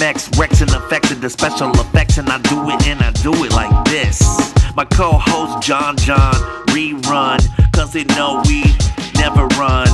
Rex 0.00 0.60
and 0.60 0.70
affected 0.70 1.20
the 1.20 1.28
special 1.28 1.72
effects, 1.72 2.18
and 2.18 2.28
I 2.28 2.38
do 2.42 2.70
it 2.70 2.86
and 2.86 3.00
I 3.00 3.10
do 3.22 3.32
it 3.44 3.52
like 3.52 3.84
this. 3.86 4.20
My 4.76 4.84
co-host 4.84 5.66
John 5.66 5.96
John 5.96 6.34
rerun, 6.68 7.40
cause 7.72 7.92
they 7.92 8.04
know 8.04 8.40
we 8.46 8.62
never 9.14 9.46
run. 9.58 9.88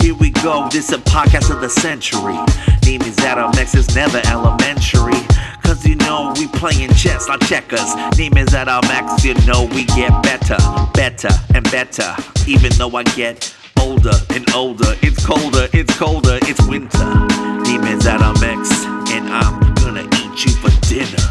Here 0.00 0.14
we 0.14 0.30
go, 0.30 0.68
this 0.68 0.88
is 0.88 0.94
a 0.94 0.98
podcast 0.98 1.52
of 1.52 1.60
the 1.60 1.68
century. 1.68 2.38
Name 2.84 3.02
is 3.02 3.18
Adam 3.20 3.50
X, 3.58 3.74
it's 3.74 3.94
never 3.96 4.20
elementary. 4.26 5.18
Cause 5.64 5.84
you 5.86 5.96
know 5.96 6.32
we 6.36 6.46
playing 6.46 6.92
chess, 6.94 7.26
not 7.26 7.40
checkers. 7.42 7.94
Name 8.16 8.36
is 8.36 8.54
Adam 8.54 8.84
X, 8.84 9.24
you 9.24 9.34
know 9.46 9.64
we 9.74 9.86
get 9.86 10.10
better, 10.22 10.58
better 10.94 11.30
and 11.54 11.68
better. 11.70 12.14
Even 12.46 12.70
though 12.78 12.94
I 12.94 13.02
get 13.02 13.54
older 13.80 14.12
and 14.30 14.48
older, 14.54 14.94
it's 15.02 15.24
colder, 15.26 15.66
it's 15.72 15.98
colder, 15.98 16.38
it's 16.42 16.64
winter. 16.68 17.26
Name 17.64 17.84
is 17.84 18.06
Adam 18.06 18.36
X, 18.42 18.84
and 19.22 19.32
I'm 19.32 19.74
gonna 19.74 20.02
eat 20.02 20.44
you 20.44 20.52
for 20.52 20.70
dinner. 20.86 21.22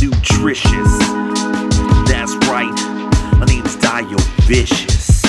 Nutritious, 0.00 0.98
that's 2.08 2.34
right. 2.48 2.72
My 3.38 3.44
name's 3.46 3.76
Dio 3.76 4.16
Vicious. 4.46 5.22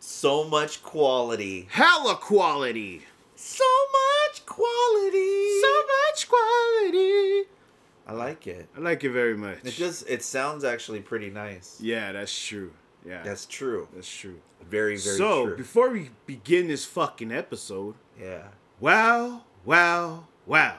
So 0.00 0.44
much 0.44 0.82
quality. 0.82 1.66
Hella 1.70 2.16
quality. 2.16 3.02
So 3.36 3.64
much 3.92 4.44
quality. 4.46 5.60
So 5.60 5.82
much 5.86 6.28
quality. 6.28 7.44
I 8.10 8.12
like 8.12 8.48
it. 8.48 8.68
I 8.76 8.80
like 8.80 9.04
it 9.04 9.10
very 9.10 9.36
much. 9.36 9.58
It 9.62 9.70
just 9.74 10.08
it 10.08 10.22
sounds 10.24 10.64
actually 10.64 10.98
pretty 11.00 11.30
nice. 11.30 11.78
Yeah, 11.80 12.10
that's 12.10 12.36
true. 12.46 12.72
Yeah, 13.06 13.22
That's 13.22 13.46
true. 13.46 13.86
that's 13.94 14.10
true. 14.22 14.40
Very 14.68 14.96
very 14.96 15.16
so 15.16 15.46
true. 15.46 15.56
before 15.56 15.90
we 15.90 16.10
begin 16.26 16.66
this 16.68 16.84
fucking 16.84 17.30
episode, 17.32 17.94
yeah. 18.20 18.48
wow, 18.80 19.44
wow, 19.64 20.26
wow! 20.44 20.76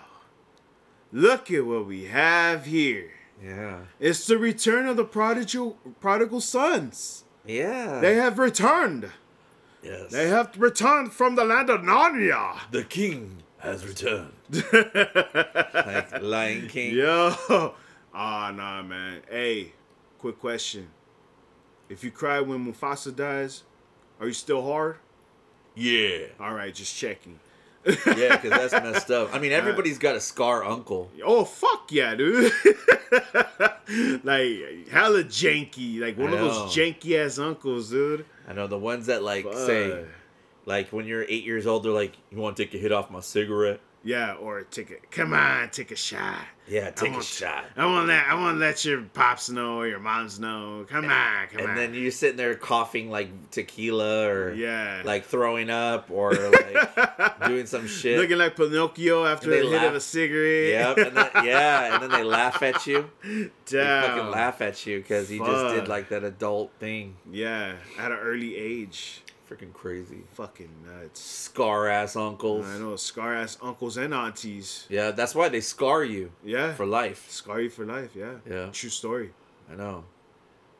Look 1.14 1.50
at 1.52 1.66
what 1.66 1.88
we 1.88 2.06
have 2.06 2.66
here. 2.66 3.12
Yeah. 3.44 3.80
It's 4.00 4.28
the 4.28 4.38
return 4.38 4.86
of 4.88 4.98
the 4.98 5.06
prodigal 5.06 5.78
prodigal 6.00 6.42
sons. 6.42 7.24
Yeah. 7.46 8.00
They 8.02 8.16
have 8.16 8.38
returned. 8.38 9.10
yes. 9.82 10.12
They 10.12 10.28
have 10.28 10.56
returned 10.60 11.14
from 11.14 11.36
the 11.36 11.46
land 11.46 11.70
of 11.70 11.82
Narnia. 11.82 12.60
the 12.72 12.84
king 12.84 13.42
has 13.60 13.86
returned. 13.88 14.34
Like 14.52 16.22
Lion 16.22 16.68
King. 16.68 16.96
Yo, 16.96 17.34
ah 18.14 18.52
nah, 18.56 18.82
man. 18.82 19.22
Hey, 19.30 19.74
quick 20.20 20.40
question: 20.40 20.90
If 21.90 22.04
you 22.04 22.12
cry 22.12 22.42
when 22.42 22.66
Mufasa 22.66 23.16
dies, 23.16 23.64
are 24.20 24.28
you 24.28 24.34
still 24.34 24.64
hard? 24.64 24.98
Yeah. 25.76 26.28
All 26.40 26.54
right, 26.54 26.74
just 26.74 26.96
checking. 26.96 27.40
Yeah, 27.86 28.38
because 28.38 28.50
that's 28.50 28.74
messed 28.74 29.10
up. 29.10 29.34
I 29.34 29.40
mean, 29.40 29.52
everybody's 29.52 29.98
got 29.98 30.16
a 30.16 30.20
scar 30.20 30.64
uncle. 30.64 31.10
Oh 31.24 31.46
fuck 31.46 31.92
yeah, 31.92 32.14
dude! 32.14 32.52
like 34.24 34.88
hella 34.90 35.24
janky, 35.24 36.00
like 36.00 36.18
one 36.18 36.34
of 36.34 36.40
those 36.40 36.76
janky 36.76 37.18
ass 37.18 37.40
uncles, 37.40 37.90
dude. 37.90 38.26
I 38.48 38.54
know 38.54 38.68
the 38.68 38.78
ones 38.78 39.08
that 39.08 39.24
like 39.24 39.52
say, 39.54 40.06
like 40.66 40.90
when 40.90 41.08
you're 41.08 41.24
eight 41.24 41.44
years 41.44 41.66
old, 41.66 41.84
they're 41.84 41.92
like, 41.92 42.14
"You 42.30 42.38
want 42.38 42.56
to 42.58 42.66
take 42.66 42.76
a 42.76 42.78
hit 42.78 42.92
off 42.92 43.10
my 43.10 43.22
cigarette?" 43.22 43.80
Yeah, 44.04 44.34
or 44.34 44.64
take 44.64 44.90
a 44.90 44.96
come 45.12 45.34
on, 45.34 45.70
take 45.70 45.92
a 45.92 45.96
shot. 45.96 46.40
Yeah, 46.68 46.90
take 46.90 47.14
a 47.16 47.22
shot. 47.22 47.66
I 47.78 47.86
want 47.86 48.08
that. 48.08 48.28
I 48.28 48.34
want 48.36 48.56
to 48.56 48.60
let 48.60 48.84
your 48.84 49.02
pops 49.04 49.50
know 49.50 49.78
or 49.78 49.88
your 49.88 50.00
moms 50.00 50.40
know. 50.40 50.86
Come 50.90 51.06
on, 51.06 51.48
come 51.48 51.60
and 51.62 51.62
on. 51.62 51.70
And 51.70 51.78
then 51.78 51.94
you're 51.94 52.10
sitting 52.12 52.38
there 52.38 52.56
coughing 52.56 53.12
like 53.12 53.52
tequila 53.52 54.28
or 54.28 54.54
yeah, 54.54 55.02
like 55.06 55.26
throwing 55.26 55.70
up 55.70 56.10
or 56.10 56.34
like 56.34 57.40
doing 57.46 57.68
some 57.68 57.86
shit. 57.88 58.18
looking 58.18 58.38
like 58.40 58.56
Pinocchio 58.56 59.26
after 59.26 59.52
And 59.54 59.66
a 59.66 59.70
they 59.70 59.78
hit 59.78 59.84
of 59.88 59.96
a 59.96 60.00
cigarette. 60.00 60.98
Yep, 60.98 61.08
and 61.08 61.18
then, 61.18 61.30
yeah, 61.46 61.94
and 61.94 62.04
then 62.04 62.10
they 62.10 62.24
laugh 62.24 62.64
at 62.64 62.88
you. 62.88 63.08
They 63.24 63.50
Damn. 63.68 64.04
fucking 64.04 64.32
laugh 64.32 64.62
at 64.62 64.84
you 64.88 65.00
because 65.00 65.30
you 65.32 65.40
just 65.46 65.76
did 65.76 65.88
like 65.88 66.10
that 66.10 66.24
adult 66.24 66.72
thing. 66.80 67.18
Yeah, 67.32 67.76
at 68.00 68.12
an 68.12 68.18
early 68.18 68.56
age. 68.56 69.22
Freaking 69.52 69.74
crazy. 69.74 70.20
Fucking 70.36 70.70
nuts. 70.86 71.20
Scar 71.20 71.90
ass 71.90 72.16
uncles. 72.16 72.66
I 72.66 72.78
know, 72.78 72.96
scar 72.96 73.36
ass 73.36 73.58
uncles 73.62 73.98
and 73.98 74.14
aunties. 74.14 74.86
Yeah, 74.88 75.12
that's 75.12 75.36
why 75.36 75.50
they 75.50 75.60
scar 75.60 76.06
you 76.06 76.32
Yeah. 76.44 76.74
for 76.74 76.86
life. 76.86 77.30
Scar 77.30 77.60
you 77.60 77.70
for 77.70 77.86
life, 77.86 78.12
yeah. 78.16 78.36
Yeah. 78.50 78.70
True 78.72 78.90
story. 78.90 79.32
I 79.70 79.76
know. 79.76 80.06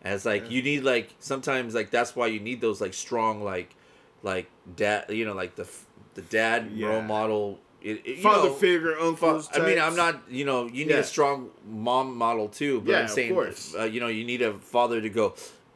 And 0.02 0.14
it's 0.14 0.24
like 0.26 0.44
Yeah. 0.44 0.50
you 0.52 0.62
need 0.64 0.84
like 0.86 1.10
sometimes 1.20 1.76
like 1.76 1.92
that's 1.92 2.16
why 2.16 2.28
you 2.28 2.40
need 2.40 2.62
those 2.62 2.80
like 2.80 2.94
strong 2.94 3.44
like 3.44 3.76
like 4.24 4.50
dad 4.76 5.06
you 5.10 5.26
know 5.26 5.34
like 5.34 5.56
the 5.56 5.68
the 6.14 6.22
dad 6.22 6.72
Yeah. 6.74 6.88
role 6.88 7.02
model. 7.02 7.60
It, 7.82 8.02
it- 8.06 8.20
Father 8.20 8.50
know, 8.50 8.54
figure, 8.56 8.96
fa- 8.96 9.04
uncles. 9.06 9.50
I 9.54 9.60
mean, 9.66 9.80
I'm 9.80 9.96
not. 9.98 10.22
You 10.30 10.46
know, 10.46 10.66
you 10.68 10.86
need 10.86 10.92
Yeah. 10.92 11.00
a 11.00 11.04
strong 11.04 11.50
mom 11.68 12.16
model 12.16 12.48
too. 12.48 12.80
But 12.82 12.92
Yeah, 12.92 12.98
I'm 13.00 13.06
of 13.06 13.12
saying, 13.12 13.34
course. 13.34 13.76
Uh, 13.78 13.84
you 13.84 14.00
know, 14.00 14.08
you 14.08 14.24
need 14.24 14.42
a 14.42 14.54
father 14.60 15.02
to 15.02 15.10
go. 15.10 15.34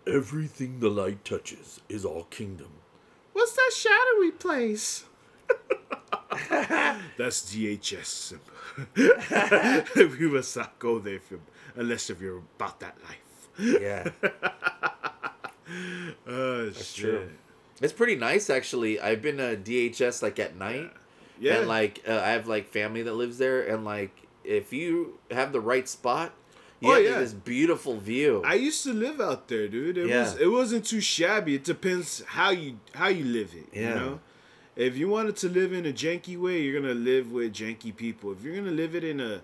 Everything 0.07 0.79
the 0.79 0.89
light 0.89 1.25
touches 1.25 1.81
is 1.89 2.05
all 2.05 2.25
kingdom. 2.25 2.67
What's 3.35 3.51
that 3.51 3.71
shadowy 3.75 4.31
place? 4.31 5.03
That's 7.17 7.41
DHS. 7.53 8.05
symbol. 8.95 10.17
we 10.19 10.27
must 10.29 10.55
not 10.55 10.79
go 10.79 10.99
there 10.99 11.15
if 11.15 11.29
you're, 11.29 11.41
unless 11.75 12.09
if 12.09 12.21
you're 12.21 12.37
about 12.57 12.79
that 12.79 12.95
life. 13.03 13.49
Yeah, 13.59 14.09
Oh, 16.27 16.65
that's 16.67 16.93
shit. 16.93 17.03
true. 17.05 17.29
It's 17.81 17.93
pretty 17.93 18.15
nice 18.15 18.49
actually. 18.49 18.99
I've 19.01 19.21
been 19.21 19.39
a 19.39 19.55
DHS 19.57 20.21
like 20.23 20.39
at 20.39 20.55
night. 20.55 20.91
Yeah. 21.39 21.57
And 21.59 21.67
like 21.67 22.01
uh, 22.07 22.13
I 22.13 22.29
have 22.29 22.47
like 22.47 22.69
family 22.69 23.01
that 23.03 23.13
lives 23.13 23.37
there, 23.37 23.61
and 23.67 23.83
like 23.83 24.27
if 24.45 24.71
you 24.71 25.19
have 25.31 25.51
the 25.51 25.59
right 25.59 25.87
spot, 25.89 26.31
you 26.81 26.91
Oh, 26.91 26.97
yeah. 26.97 27.19
this 27.19 27.33
beautiful 27.33 27.97
view. 27.97 28.41
I 28.45 28.55
used 28.55 28.83
to 28.83 28.93
live 28.93 29.19
out 29.21 29.47
there, 29.47 29.67
dude. 29.67 29.97
It 29.97 30.07
Yeah. 30.07 30.21
was 30.21 30.37
it 30.37 30.47
wasn't 30.47 30.85
too 30.85 31.01
shabby. 31.01 31.55
It 31.55 31.63
depends 31.63 32.23
how 32.27 32.49
you 32.51 32.79
how 32.93 33.07
you 33.07 33.25
live 33.25 33.53
it. 33.53 33.67
Yeah. 33.73 33.89
You 33.89 33.95
know? 33.95 34.19
If 34.75 34.97
you 34.97 35.07
wanted 35.07 35.37
to 35.37 35.47
live 35.49 35.71
in 35.71 35.85
a 35.85 35.93
janky 35.93 36.37
way, 36.37 36.61
you're 36.61 36.79
gonna 36.81 36.93
live 36.93 37.31
with 37.31 37.53
janky 37.53 37.95
people. 37.95 38.31
If 38.33 38.43
you're 38.43 38.55
gonna 38.55 38.71
live 38.71 38.93
it 38.95 39.03
in 39.05 39.19
a 39.21 39.41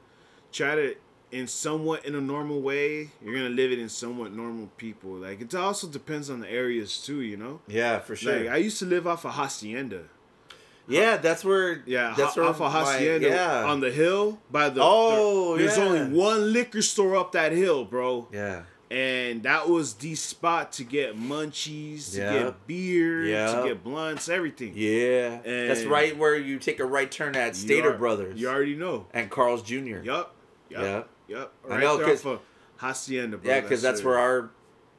try 0.52 0.75
to 0.75 0.96
in 1.31 1.47
somewhat 1.47 2.03
in 2.03 2.14
a 2.16 2.20
normal 2.20 2.62
way, 2.62 3.12
you're 3.24 3.34
gonna 3.34 3.47
live 3.62 3.72
it 3.72 3.80
in 3.80 3.88
somewhat 3.88 4.34
normal 4.34 4.68
people. 4.75 5.12
Like 5.12 5.40
it 5.40 5.56
also 5.56 5.88
depends 5.88 6.30
on 6.30 6.41
the 6.41 6.50
areas 6.52 7.02
too, 7.02 7.22
you 7.22 7.38
know? 7.38 7.62
yeah, 7.68 8.00
for 8.00 8.18
sure. 8.18 8.38
Like 8.41 8.50
I 8.50 8.58
used 8.58 8.80
to 8.80 8.86
live 8.86 9.08
off 9.08 9.23
of 9.23 9.32
Hacienda. 9.35 10.03
Yeah, 10.91 11.17
that's 11.17 11.43
where. 11.43 11.82
Yeah, 11.85 12.14
that's 12.17 12.35
where 12.35 12.46
off 12.46 12.61
of 12.61 12.72
Hacienda 12.72 13.28
yeah, 13.29 13.64
on 13.66 13.79
the 13.79 13.91
hill 13.91 14.40
by 14.52 14.70
the. 14.70 14.82
Oh, 14.84 15.58
the- 15.58 15.64
There's 15.64 15.78
yeah. 15.78 15.84
only 15.84 16.17
one 16.17 16.53
liquor 16.53 16.82
store 16.82 17.16
up 17.16 17.32
that 17.34 17.52
hill, 17.52 17.85
bro. 17.85 18.28
yeah, 18.32 18.64
and 18.90 19.43
that 19.43 19.70
was 19.70 19.93
the 19.96 20.16
spot 20.16 20.72
to 20.73 20.84
get 20.84 21.17
munchies, 21.17 22.11
to 22.14 22.17
Yeah. 22.20 22.43
get 22.43 22.67
beer, 22.67 23.23
Yeah. 23.26 23.55
to 23.61 23.67
get 23.70 23.84
blunts, 23.84 24.28
everything. 24.29 24.73
yeah. 24.76 25.40
that's 25.43 25.84
right 25.85 26.17
where 26.17 26.35
you 26.35 26.59
take 26.59 26.79
a 26.79 26.85
right 26.85 27.09
turn 27.09 27.35
at 27.35 27.55
Stater 27.55 27.93
are- 27.93 27.97
Brothers 27.97 28.40
You 28.40 28.49
already 28.49 28.76
know. 28.76 29.08
and 29.14 29.29
Carl's 29.32 29.64
Jr. 29.64 29.99
Yup. 30.03 30.35
Yeah. 30.70 30.82
Yup. 30.84 31.09
Yup. 31.28 31.53
I 31.66 31.67
Right 31.70 31.79
know, 31.82 31.97
there 31.97 32.14
off 32.14 32.26
of 32.26 32.40
Hacienda, 32.78 33.38
bro. 33.38 33.49
Yeah, 33.53 33.61
because 33.61 33.82
that's 33.82 33.99
it. 34.02 34.05
where 34.05 34.17
our 34.20 34.49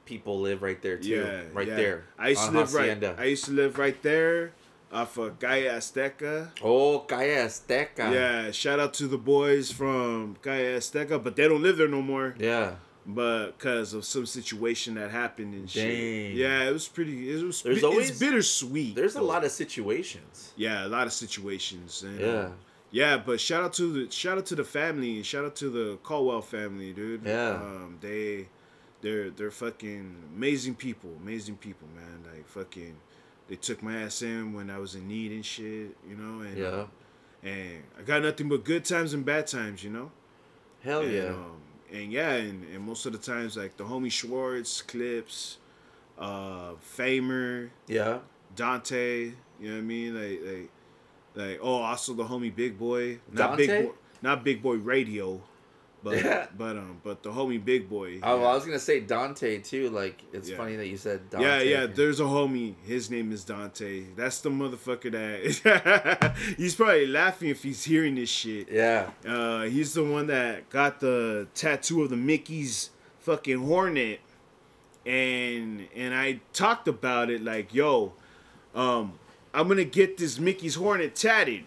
people 0.06 0.40
live 0.40 0.62
right 0.62 0.80
there 0.82 0.96
too. 0.96 1.08
Yeah, 1.08 1.42
right 1.52 1.66
there. 1.68 2.04
I 2.18 2.28
used 2.30 2.44
to 2.46 2.50
live 2.50 2.68
Hacienda. 2.70 3.08
right. 3.10 3.18
I 3.20 3.24
used 3.24 3.44
to 3.46 3.52
live 3.52 3.78
right 3.78 4.00
there, 4.02 4.52
off 4.92 5.16
of 5.18 5.38
Calle 5.38 5.64
Azteca. 5.64 6.50
Oh, 6.62 7.00
Calle 7.00 7.46
Azteca. 7.46 8.12
Yeah, 8.12 8.50
shout 8.50 8.78
out 8.78 8.94
to 8.94 9.06
the 9.06 9.18
boys 9.18 9.70
from 9.72 10.36
Calle 10.42 10.76
Azteca, 10.78 11.22
but 11.22 11.36
they 11.36 11.48
don't 11.48 11.62
live 11.62 11.76
there 11.78 11.88
no 11.88 12.02
more. 12.02 12.34
Yeah. 12.38 12.76
But 13.04 13.58
because 13.58 13.94
of 13.94 14.04
some 14.04 14.26
situation 14.26 14.94
that 14.94 15.10
happened 15.10 15.54
and 15.54 15.68
shit. 15.68 16.34
Yeah, 16.34 16.68
it 16.68 16.72
was 16.72 16.86
pretty. 16.86 17.32
It 17.32 17.42
was. 17.42 17.62
There's 17.62 17.82
always- 17.82 18.10
it's 18.10 18.18
bittersweet. 18.20 18.94
There's 18.94 19.16
a 19.16 19.22
lot 19.22 19.44
of 19.44 19.50
situations. 19.50 20.52
Yeah, 20.56 20.86
a 20.86 20.88
lot 20.88 21.06
of 21.08 21.12
situations. 21.12 22.04
And, 22.04 22.20
Yeah. 22.20 22.26
uh, 22.28 22.52
yeah, 22.92 23.16
but 23.16 23.40
shout 23.40 23.64
out 23.64 23.72
to 23.74 23.92
the 24.06 24.10
shout 24.12 24.38
out 24.38 24.46
to 24.46 24.54
the 24.54 24.62
family. 24.64 25.22
Shout 25.24 25.44
out 25.44 25.56
to 25.56 25.68
the 25.70 25.96
Caldwell 26.04 26.42
family, 26.42 26.92
dude. 26.92 27.22
Yeah. 27.24 27.54
Um, 27.56 27.98
they, 28.00 28.46
they're 29.00 29.30
they're 29.30 29.50
fucking 29.50 30.14
amazing 30.36 30.76
people. 30.76 31.10
Amazing 31.20 31.56
people, 31.56 31.88
man. 31.96 32.22
Like 32.32 32.46
fucking, 32.46 32.94
they 33.52 33.56
took 33.56 33.82
my 33.82 34.00
ass 34.00 34.22
in 34.22 34.54
when 34.54 34.70
I 34.70 34.78
was 34.78 34.94
in 34.94 35.06
need 35.06 35.30
and 35.30 35.44
shit. 35.44 35.94
You 36.08 36.16
know. 36.16 36.40
And, 36.40 36.56
Yeah. 36.56 36.84
And 37.42 37.82
I 37.98 38.02
got 38.02 38.22
nothing 38.22 38.48
but 38.48 38.64
good 38.64 38.82
times 38.82 39.12
and 39.12 39.26
bad 39.26 39.46
times. 39.46 39.84
You 39.84 39.90
know. 39.90 40.10
Hell 40.82 41.02
and, 41.02 41.12
yeah. 41.12 41.24
Um, 41.26 41.60
and 41.92 42.10
yeah, 42.10 42.32
and, 42.32 42.64
and 42.74 42.82
most 42.82 43.04
of 43.04 43.12
the 43.12 43.18
times 43.18 43.58
like 43.58 43.76
the 43.76 43.84
homie 43.84 44.10
Schwartz, 44.10 44.80
Clips, 44.80 45.58
uh, 46.18 46.72
Famer, 46.96 47.68
yeah. 47.88 48.20
Dante. 48.56 49.32
You 49.60 49.68
know 49.68 49.74
what 49.74 49.78
I 49.78 49.80
mean? 49.82 50.14
Like, 50.14 50.40
like, 50.46 50.70
like. 51.34 51.58
Oh, 51.60 51.82
also 51.82 52.14
the 52.14 52.24
homie 52.24 52.54
Big 52.54 52.78
Boy. 52.78 53.18
Not 53.30 53.58
Dante? 53.58 53.66
Big 53.66 53.86
Boy. 53.86 53.92
Not 54.22 54.44
Big 54.44 54.62
Boy 54.62 54.76
Radio. 54.76 55.42
But 56.04 56.16
Yeah. 56.24 56.46
but 56.58 56.76
um 56.76 57.00
but 57.04 57.22
the 57.22 57.30
homie 57.30 57.64
Big 57.64 57.88
Boy. 57.88 58.18
Oh, 58.22 58.40
yeah. 58.40 58.46
I 58.48 58.54
was 58.54 58.64
gonna 58.64 58.78
say 58.78 59.00
Dante 59.00 59.58
too. 59.58 59.88
Like 59.90 60.20
it's 60.32 60.48
Yeah. 60.48 60.56
funny 60.56 60.76
that 60.76 60.88
you 60.88 60.96
said 60.96 61.30
Dante. 61.30 61.46
Yeah, 61.46 61.60
yeah. 61.62 61.86
There's 61.86 62.18
a 62.18 62.24
homie. 62.24 62.74
His 62.84 63.08
name 63.10 63.30
is 63.32 63.44
Dante. 63.44 64.04
That's 64.16 64.40
the 64.40 64.50
motherfucker 64.50 65.12
that 65.12 66.36
he's 66.56 66.74
probably 66.74 67.06
laughing 67.06 67.50
if 67.50 67.62
he's 67.62 67.84
hearing 67.84 68.16
this 68.16 68.30
shit. 68.30 68.68
yeah. 68.70 69.10
Uh, 69.26 69.62
he's 69.62 69.94
the 69.94 70.02
one 70.04 70.26
that 70.26 70.68
got 70.70 70.98
the 71.00 71.46
tattoo 71.54 72.02
of 72.02 72.10
the 72.10 72.16
Mickey's 72.16 72.90
fucking 73.20 73.58
hornet, 73.58 74.18
and 75.06 75.86
and 75.94 76.14
I 76.14 76.40
talked 76.52 76.88
about 76.88 77.30
it 77.30 77.42
like, 77.42 77.74
yo, 77.74 78.12
um, 78.74 79.18
I'm 79.54 79.68
gonna 79.68 79.84
get 79.84 80.16
this 80.16 80.38
Mickey's 80.38 80.74
hornet 80.76 81.14
tatted, 81.14 81.64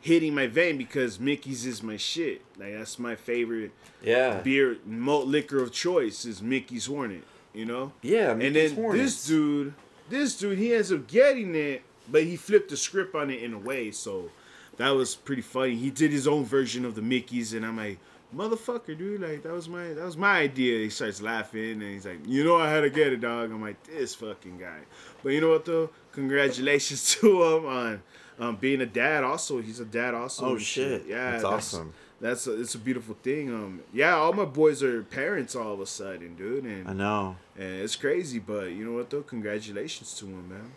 hitting 0.00 0.34
my 0.34 0.46
vein 0.46 0.78
because 0.78 1.20
Mickey's 1.20 1.66
is 1.66 1.82
my 1.82 1.96
shit. 1.96 2.42
Like 2.58 2.76
that's 2.76 2.98
my 2.98 3.14
favorite 3.16 3.72
Yeah. 4.02 4.40
beer, 4.40 4.76
malt 4.86 5.26
liquor 5.26 5.62
of 5.62 5.72
choice 5.72 6.24
is 6.24 6.40
Mickey's 6.42 6.86
hornet. 6.86 7.24
You 7.52 7.64
know. 7.64 7.92
Yeah. 8.02 8.30
And 8.30 8.54
then 8.54 8.74
Hornets. 8.74 9.02
this 9.02 9.26
dude, 9.26 9.74
this 10.08 10.38
dude, 10.38 10.58
he 10.58 10.72
ends 10.74 10.92
up 10.92 11.06
getting 11.08 11.54
it, 11.54 11.82
but 12.10 12.22
he 12.24 12.36
flipped 12.36 12.70
the 12.70 12.76
script 12.76 13.14
on 13.14 13.30
it 13.30 13.42
in 13.42 13.52
a 13.52 13.58
way. 13.58 13.90
So 13.90 14.30
that 14.76 14.90
was 14.90 15.16
pretty 15.16 15.42
funny. 15.42 15.74
He 15.76 15.90
did 15.90 16.12
his 16.12 16.26
own 16.28 16.44
version 16.44 16.84
of 16.84 16.94
the 16.94 17.02
Mickey's, 17.02 17.52
and 17.52 17.66
I'm 17.66 17.76
like, 17.76 17.98
motherfucker, 18.34 18.96
dude, 18.96 19.20
like 19.20 19.42
that 19.42 19.52
was 19.52 19.68
my 19.68 19.88
that 19.88 20.04
was 20.04 20.16
my 20.16 20.38
idea. 20.38 20.78
He 20.78 20.90
starts 20.90 21.20
laughing, 21.22 21.72
and 21.72 21.82
he's 21.82 22.06
like, 22.06 22.20
you 22.26 22.44
know, 22.44 22.56
I 22.56 22.70
had 22.70 22.82
to 22.82 22.90
get 22.90 23.12
it, 23.12 23.20
dog. 23.20 23.50
I'm 23.50 23.62
like, 23.62 23.82
this 23.84 24.14
fucking 24.14 24.58
guy. 24.58 24.80
But 25.22 25.30
you 25.30 25.40
know 25.40 25.50
what 25.50 25.64
though? 25.64 25.90
Congratulations 26.12 27.16
to 27.20 27.42
him 27.42 27.66
on 27.66 28.02
um, 28.38 28.56
being 28.56 28.80
a 28.80 28.86
dad. 28.86 29.24
Also, 29.24 29.60
he's 29.60 29.80
a 29.80 29.84
dad. 29.84 30.14
Also. 30.14 30.44
Oh 30.46 30.58
shit. 30.58 31.06
Yeah, 31.06 31.32
That's 31.32 31.44
awesome. 31.44 31.92
That's 32.20 32.46
a, 32.46 32.60
it's 32.60 32.74
a 32.74 32.78
beautiful 32.78 33.16
thing. 33.22 33.48
Um, 33.48 33.80
yeah, 33.94 34.14
all 34.14 34.34
my 34.34 34.44
boys 34.44 34.82
are 34.82 35.02
parents 35.04 35.56
all 35.56 35.72
of 35.72 35.80
a 35.80 35.86
sudden, 35.86 36.34
dude, 36.36 36.64
and 36.64 36.86
I 36.86 36.92
know. 36.92 37.36
and 37.56 37.80
it's 37.80 37.96
crazy, 37.96 38.38
but 38.38 38.72
you 38.72 38.84
know 38.84 38.92
what 38.92 39.08
though? 39.08 39.22
Congratulations 39.22 40.14
to 40.18 40.26
him, 40.26 40.48
man. 40.50 40.70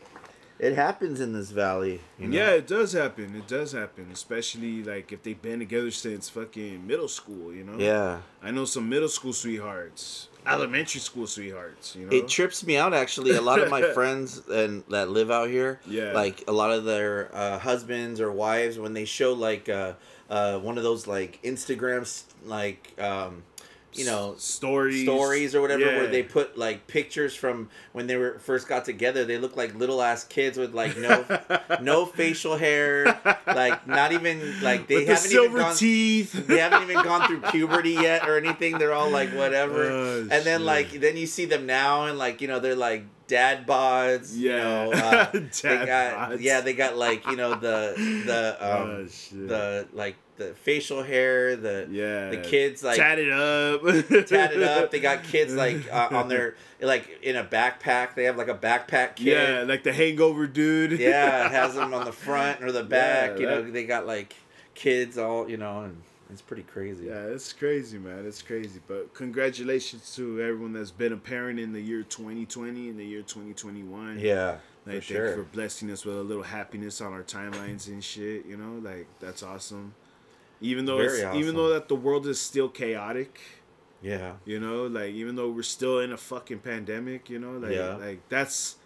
It 0.64 0.76
happens 0.76 1.20
in 1.20 1.34
this 1.34 1.52
valley. 1.52 2.00
You 2.18 2.30
know? 2.30 2.38
Yeah, 2.38 2.52
it 2.52 2.68
does 2.68 2.94
happen. 2.94 3.36
It 3.36 3.48
does 3.48 3.74
happen, 3.74 4.08
especially 4.14 4.82
like 4.82 5.12
if 5.12 5.22
they've 5.22 5.42
been 5.42 5.60
together 5.60 5.92
since 5.92 6.30
fucking 6.30 6.88
middle 6.88 7.10
school. 7.10 7.54
You 7.54 7.66
know. 7.66 7.78
Yeah. 7.78 8.22
I 8.42 8.52
know 8.52 8.64
some 8.64 8.88
middle 8.88 9.10
school 9.10 9.34
sweethearts, 9.34 10.30
elementary 10.48 11.02
school 11.02 11.28
sweethearts. 11.28 11.98
You 11.98 12.06
know. 12.06 12.16
It 12.16 12.30
trips 12.30 12.66
me 12.66 12.78
out 12.78 12.94
actually. 12.94 13.32
A 13.32 13.42
lot 13.42 13.60
of 13.60 13.70
my 13.70 13.82
friends 13.98 14.42
and 14.48 14.86
that 14.90 15.10
live 15.10 15.30
out 15.30 15.50
here, 15.50 15.82
Yeah. 15.86 16.14
like 16.14 16.46
a 16.48 16.54
lot 16.54 16.72
of 16.72 16.86
their 16.86 17.30
uh, 17.36 17.60
husbands 17.60 18.22
or 18.22 18.32
wives, 18.32 18.80
when 18.80 18.94
they 18.94 19.04
show 19.06 19.34
like 19.34 19.68
uh, 19.68 19.94
uh, 20.30 20.60
one 20.60 20.78
of 20.78 20.84
those 20.84 21.08
like 21.08 21.42
Instagrams, 21.44 22.24
like 22.46 22.94
um, 23.00 23.44
you 23.98 24.06
know, 24.06 24.36
stories, 24.38 25.04
stories 25.04 25.56
or 25.56 25.62
whatever, 25.62 25.86
where 25.86 26.08
they 26.08 26.24
put 26.24 26.58
like 26.58 26.88
pictures 26.88 27.36
from 27.36 27.70
when 27.92 28.08
they 28.08 28.18
were 28.18 28.40
first 28.40 28.68
got 28.68 28.86
together. 28.86 29.26
They 29.26 29.38
look 29.38 29.56
like 29.58 29.76
little 29.76 30.02
ass 30.02 30.24
kids 30.24 30.58
with 30.58 30.74
like 30.74 30.98
no 30.98 31.26
no 31.82 32.06
facial 32.06 32.58
hair, 32.58 33.20
like 33.48 33.88
not 33.88 34.12
even 34.12 34.62
like 34.62 34.88
they 34.88 34.96
With 34.98 35.08
haven't 35.08 35.32
even 35.32 35.44
silver 35.44 35.58
gone. 35.60 35.76
teeth. 35.76 36.34
they 36.48 36.60
haven't 36.60 36.84
even 36.90 37.04
gone 37.04 37.28
through 37.28 37.42
puberty 37.42 37.92
yet 37.92 38.28
or 38.28 38.38
anything. 38.38 38.78
They're 38.78 38.94
all 38.94 39.10
like 39.10 39.30
whatever. 39.32 39.90
Oh, 39.92 40.20
and 40.22 40.44
then 40.44 40.60
shit. 40.60 40.62
like 40.62 40.92
then 40.92 41.18
you 41.18 41.26
see 41.28 41.46
them 41.46 41.66
now 41.66 42.06
and 42.06 42.18
like 42.18 42.42
you 42.42 42.48
know 42.48 42.60
they're 42.60 42.76
like 42.76 43.06
dad 43.28 43.66
bods. 43.66 44.36
You 44.36 44.50
Yeah. 44.52 44.58
know, 44.64 44.92
uh, 44.94 45.32
they 45.32 45.86
got 45.86 46.32
bods. 46.32 46.38
yeah 46.42 46.62
they 46.62 46.74
got 46.74 46.98
like 46.98 47.26
you 47.28 47.36
know 47.36 47.52
the 47.56 47.94
the 48.26 48.58
um 48.60 48.90
oh 48.90 49.48
the 49.48 49.88
like 49.94 50.16
the 50.36 50.54
facial 50.54 51.04
hair 51.04 51.56
the 51.56 51.88
yeah. 51.92 52.30
the 52.30 52.38
kids 52.38 52.84
like 52.84 52.98
tatted 52.98 53.32
up. 53.32 53.82
tatted 54.28 54.64
up. 54.64 54.92
They 54.92 55.00
got 55.00 55.24
kids 55.24 55.54
like 55.56 55.92
uh, 55.92 56.10
on 56.12 56.28
their 56.28 56.56
like 56.82 57.20
in 57.22 57.36
a 57.36 57.44
backpack. 57.44 58.16
They 58.16 58.24
have 58.26 58.38
like 58.38 58.48
a 58.48 58.58
backpack 58.58 59.16
kid. 59.16 59.26
Yeah, 59.26 59.64
like 59.68 59.84
the 59.84 59.94
Hangover 59.94 60.48
dude. 60.48 61.00
Yeah, 61.00 61.46
it 61.46 61.52
has 61.54 61.76
them 61.76 61.94
on 61.94 62.06
the 62.06 62.12
front 62.12 62.64
or 62.64 62.72
the 62.72 62.84
back. 62.84 63.34
Yeah, 63.36 63.40
you 63.40 63.46
know, 63.46 63.72
they 63.72 63.86
got 63.86 64.08
like 64.08 64.36
kids 64.76 65.18
all 65.18 65.50
you 65.50 65.58
know, 65.58 65.82
and 65.82 66.02
it's 66.32 66.42
pretty 66.42 66.64
crazy. 66.64 67.06
Yeah, 67.06 67.26
it's 67.26 67.54
crazy, 67.54 68.00
man. 68.00 68.26
It's 68.26 68.42
crazy. 68.42 68.80
But 68.88 69.14
congratulations 69.14 70.16
to 70.16 70.42
everyone 70.42 70.74
that's 70.74 70.92
been 70.92 71.14
a 71.14 71.18
parent 71.18 71.60
in 71.60 71.74
the 71.74 71.82
year 71.82 72.02
2020 72.04 72.90
and 72.90 73.00
the 73.00 73.06
year 73.06 73.22
2021. 73.22 74.20
Yeah, 74.20 74.52
Like, 74.52 74.60
for 74.60 74.92
thank 74.92 75.04
sure. 75.04 75.36
for 75.36 75.44
blessing 75.44 75.92
us 75.92 76.06
with 76.06 76.18
a 76.18 76.24
little 76.24 76.42
happiness 76.44 77.02
on 77.02 77.14
our 77.14 77.22
timelines 77.22 77.88
and 77.88 78.04
shit. 78.04 78.48
You 78.48 78.58
know, 78.58 78.80
like 78.82 79.06
that's 79.20 79.44
awesome. 79.44 79.94
Even 80.64 80.86
though 80.86 80.98
Very 80.98 81.10
it's, 81.18 81.24
awesome. 81.24 81.40
even 81.40 81.56
though 81.56 81.70
that 81.70 81.88
the 81.90 81.96
world 81.96 82.26
is 82.26 82.40
still 82.40 82.70
chaotic, 82.70 83.40
yeah, 84.02 84.34
you 84.46 84.60
know, 84.60 84.88
like 84.88 85.12
even 85.14 85.36
though 85.36 85.50
we're 85.50 85.62
still 85.64 86.00
in 86.00 86.12
a 86.12 86.18
fucking 86.18 86.60
pandemic, 86.60 87.30
you 87.30 87.38
know, 87.38 87.58
like 87.60 87.74
Yeah. 87.76 87.96
like 87.98 88.28
that's 88.30 88.78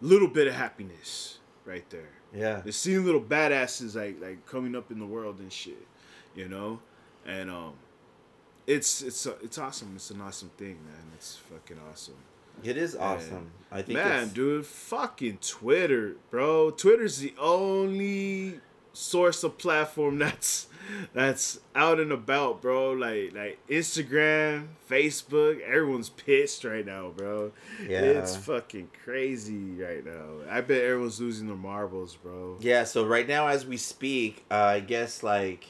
a 0.00 0.04
little 0.04 0.28
bit 0.28 0.46
of 0.46 0.54
happiness 0.54 1.38
right 1.66 1.88
there. 1.90 2.12
yeah, 2.32 2.62
Just 2.64 2.80
seeing 2.82 3.04
little 3.04 3.20
badasses 3.20 3.94
like 3.94 4.20
like 4.22 4.46
coming 4.46 4.74
up 4.74 4.90
in 4.90 4.98
the 4.98 5.06
world 5.06 5.38
and 5.40 5.52
shit, 5.52 5.86
you 6.34 6.48
know, 6.48 6.80
and 7.26 7.50
um, 7.50 7.74
it's 8.66 9.02
it's 9.02 9.26
it's 9.42 9.58
awesome. 9.58 9.92
It's 9.96 10.10
an 10.10 10.20
awesome 10.20 10.50
thing, 10.56 10.78
man. 10.84 11.04
It's 11.16 11.36
fucking 11.36 11.78
awesome. 11.90 12.14
it 12.62 12.76
is 12.76 12.94
awesome. 12.96 13.50
I 13.72 13.82
think 13.82 13.98
Man, 13.98 14.28
dude, 14.28 14.64
fucking 14.66 15.38
Twitter, 15.40 16.14
bro. 16.30 16.70
Twitter's 16.70 17.18
the 17.18 17.34
only 17.40 18.60
source 18.92 19.42
of 19.42 19.58
platform 19.58 20.18
that's 20.24 20.68
that's 21.12 21.60
out 21.74 22.00
and 22.00 22.12
about, 22.12 22.60
bro. 22.62 22.92
Like 22.92 23.32
like 23.34 23.58
Instagram, 23.68 24.68
Facebook, 24.90 25.60
everyone's 25.62 26.08
pissed 26.10 26.64
right 26.64 26.84
now, 26.84 27.10
bro. 27.16 27.52
Yeah. 27.86 28.00
It's 28.00 28.36
fucking 28.36 28.90
crazy 29.04 29.72
right 29.82 30.04
now. 30.04 30.40
I 30.50 30.60
bet 30.60 30.82
everyone's 30.82 31.20
losing 31.20 31.46
their 31.46 31.56
marbles, 31.56 32.16
bro. 32.16 32.56
Yeah, 32.60 32.84
so 32.84 33.04
right 33.06 33.26
now 33.26 33.46
as 33.48 33.66
we 33.66 33.76
speak, 33.76 34.44
uh, 34.50 34.54
I 34.54 34.80
guess 34.80 35.22
like 35.22 35.66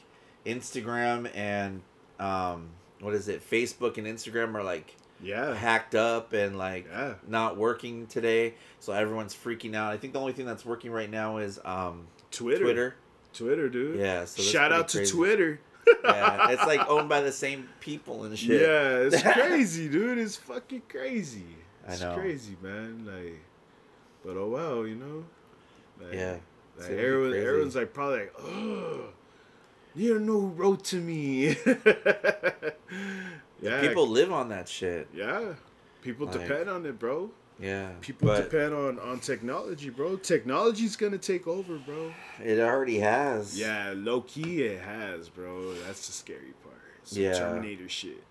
Instagram 0.47 1.31
and 1.35 1.83
um, 2.19 2.69
what 3.01 3.15
is 3.15 3.29
it? 3.29 3.49
Facebook 3.49 3.99
and 3.99 4.07
Instagram 4.07 4.55
are 4.55 4.63
like 4.63 4.95
Yeah. 5.23 5.55
hacked 5.55 5.95
up 5.95 6.33
and 6.33 6.57
like 6.59 6.87
Yeah. 6.91 7.15
not 7.27 7.57
working 7.57 8.07
today. 8.07 8.55
So 8.81 8.93
everyone's 8.93 9.35
freaking 9.35 9.75
out. 9.75 9.93
I 9.93 9.97
think 9.97 10.13
the 10.13 10.21
only 10.21 10.33
thing 10.33 10.47
that's 10.47 10.65
working 10.65 10.91
right 10.91 11.11
now 11.11 11.39
is 11.39 11.59
um, 11.65 12.07
Twitter. 12.31 12.65
Twitter. 12.65 12.95
Twitter, 13.35 13.69
dude. 13.69 14.01
Yeah, 14.01 14.25
so 14.25 14.43
Shout 14.43 14.73
out 14.73 14.89
to 14.89 14.99
crazy. 14.99 15.13
Twitter. 15.13 15.61
yeah, 16.05 16.51
it's 16.51 16.65
like 16.67 16.89
owned 16.89 17.09
by 17.11 17.21
the 17.21 17.33
same 17.33 17.69
people 17.81 18.25
and 18.25 18.39
shit. 18.39 18.63
Yeah, 18.63 19.07
it's 19.07 19.23
crazy, 19.23 19.89
dude. 19.89 20.19
It's 20.19 20.37
fucking 20.37 20.83
crazy. 20.89 21.45
I 21.87 21.93
It's 21.93 22.01
know. 22.01 22.15
crazy, 22.15 22.57
man. 22.63 23.05
Like, 23.07 23.41
but 24.25 24.37
oh 24.39 24.49
well, 24.49 24.87
you 24.87 24.95
know. 24.95 25.25
Like, 26.01 26.15
Yeah, 26.15 26.37
Like 26.79 26.91
everyone, 26.91 27.31
crazy. 27.33 27.47
everyone's 27.47 27.77
like 27.77 27.93
probably 27.93 28.21
like, 28.21 28.33
oh, 28.41 29.01
you 29.95 30.15
don't 30.15 30.25
know 30.27 30.41
who 30.41 30.49
wrote 30.49 30.85
to 30.85 30.97
me. 30.97 31.57
yeah, 33.61 33.81
People 33.81 34.09
live 34.09 34.33
on 34.33 34.49
that 34.49 34.69
shit. 34.69 35.09
Yeah, 35.15 35.55
people 36.03 36.27
Like- 36.27 36.41
depend 36.41 36.71
on 36.71 36.85
it, 36.87 36.99
bro. 36.99 37.31
Yeah, 37.61 37.91
People 38.01 38.29
but 38.29 38.51
depend 38.51 38.75
on 38.75 38.99
on 38.99 39.21
technology, 39.21 39.89
bro. 39.89 40.17
Technology's 40.17 40.97
gonna 40.97 41.19
take 41.19 41.47
over, 41.47 41.77
bro. 41.79 42.13
it 42.43 42.59
already 42.59 42.99
has. 42.99 43.59
Yeah, 43.59 43.93
low 43.97 44.23
key 44.23 44.63
it 44.65 44.81
has, 44.83 45.29
bro. 45.29 45.73
That's 45.87 46.07
the 46.07 46.13
scary 46.13 46.53
part. 46.65 46.75
Some 47.05 47.23
Yeah. 47.23 47.35
Terminator 47.39 47.89
shit. 47.89 48.25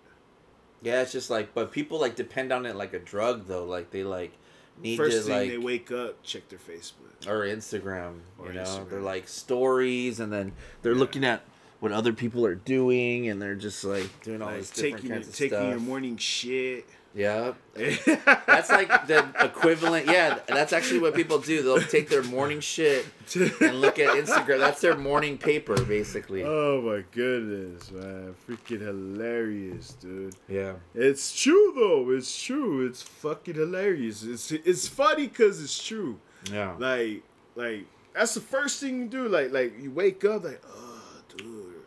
Yeah, 0.82 1.02
it's 1.02 1.14
just 1.14 1.30
like, 1.30 1.54
but 1.54 1.72
people 1.72 2.00
like 2.02 2.16
depend 2.16 2.52
on 2.52 2.66
it 2.66 2.76
like 2.76 2.94
a 2.94 3.00
drug 3.00 3.48
though. 3.48 3.64
Like 3.64 3.92
they 3.92 4.04
like 4.04 4.34
need 4.82 4.98
First 4.98 5.16
to 5.18 5.24
thing 5.24 5.34
like 5.40 5.50
they 5.52 5.58
wake 5.58 5.92
up, 5.92 6.22
check 6.24 6.50
their 6.50 6.60
Facebook. 6.60 7.26
or 7.26 7.46
Instagram. 7.46 8.20
Or 8.38 8.48
you 8.48 8.54
know, 8.56 8.64
Instagram. 8.64 8.90
they're 8.90 9.00
like 9.02 9.30
stories, 9.30 10.20
and 10.20 10.34
then 10.34 10.52
they're 10.82 10.92
Yeah. 10.94 11.00
looking 11.00 11.24
at 11.24 11.44
what 11.80 11.94
other 11.94 12.12
people 12.12 12.46
are 12.46 12.56
doing, 12.56 13.30
and 13.30 13.42
they're 13.42 13.56
just 13.56 13.86
like 13.86 14.10
doing 14.22 14.42
all 14.42 14.50
Like 14.50 14.58
this 14.60 14.70
different 14.72 14.96
taking 14.98 15.10
kinds 15.12 15.28
of 15.30 15.36
taking 15.36 15.58
stuff. 15.58 15.70
your 15.70 15.80
morning 15.80 16.18
shit. 16.18 16.86
Yeah, 17.16 17.54
that's 17.76 18.70
like 18.70 19.08
the 19.08 19.26
equivalent. 19.40 20.08
Yeah, 20.08 20.40
that's 20.48 20.74
actually 20.74 21.00
what 21.00 21.14
people 21.14 21.38
do. 21.38 21.62
They'll 21.62 21.80
take 21.80 22.10
their 22.10 22.24
morning 22.24 22.60
shit 22.60 23.06
and 23.36 23.82
look 23.82 24.00
at 24.00 24.16
Instagram. 24.16 24.58
That's 24.58 24.82
their 24.82 24.98
morning 24.98 25.38
paper, 25.38 25.80
basically. 25.84 26.44
Oh 26.44 26.82
my 26.82 27.04
goodness, 27.12 27.92
man! 27.92 28.34
Freaking 28.48 28.82
hilarious, 28.82 29.94
dude. 29.94 30.36
Yeah. 30.50 30.74
It's 30.96 31.40
true 31.40 31.74
though. 31.76 32.10
It's 32.10 32.42
true. 32.42 32.88
It's 32.88 33.04
fucking 33.04 33.56
hilarious. 33.56 34.24
It's 34.24 34.52
it's 34.52 34.88
funny 34.88 35.28
because 35.28 35.62
it's 35.64 35.84
true. 35.84 36.20
Yeah. 36.52 36.76
Like 36.80 37.22
like 37.56 37.86
that's 38.16 38.34
the 38.34 38.42
first 38.42 38.80
thing 38.80 39.02
you 39.02 39.08
do. 39.08 39.28
Like 39.28 39.52
like 39.52 39.80
you 39.80 39.92
wake 39.92 40.26
up 40.26 40.46
like, 40.46 40.64
oh, 40.68 41.02
dude, 41.38 41.46
you 41.46 41.84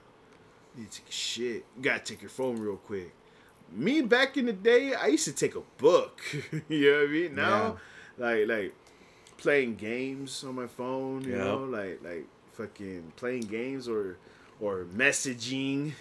need 0.76 0.90
to 0.90 1.00
take 1.00 1.09
a 1.09 1.12
shit. 1.12 1.64
You 1.76 1.83
gotta 1.83 1.99
take 1.99 2.23
your 2.23 2.30
phone 2.30 2.61
real 2.61 2.76
quick. 2.76 3.12
Me 3.73 4.00
back 4.00 4.37
in 4.37 4.46
the 4.46 4.52
day, 4.52 4.94
I 4.94 5.06
used 5.08 5.25
to 5.25 5.32
take 5.32 5.54
a 5.54 5.62
book. 5.78 6.20
you 6.68 6.90
know 6.92 6.99
what 7.00 7.08
I 7.08 7.12
mean? 7.12 7.35
Now, 7.35 7.76
like 8.18 8.46
like 8.49 8.75
playing 9.38 9.75
games 9.76 10.44
on 10.44 10.54
my 10.54 10.66
phone. 10.66 11.25
You 11.25 11.32
Yeah. 11.32 11.44
know, 11.44 11.64
like 11.64 12.00
like 12.02 12.26
fucking 12.52 13.12
playing 13.16 13.42
games 13.42 13.88
or 13.88 14.16
or 14.61 14.85
messaging. 14.94 15.92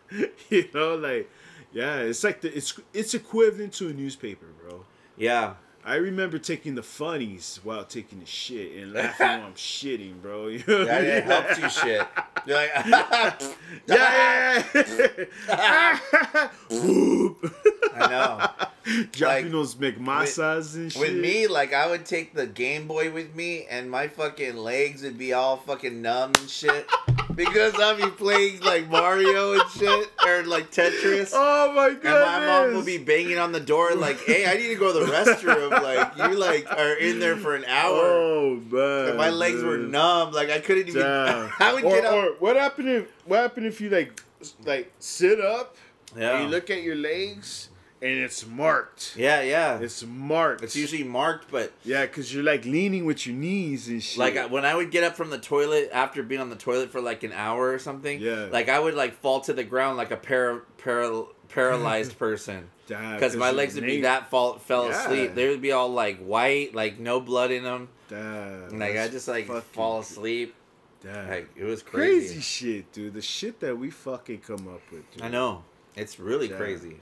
you 0.50 0.68
know, 0.74 0.96
like 0.96 1.30
yeah, 1.72 1.98
it's 2.00 2.22
like 2.24 2.40
the 2.42 2.54
it's 2.54 2.78
it's 2.92 3.14
equivalent 3.14 3.72
to 3.74 3.88
a 3.88 3.92
newspaper, 3.92 4.46
bro. 4.62 4.84
Yeah. 5.16 5.54
I 5.84 5.96
remember 5.96 6.38
taking 6.38 6.76
the 6.76 6.82
funnies 6.82 7.58
while 7.64 7.84
taking 7.84 8.20
the 8.20 8.26
shit 8.26 8.76
and 8.80 8.92
laughing 8.94 9.26
while 9.26 9.46
I'm 9.46 9.54
shitting, 9.54 10.20
bro. 10.22 10.46
You 10.48 10.62
know 10.68 10.82
I 10.82 10.84
That 10.84 11.02
mean? 11.02 11.22
helps 11.22 11.58
you 11.58 11.68
shit. 11.70 12.06
You're 12.46 12.56
like, 12.56 12.70
Yeah, 13.86 14.62
yeah, 14.74 15.24
yeah. 15.48 16.48
I 17.94 18.08
know. 18.08 18.66
Dropping 19.12 19.44
Like, 19.44 19.52
those 19.52 19.74
McMasas 19.76 20.74
and 20.74 20.92
shit. 20.92 21.00
With 21.00 21.14
me, 21.14 21.46
like 21.46 21.72
I 21.72 21.88
would 21.88 22.04
take 22.04 22.34
the 22.34 22.46
Game 22.46 22.88
Boy 22.88 23.12
with 23.12 23.34
me, 23.34 23.64
and 23.70 23.88
my 23.88 24.08
fucking 24.08 24.56
legs 24.56 25.02
would 25.02 25.16
be 25.16 25.32
all 25.32 25.56
fucking 25.58 26.02
numb 26.02 26.32
and 26.40 26.50
shit 26.50 26.88
because 27.36 27.74
I'd 27.78 27.98
be 27.98 28.08
playing 28.08 28.60
like 28.60 28.88
Mario 28.88 29.52
and 29.52 29.70
shit 29.70 30.10
or 30.26 30.42
like 30.44 30.72
Tetris. 30.72 31.30
Oh 31.32 31.72
my 31.72 31.94
god! 31.94 32.04
And 32.04 32.24
my 32.24 32.46
mom 32.46 32.74
will 32.74 32.84
be 32.84 32.98
banging 32.98 33.38
on 33.38 33.52
the 33.52 33.60
door 33.60 33.94
like, 33.94 34.20
"Hey, 34.24 34.46
I 34.46 34.54
need 34.54 34.68
to 34.68 34.74
go 34.74 34.92
to 34.92 35.06
the 35.06 35.12
restroom." 35.12 35.70
Like 35.70 36.16
you 36.16 36.36
like 36.36 36.70
are 36.72 36.94
in 36.94 37.20
there 37.20 37.36
for 37.36 37.54
an 37.54 37.64
hour. 37.66 38.00
Oh 38.02 38.60
man. 38.68 39.10
and 39.10 39.18
my 39.18 39.30
legs 39.30 39.62
were 39.62 39.78
numb. 39.78 40.32
Like 40.32 40.50
I 40.50 40.58
couldn't 40.58 40.88
even. 40.88 41.02
Damn. 41.02 41.52
I 41.60 41.72
would 41.72 41.84
or, 41.84 41.94
get 41.94 42.04
up. 42.04 42.14
or 42.14 42.26
what 42.40 42.56
happened 42.56 42.88
if 42.88 43.12
what 43.26 43.38
happened 43.38 43.66
if 43.66 43.80
you 43.80 43.90
like 43.90 44.20
like 44.64 44.92
sit 44.98 45.40
up 45.40 45.76
yeah. 46.16 46.34
and 46.34 46.44
you 46.44 46.50
look 46.50 46.68
at 46.68 46.82
your 46.82 46.96
legs 46.96 47.68
and 48.02 48.18
it's 48.18 48.44
marked. 48.46 49.14
yeah, 49.16 49.40
yeah. 49.42 49.78
It's 49.78 50.04
marked. 50.04 50.62
It's 50.64 50.74
usually 50.76 51.04
marked, 51.04 51.50
but 51.50 51.72
yeah, 51.84 52.04
cause 52.06 52.32
you're 52.34 52.42
like 52.42 52.64
leaning 52.64 53.04
with 53.04 53.26
your 53.26 53.36
knees 53.36 53.88
and 53.88 54.02
shit. 54.02 54.18
like 54.18 54.50
when 54.50 54.64
I 54.64 54.74
would 54.74 54.90
get 54.90 55.04
up 55.04 55.16
from 55.16 55.30
the 55.30 55.38
toilet 55.38 55.88
after 55.92 56.22
being 56.22 56.40
on 56.40 56.50
the 56.50 56.56
toilet 56.56 56.90
for 56.90 57.00
like 57.00 57.22
an 57.22 57.32
hour 57.32 57.70
or 57.72 57.78
something, 57.78 58.20
Yeah. 58.20 58.48
like 58.50 58.68
I 58.68 58.78
would 58.78 58.94
like 58.94 59.14
fall 59.14 59.40
to 59.42 59.52
the 59.52 59.64
ground 59.64 59.96
like 59.96 60.10
a 60.10 60.16
para, 60.16 60.60
para, 60.78 61.24
paralyzed 61.48 62.18
person 62.18 62.68
Damn, 62.88 63.14
because 63.14 63.36
my 63.36 63.52
legs 63.52 63.74
would 63.76 63.84
be 63.84 64.00
that 64.02 64.28
fall 64.30 64.58
fell 64.58 64.88
Yeah. 64.88 65.04
asleep. 65.04 65.34
They 65.34 65.48
would 65.48 65.62
be 65.62 65.72
all 65.72 65.88
like 65.90 66.18
white, 66.18 66.74
like 66.74 66.98
no 66.98 67.20
blood 67.20 67.50
in 67.52 67.62
them. 67.62 67.88
Damn, 68.08 68.78
like 68.78 68.96
I 68.98 69.08
just 69.08 69.28
like 69.28 69.46
fall 69.46 70.00
asleep. 70.00 70.54
Damn. 71.02 71.28
Like 71.30 71.48
it 71.56 71.64
was 71.64 71.82
crazy. 71.82 72.26
crazy. 72.34 72.40
shit, 72.40 72.92
dude. 72.92 73.14
The 73.14 73.22
shit 73.22 73.60
that 73.60 73.76
we 73.78 73.90
fucking 73.90 74.38
come 74.40 74.68
up 74.68 74.82
with. 74.92 75.08
Dude. 75.12 75.22
I 75.22 75.28
know 75.28 75.62
it's 75.96 76.18
really 76.18 76.48
Yeah. 76.50 76.56
crazy. 76.56 77.00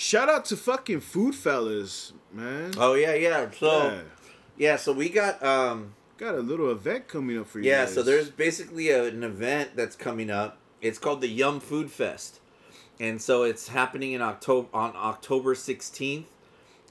Shout 0.00 0.30
out 0.30 0.46
to 0.46 0.56
fucking 0.56 1.00
food 1.00 1.34
fellas, 1.34 2.14
man. 2.32 2.72
Oh 2.78 2.94
yeah, 2.94 3.12
yeah. 3.12 3.50
So 3.50 3.84
yeah. 3.84 4.00
yeah, 4.56 4.76
so 4.76 4.94
we 4.94 5.10
got 5.10 5.42
um 5.44 5.92
Got 6.16 6.36
a 6.36 6.40
little 6.40 6.70
event 6.70 7.06
coming 7.06 7.38
up 7.38 7.46
for 7.46 7.60
you. 7.60 7.70
Yeah, 7.70 7.84
guys. 7.84 7.94
so 7.94 8.02
there's 8.02 8.30
basically 8.30 8.88
a, 8.88 9.04
an 9.04 9.22
event 9.22 9.76
that's 9.76 9.96
coming 9.96 10.30
up. 10.30 10.56
It's 10.80 10.98
called 10.98 11.20
the 11.20 11.28
Yum 11.28 11.60
Food 11.60 11.90
Fest, 11.90 12.40
and 12.98 13.20
so 13.20 13.42
it's 13.42 13.68
happening 13.68 14.12
in 14.12 14.22
October 14.22 14.68
on 14.72 14.94
October 14.96 15.54
sixteenth, 15.54 16.28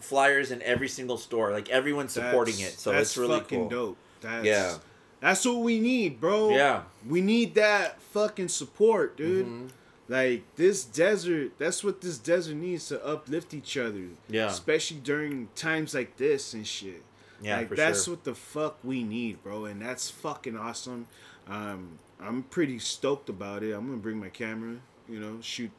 flyers 0.00 0.50
in 0.50 0.60
every 0.62 0.88
single 0.88 1.16
store. 1.16 1.50
Like 1.52 1.70
everyone's 1.70 2.12
supporting 2.12 2.54
that's- 2.56 2.74
it. 2.74 2.78
So 2.78 2.92
that's 2.92 3.10
it's 3.10 3.16
really 3.16 3.38
fucking 3.40 3.60
cool. 3.60 3.68
dope. 3.68 3.96
That's, 4.20 4.44
Yeah. 4.44 4.74
that's 5.20 5.44
what 5.46 5.58
we 5.60 5.80
need, 5.80 6.20
bro. 6.20 6.50
Yeah. 6.50 6.82
we 7.08 7.22
need 7.22 7.54
that 7.54 8.00
fucking 8.02 8.48
support, 8.48 9.16
dude. 9.16 9.46
Mhm. 9.46 9.70
Like 10.08 10.42
this 10.56 10.84
desert, 10.84 11.52
that's 11.58 11.82
what 11.82 12.02
this 12.02 12.18
desert 12.18 12.56
needs 12.56 12.88
to 12.88 13.02
uplift 13.04 13.54
each 13.54 13.76
other. 13.78 14.08
Yeah. 14.28 14.48
especially 14.48 14.98
during 14.98 15.48
times 15.54 15.94
like 15.94 16.18
this 16.18 16.52
and 16.52 16.66
shit. 16.66 17.02
Yeah, 17.42 17.58
like 17.58 17.70
that's 17.70 18.04
sure. 18.04 18.14
what 18.14 18.24
the 18.24 18.34
fuck 18.34 18.78
we 18.84 19.02
need, 19.02 19.42
bro, 19.42 19.64
and 19.64 19.82
that's 19.82 20.10
fucking 20.10 20.56
awesome. 20.56 21.06
Um, 21.48 21.98
I'm 22.20 22.44
pretty 22.44 22.78
stoked 22.78 23.28
about 23.28 23.62
it. 23.62 23.72
I'm 23.72 23.86
gonna 23.86 23.98
bring 23.98 24.18
my 24.20 24.28
camera, 24.28 24.76
you 25.08 25.18
know, 25.18 25.38
shoot 25.40 25.70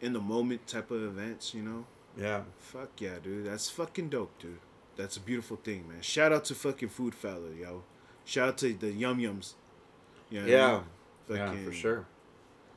in 0.00 0.12
the 0.12 0.20
moment 0.20 0.66
type 0.66 0.90
of 0.90 1.02
events, 1.02 1.52
you 1.54 1.62
know. 1.62 1.84
Yeah. 2.16 2.42
Fuck 2.58 3.00
yeah, 3.00 3.14
dude. 3.22 3.46
That's 3.46 3.68
fucking 3.68 4.10
dope, 4.10 4.38
dude. 4.38 4.58
That's 4.96 5.16
a 5.16 5.20
beautiful 5.20 5.56
thing, 5.56 5.88
man. 5.88 6.02
Shout 6.02 6.32
out 6.32 6.44
to 6.46 6.54
fucking 6.54 6.88
Food 6.88 7.14
Fella, 7.14 7.50
yo. 7.58 7.82
Shout 8.24 8.48
out 8.48 8.58
to 8.58 8.72
the 8.72 8.92
Yum 8.92 9.18
Yums. 9.18 9.54
You 10.30 10.40
know 10.42 10.46
I 10.46 10.50
Yeah. 10.50 10.80
mean? 11.28 11.38
Yeah, 11.38 11.64
for 11.64 11.72
sure. 11.72 12.06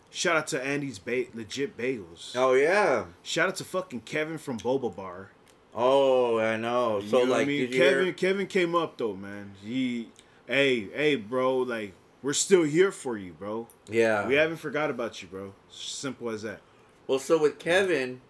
Shout 0.10 0.36
out 0.36 0.48
to 0.48 0.62
Andy's 0.64 1.00
ba- 1.00 1.26
legit 1.34 1.78
bagels. 1.78 2.34
Oh 2.36 2.54
yeah. 2.54 3.06
Shout 3.24 3.50
out 3.50 3.56
to 3.58 3.64
fucking 3.64 4.02
Kevin 4.02 4.38
from 4.38 4.58
Boba 4.60 4.94
Bar. 4.96 5.32
Oh, 5.74 6.38
I 6.40 6.58
know. 6.58 7.00
You 7.00 7.08
So 7.08 7.18
know 7.20 7.24
what 7.26 7.30
like, 7.30 7.42
I 7.42 7.46
mean? 7.46 7.72
Kevin 7.72 8.04
hear? 8.06 8.14
Kevin 8.14 8.48
came 8.48 8.76
up 8.76 8.98
though, 8.98 9.16
man. 9.16 9.54
He 9.64 10.10
hey, 10.48 10.88
hey 10.94 11.16
bro, 11.16 11.58
like 11.60 11.94
we're 12.22 12.34
still 12.34 12.64
here 12.64 12.92
for 12.92 13.18
you, 13.18 13.34
bro. 13.34 13.68
Yeah. 13.90 14.28
We 14.28 14.36
haven't 14.36 14.58
forgot 14.58 14.90
about 14.90 15.22
you, 15.22 15.28
bro. 15.28 15.54
Simple 15.70 16.30
as 16.30 16.42
that. 16.44 16.60
Well, 17.08 17.20
so 17.20 17.38
with 17.42 17.58
Kevin, 17.58 18.22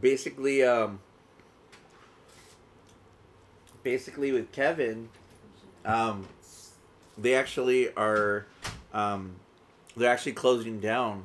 basically, 0.00 0.62
um, 0.62 1.00
basically 3.82 4.32
with 4.32 4.52
Kevin, 4.52 5.08
um, 5.84 6.26
they 7.16 7.34
actually 7.34 7.92
are, 7.94 8.46
um, 8.92 9.36
they're 9.96 10.10
actually 10.10 10.32
closing 10.32 10.78
down. 10.80 11.24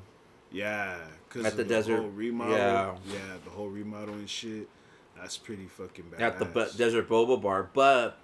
Yeah, 0.51 0.97
cause 1.29 1.45
At 1.45 1.51
of 1.53 1.57
the 1.57 1.63
desert- 1.65 1.99
whole 1.99 2.09
remodel. 2.09 2.55
yeah. 2.55 2.95
yeah, 3.11 3.19
the 3.43 3.49
whole 3.51 3.69
remodel 3.69 4.13
and 4.15 4.29
shit. 4.29 4.67
That's 5.21 5.37
pretty 5.37 5.67
fucking 5.67 6.05
bad. 6.09 6.21
at 6.21 6.39
the 6.39 6.45
Bu- 6.45 6.71
Desert 6.77 7.07
Boba 7.07 7.39
Bar. 7.41 7.69
But 7.73 8.17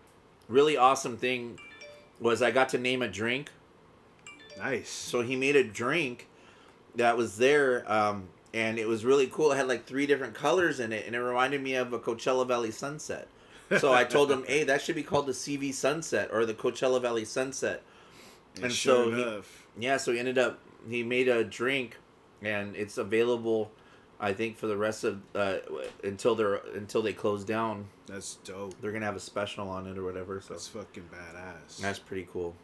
really 0.49 0.75
awesome 0.77 1.15
thing 1.17 1.59
was 2.19 2.41
I 2.41 2.51
got 2.51 2.69
to 2.69 2.77
name 2.79 3.01
a 3.01 3.07
drink. 3.07 3.51
nice. 4.57 4.89
So 4.89 5.21
he 5.21 5.35
made 5.35 5.55
a 5.55 5.63
drink 5.63 6.27
that 6.95 7.15
was 7.15 7.37
there, 7.37 7.89
um, 7.91 8.29
and 8.53 8.79
it 8.79 8.87
was 8.87 9.05
really 9.05 9.27
cool. 9.27 9.51
It 9.51 9.57
had 9.57 9.67
like 9.67 9.85
three 9.85 10.07
different 10.07 10.33
colors 10.33 10.79
in 10.79 10.91
it, 10.91 11.05
and 11.05 11.15
it 11.15 11.19
reminded 11.21 11.61
me 11.61 11.75
of 11.75 11.93
a 11.93 11.99
Coachella 11.99 12.47
Valley 12.47 12.71
sunset. 12.71 13.27
So 13.79 13.93
I 13.93 14.03
told 14.03 14.31
him, 14.31 14.43
"Hey, 14.47 14.63
that 14.63 14.81
should 14.81 14.95
be 14.95 15.03
called 15.03 15.27
the 15.27 15.33
CV 15.33 15.73
Sunset 15.73 16.29
or 16.31 16.45
the 16.45 16.53
Coachella 16.53 17.01
Valley 17.01 17.25
Sunset." 17.25 17.83
and, 18.55 18.65
and 18.65 18.73
sure 18.73 19.11
so 19.15 19.41
he- 19.41 19.85
Yeah, 19.85 19.97
so 19.97 20.11
he 20.13 20.17
ended 20.19 20.37
up 20.39 20.59
he 20.89 21.03
made 21.03 21.27
a 21.27 21.43
drink, 21.43 21.97
and 22.41 22.75
it's 22.75 22.97
available, 22.97 23.71
I 24.19 24.33
think, 24.33 24.57
for 24.57 24.65
the 24.67 24.77
rest 24.77 25.03
of 25.03 25.21
uh, 25.35 25.57
until 26.03 26.33
they're 26.35 26.55
until 26.75 27.01
they 27.01 27.13
close 27.13 27.43
down. 27.43 27.85
that's 28.07 28.35
dope. 28.43 28.73
They're 28.81 28.91
gonna 28.91 29.05
have 29.05 29.15
a 29.15 29.19
special 29.19 29.69
on 29.69 29.85
it 29.87 29.97
or 29.97 30.03
whatever. 30.03 30.41
So 30.41 30.53
That's 30.53 30.67
fucking 30.67 31.09
badass. 31.13 31.77
that's 31.79 31.99
pretty 31.99 32.27
cool. 32.31 32.55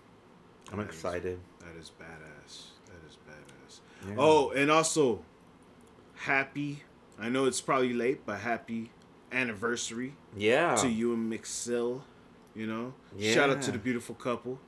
I'm 0.72 0.80
That 0.80 0.90
is- 0.90 0.96
excited. 0.96 1.40
That 1.60 1.76
is 1.80 1.92
badass. 2.00 2.64
That 2.88 3.08
is 3.08 3.18
badass. 3.30 3.80
Yeah. 4.10 4.16
Oh, 4.18 4.50
and 4.52 4.72
also, 4.72 5.24
happy. 6.16 6.84
I 7.20 7.30
know 7.30 7.46
it's 7.46 7.62
probably 7.62 7.94
late, 7.94 8.26
but 8.26 8.40
happy 8.40 8.92
anniversary 9.32 10.14
yeah. 10.36 10.76
to 10.76 10.88
you 10.90 11.14
and 11.14 11.32
McSill. 11.32 12.02
You 12.56 12.68
know, 12.68 12.94
Yeah. 13.18 13.34
shout 13.34 13.50
out 13.50 13.62
to 13.64 13.72
the 13.72 13.78
beautiful 13.80 14.16
couple, 14.16 14.60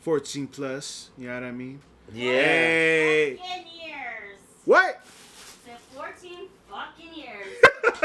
fourteen 0.00 0.46
plus. 0.46 1.10
You 1.18 1.28
know 1.28 1.34
what 1.34 1.44
I 1.44 1.52
mean? 1.52 1.80
Yeah. 2.12 2.24
Hey, 2.32 3.36
Fucking 3.36 3.66
years. 3.84 4.38
what? 4.64 5.04
Said 7.84 7.96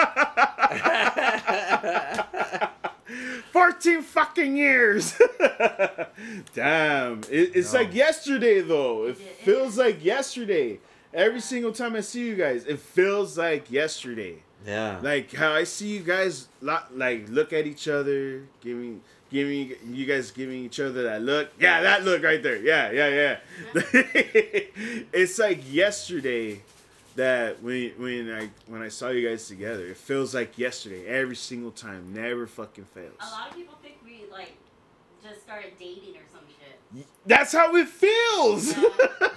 14 3.52 4.02
fucking 4.02 4.58
years. 4.58 5.12
14 5.12 5.28
fucking 5.62 6.06
years. 6.08 6.08
Damn. 6.54 7.20
It, 7.30 7.52
it's 7.56 7.74
No. 7.74 7.80
like 7.80 7.94
yesterday, 7.94 8.62
though. 8.62 9.06
It 9.06 9.12
It 9.12 9.18
feels 9.18 9.78
like 9.78 10.04
yesterday. 10.04 10.80
Every 11.14 11.40
single 11.40 11.72
time 11.72 11.96
I 11.96 12.02
see 12.02 12.28
you 12.28 12.36
guys, 12.36 12.66
it 12.66 12.80
feels 12.80 13.38
like 13.38 13.72
yesterday. 13.72 14.40
Yeah. 14.66 15.00
Like 15.02 15.32
how 15.34 15.54
I 15.54 15.64
see 15.64 15.90
you 15.96 16.00
guys 16.02 16.48
lo- 16.62 16.80
like 16.94 17.30
look 17.30 17.54
at 17.54 17.66
each 17.68 17.88
other, 17.88 18.44
giving 18.62 19.02
giving 19.32 19.76
you 19.88 20.06
guys 20.06 20.32
giving 20.32 20.64
each 20.66 20.80
other 20.80 21.04
that 21.04 21.22
look. 21.22 21.50
Yeah, 21.60 21.82
that 21.84 22.04
look 22.04 22.24
right 22.24 22.42
there. 22.42 22.58
Yeah, 22.58 22.92
yeah, 22.92 23.10
yeah. 23.10 23.38
it's 25.14 25.38
like 25.40 25.62
yesterday 25.72 26.62
that 27.16 27.62
when 27.64 27.92
when 27.98 28.32
I 28.32 28.50
when 28.68 28.82
I 28.82 28.90
saw 28.90 29.10
you 29.10 29.28
guys 29.28 29.48
together, 29.48 29.86
it 29.88 29.98
feels 29.98 30.34
like 30.34 30.58
yesterday 30.58 31.06
every 31.08 31.36
single 31.36 31.72
time. 31.72 32.14
Never 32.14 32.48
fucking 32.48 32.86
fails. 32.86 33.14
A 33.20 33.32
lot 33.32 33.50
of 33.50 33.56
people 33.56 33.76
think 33.82 33.96
we 34.04 34.26
like 34.32 34.54
just 35.24 35.42
started 35.42 35.72
dating 35.80 36.16
or 36.16 36.26
some 36.32 36.42
shit. 36.48 37.08
That's 37.26 37.52
how 37.52 37.76
it 37.76 37.88
feels. 37.88 38.78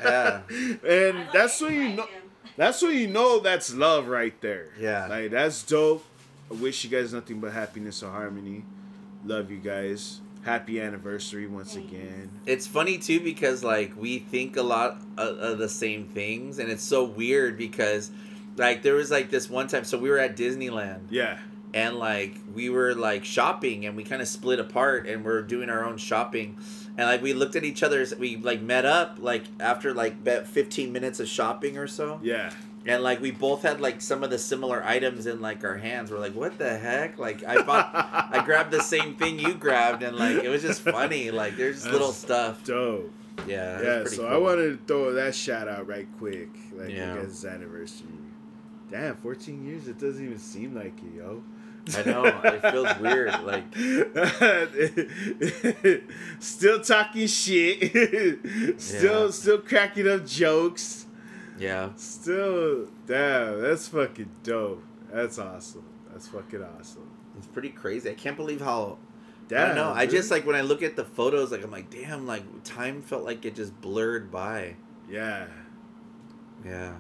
Yeah. 0.02 0.42
and 0.50 1.18
like 1.18 1.32
that's 1.32 1.60
it, 1.60 1.64
when 1.64 1.74
you 1.74 1.88
know 1.96 2.06
him. 2.06 2.22
that's 2.56 2.82
when 2.82 2.96
you 2.96 3.06
know 3.08 3.40
that's 3.40 3.74
love 3.74 4.08
right 4.08 4.38
there. 4.40 4.68
Yeah. 4.78 5.06
Like 5.06 5.30
that's 5.30 5.62
dope. 5.62 6.04
I 6.50 6.54
wish 6.54 6.84
you 6.84 6.90
guys 6.90 7.12
nothing 7.12 7.40
but 7.40 7.52
happiness 7.52 8.02
and 8.02 8.10
harmony. 8.10 8.64
Love 9.24 9.50
you 9.50 9.58
guys. 9.58 10.20
Happy 10.48 10.80
anniversary 10.80 11.46
once 11.46 11.74
Thanks. 11.74 11.92
again. 11.92 12.30
It's 12.46 12.66
funny 12.66 12.96
too 12.96 13.20
because 13.20 13.62
like 13.62 13.92
we 13.96 14.18
think 14.18 14.56
a 14.56 14.62
lot 14.62 15.02
of, 15.18 15.38
of 15.38 15.58
the 15.58 15.68
same 15.68 16.06
things, 16.06 16.58
and 16.58 16.70
it's 16.70 16.82
so 16.82 17.04
weird 17.04 17.58
because 17.58 18.10
like 18.56 18.82
there 18.82 18.94
was 18.94 19.10
like 19.10 19.28
this 19.30 19.50
one 19.50 19.66
time. 19.68 19.84
So 19.84 19.98
we 19.98 20.08
were 20.08 20.18
at 20.18 20.36
Disneyland, 20.38 21.00
Yeah. 21.10 21.38
and 21.74 21.96
like 21.96 22.34
we 22.54 22.70
were 22.70 22.94
like 22.94 23.26
shopping, 23.26 23.84
and 23.84 23.94
we 23.94 24.04
kind 24.04 24.22
of 24.22 24.28
split 24.28 24.58
apart, 24.58 25.06
and 25.06 25.22
we're 25.22 25.42
doing 25.42 25.68
our 25.68 25.84
own 25.84 25.98
shopping, 25.98 26.56
and 26.96 27.06
like 27.06 27.20
we 27.22 27.34
looked 27.34 27.54
at 27.54 27.64
each 27.64 27.82
other's. 27.82 28.14
We 28.14 28.36
like 28.38 28.62
met 28.62 28.86
up 28.86 29.18
like 29.20 29.44
after 29.60 29.92
like 29.92 30.14
about 30.14 30.46
fifteen 30.46 30.92
minutes 30.94 31.20
of 31.20 31.28
shopping 31.28 31.76
or 31.76 31.86
so, 31.86 32.20
Yeah. 32.22 32.50
And 32.88 33.02
like 33.02 33.20
we 33.20 33.30
both 33.30 33.62
had 33.62 33.80
like 33.80 34.00
some 34.00 34.24
of 34.24 34.30
the 34.30 34.38
similar 34.38 34.82
items 34.84 35.26
in 35.26 35.40
like 35.40 35.62
our 35.64 35.76
hands. 35.76 36.10
We're 36.10 36.18
like, 36.18 36.34
what 36.34 36.58
the 36.58 36.76
heck? 36.78 37.18
Like 37.18 37.44
I 37.44 37.62
bought. 37.62 37.90
I 37.94 38.42
grabbed 38.44 38.70
the 38.70 38.82
same 38.82 39.14
thing 39.14 39.38
you 39.38 39.54
grabbed, 39.54 40.02
and 40.02 40.16
like 40.16 40.42
it 40.42 40.48
was 40.48 40.62
just 40.62 40.80
funny. 40.80 41.30
Like 41.30 41.56
there's 41.56 41.82
just 41.82 41.92
little 41.92 42.12
stuff. 42.12 42.64
Dope. 42.64 43.12
Yeah, 43.46 43.80
Yeah, 43.80 44.04
so 44.04 44.22
cool. 44.22 44.26
I 44.26 44.36
wanted 44.36 44.70
to 44.70 44.78
throw 44.86 45.12
that 45.12 45.34
shout 45.34 45.68
out 45.68 45.86
right 45.86 46.08
quick. 46.18 46.48
Like 46.72 46.90
Yeah. 46.90 47.16
guys' 47.16 47.44
anniversary. 47.44 48.08
Damn, 48.90 49.16
14 49.16 49.66
years, 49.66 49.86
it 49.86 49.98
doesn't 49.98 50.24
even 50.24 50.38
seem 50.38 50.74
like 50.74 50.94
it, 50.98 51.16
yo. 51.18 51.42
I 51.96 52.02
know 52.02 52.24
it 52.24 52.60
feels 52.72 52.98
weird. 52.98 53.32
Like 53.44 53.64
still 56.40 56.80
talking 56.80 57.26
shit. 57.26 57.90
still 58.80 59.24
Yeah. 59.26 59.30
still 59.30 59.58
cracking 59.58 60.08
up 60.08 60.26
jokes. 60.26 61.06
Yeah, 61.58 61.90
Still 61.96 62.86
damn, 63.06 63.60
that's 63.60 63.88
fucking 63.88 64.30
dope. 64.42 64.82
That's 65.12 65.38
awesome. 65.38 65.84
That's 66.10 66.28
fucking 66.28 66.62
awesome. 66.62 67.10
it's 67.36 67.46
pretty 67.46 67.70
crazy. 67.70 68.10
I 68.10 68.14
can't 68.14 68.36
believe 68.36 68.60
how. 68.60 68.98
I 69.46 69.48
Damn, 69.48 69.66
don't 69.68 69.76
know. 69.76 69.92
I 69.94 70.04
just 70.06 70.30
like 70.30 70.44
when 70.46 70.56
I 70.56 70.60
look 70.60 70.82
at 70.82 70.94
the 70.94 71.04
photos, 71.04 71.50
like 71.52 71.64
I'm 71.64 71.70
like, 71.70 71.88
damn, 71.88 72.26
like 72.26 72.42
time 72.64 73.00
felt 73.00 73.24
like 73.24 73.44
it 73.46 73.54
just 73.54 73.78
blurred 73.80 74.30
by. 74.30 74.74
Yeah. 75.08 75.46
Yeah, 76.64 76.92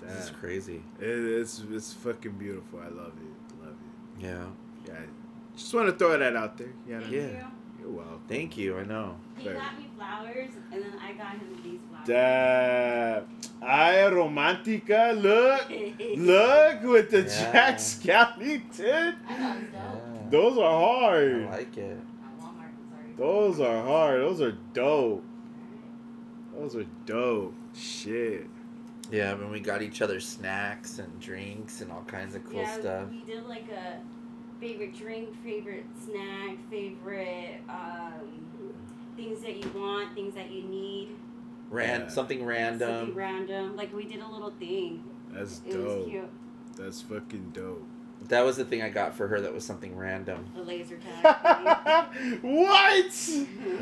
this 0.00 0.24
is 0.24 0.30
crazy. 0.30 0.82
It, 0.98 1.06
it's 1.06 1.62
it's 1.70 1.92
fucking 1.92 2.32
beautiful. 2.32 2.80
I 2.80 2.88
love 2.88 3.12
it. 3.18 3.64
Love 3.64 3.74
it. 4.18 4.24
Yeah, 4.24 4.46
Yeah. 4.88 5.00
Just 5.56 5.72
want 5.74 5.86
to 5.88 5.92
throw 5.92 6.18
that 6.18 6.34
out 6.34 6.56
there. 6.58 6.72
Yeah. 6.88 7.00
Thank 7.00 7.12
Yeah. 7.12 7.20
you. 7.20 7.44
You're 7.82 7.90
welcome. 7.90 8.20
thank 8.28 8.56
you. 8.56 8.78
I 8.78 8.84
know. 8.84 9.16
He 9.36 9.44
Very. 9.44 9.56
got 9.58 9.78
me 9.78 9.88
flowers, 9.96 10.50
and 10.72 10.82
then 10.82 10.92
I 11.00 11.12
got 11.12 11.32
him 11.32 11.60
these 11.62 11.80
flowers. 11.90 12.06
Damn. 12.06 13.24
Ay, 13.62 14.08
romantica. 14.10 15.20
Look. 15.20 15.68
Look 16.18 16.82
with 16.92 17.10
the 17.10 17.22
Yeah. 17.22 17.52
Jack 17.52 17.76
Skellington. 17.78 19.16
I 19.28 19.34
thought 19.34 19.56
it 19.56 19.72
was. 19.72 20.30
Those 20.30 20.58
are 20.58 20.80
hard. 20.80 21.34
I 21.34 21.46
hard. 21.46 21.50
like 21.58 21.76
it. 21.76 21.90
At 21.98 22.40
Walmart, 22.40 22.70
I'm 22.70 22.88
sorry. 22.90 23.12
Those 23.18 23.60
are 23.60 23.82
hard. 23.84 24.20
Those 24.22 24.40
are 24.40 24.52
dope. 24.72 25.24
Those 26.56 26.76
are 26.76 26.86
dope. 27.06 27.54
Shit. 27.74 28.46
Yeah, 29.10 29.34
when 29.34 29.50
we 29.50 29.60
got 29.60 29.82
each 29.82 30.00
other 30.00 30.20
snacks 30.20 30.98
and 30.98 31.20
drinks 31.20 31.82
and 31.82 31.92
all 31.92 32.02
kinds 32.06 32.34
of 32.34 32.44
cool 32.44 32.62
yeah, 32.62 32.72
stuff. 32.80 33.08
we 33.10 33.20
did 33.22 33.44
like 33.46 33.66
a 33.70 33.98
favorite 34.62 34.96
drink, 34.96 35.28
favorite 35.42 35.84
snack, 36.04 36.56
favorite 36.70 37.60
um, 37.68 38.72
things 39.16 39.40
that 39.42 39.56
you 39.56 39.68
want, 39.78 40.14
things 40.14 40.34
that 40.36 40.52
you 40.52 40.62
need. 40.62 41.08
Ran 41.68 42.02
Yeah. 42.02 42.08
something 42.08 42.44
random. 42.46 42.88
Something 42.88 43.14
random. 43.16 43.48
random. 43.48 43.76
Like 43.76 43.92
we 43.92 44.04
did 44.04 44.20
a 44.20 44.28
little 44.28 44.52
thing. 44.60 45.02
That's 45.32 45.60
It 45.66 45.76
was 45.76 45.94
dope. 45.94 46.08
cute. 46.08 46.30
That's 46.76 47.02
fucking 47.02 47.50
dope. 47.52 47.84
That 48.28 48.44
was 48.44 48.56
the 48.56 48.64
thing 48.64 48.82
I 48.82 48.88
got 48.88 49.16
for 49.16 49.26
her. 49.26 49.40
That 49.40 49.52
was 49.52 49.64
something 49.64 49.96
random. 49.96 50.44
The 50.54 50.62
laser 50.62 50.96
tag. 50.96 51.24
what? 52.40 53.28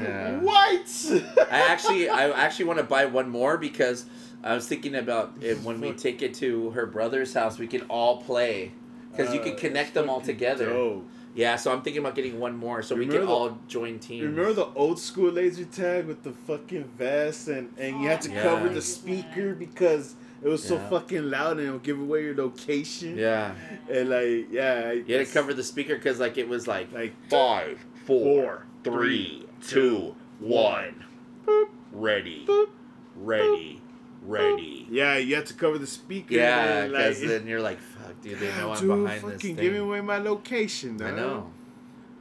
Yeah. 0.00 0.38
What? 0.38 1.12
I 1.52 1.60
actually, 1.68 2.08
I 2.08 2.30
actually 2.30 2.64
want 2.64 2.78
to 2.78 2.84
buy 2.84 3.04
one 3.04 3.28
more 3.28 3.58
because 3.58 4.06
I 4.42 4.54
was 4.54 4.66
thinking 4.66 4.94
about 4.94 5.34
it 5.42 5.60
when 5.60 5.78
we 5.82 5.92
take 5.92 6.22
it 6.22 6.32
to 6.36 6.70
her 6.70 6.86
brother's 6.86 7.34
house, 7.34 7.58
we 7.58 7.66
can 7.66 7.82
all 7.82 8.22
play 8.22 8.72
because 9.10 9.32
you 9.34 9.40
Uh, 9.40 9.44
can 9.44 9.56
connect 9.56 9.94
them 9.94 10.08
all 10.10 10.20
together. 10.20 10.66
dope. 10.66 11.04
Yeah, 11.34 11.54
so 11.56 11.72
I'm 11.72 11.82
thinking 11.82 12.00
about 12.00 12.16
getting 12.16 12.40
one 12.40 12.56
more 12.56 12.82
so 12.82 12.96
we 12.96 13.06
can 13.06 13.20
the- 13.20 13.26
all 13.28 13.58
join 13.68 14.00
teams. 14.00 14.24
Remember 14.26 14.52
the 14.52 14.66
old 14.74 14.98
school 14.98 15.30
laser 15.30 15.64
tag 15.64 16.06
with 16.06 16.24
the 16.24 16.32
fucking 16.32 16.84
vest 16.98 17.46
and, 17.48 17.72
and 17.78 18.02
you 18.02 18.08
had 18.08 18.20
to 18.22 18.30
Yeah. 18.32 18.42
cover 18.42 18.68
the 18.68 18.82
speaker 18.82 19.54
because 19.54 20.16
it 20.42 20.48
was 20.48 20.64
so 20.64 20.76
fucking 20.90 21.30
loud 21.30 21.58
and 21.58 21.68
it 21.68 21.70
would 21.70 21.84
give 21.84 22.00
away 22.00 22.24
your 22.24 22.34
location. 22.34 23.16
Yeah, 23.16 23.52
And 23.88 24.08
like, 24.10 24.48
yeah. 24.50 24.90
you 24.90 25.14
had 25.16 25.26
to 25.26 25.32
cover 25.32 25.54
the 25.54 25.62
speaker 25.62 25.94
because 25.94 26.18
like 26.18 26.36
it 26.36 26.48
was 26.48 26.66
like 26.66 26.92
Like, 26.92 27.12
five, 27.28 27.78
four, 28.06 28.64
three, 28.82 29.46
two, 29.68 30.16
one, 30.40 31.04
boop, 31.46 31.68
ready, 31.92 32.44
boop. 32.44 32.70
ready, 33.16 33.80
ready. 34.26 34.86
Yeah, 34.90 35.16
you 35.16 35.34
had 35.36 35.46
to 35.46 35.54
cover 35.54 35.78
the 35.78 35.86
speaker. 35.86 36.34
Yeah, 36.34 36.86
because 36.88 37.20
like, 37.20 37.28
then 37.28 37.46
you're 37.46 37.60
like, 37.60 37.78
fuck, 37.78 37.89
dude, 38.22 38.38
they 38.38 38.48
know 38.48 38.72
I'm 38.72 38.80
dude, 38.80 38.88
behind 38.88 39.08
this 39.08 39.22
fucking 39.22 39.38
thing. 39.38 39.64
giving 39.64 39.80
away 39.80 40.00
my 40.00 40.18
location. 40.18 41.00
I 41.02 41.10
know. 41.10 41.50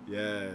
Yeah. 0.08 0.50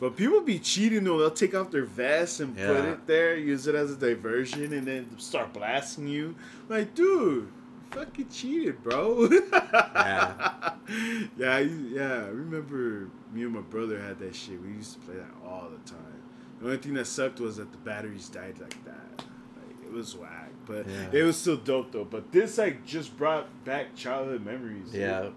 But 0.00 0.16
people 0.16 0.40
be 0.42 0.58
cheating 0.58 1.04
though. 1.04 1.18
They'll 1.18 1.30
take 1.30 1.54
off 1.54 1.70
their 1.70 1.84
vest 1.84 2.40
and 2.40 2.56
put 2.56 2.84
it 2.84 3.06
there, 3.06 3.36
use 3.36 3.66
it 3.66 3.74
as 3.74 3.90
a 3.90 3.96
diversion, 3.96 4.72
and 4.72 4.86
then 4.86 5.18
start 5.18 5.52
blasting 5.52 6.06
you. 6.06 6.36
Like, 6.68 6.94
dude, 6.94 7.48
you 7.48 7.50
fucking 7.90 8.28
cheated, 8.28 8.82
bro. 8.82 9.28
Yeah. 9.28 10.74
yeah, 11.36 11.56
I, 11.56 11.60
yeah. 11.60 12.24
I 12.24 12.28
remember 12.28 13.08
me 13.32 13.42
and 13.42 13.52
my 13.52 13.60
brother 13.60 14.00
had 14.00 14.18
that 14.20 14.34
shit. 14.36 14.60
We 14.62 14.68
used 14.68 14.94
to 14.94 15.00
play 15.00 15.16
that 15.16 15.30
all 15.44 15.68
the 15.68 15.90
time. 15.90 16.22
The 16.60 16.66
only 16.66 16.78
thing 16.78 16.94
that 16.94 17.06
sucked 17.06 17.40
was 17.40 17.56
that 17.56 17.72
the 17.72 17.78
batteries 17.78 18.28
died 18.28 18.58
like 18.60 18.84
that. 18.84 19.18
Like, 19.18 19.84
it 19.84 19.92
was 19.92 20.16
whack, 20.16 20.47
but 20.68 20.86
Yeah. 20.88 21.08
it 21.20 21.22
was 21.24 21.36
still 21.36 21.56
dope 21.56 21.90
though. 21.90 22.04
But 22.04 22.30
this 22.30 22.58
like 22.58 22.84
just 22.86 23.16
brought 23.16 23.48
back 23.64 23.96
childhood 23.96 24.44
memories. 24.44 24.92
Yeah, 24.94 25.30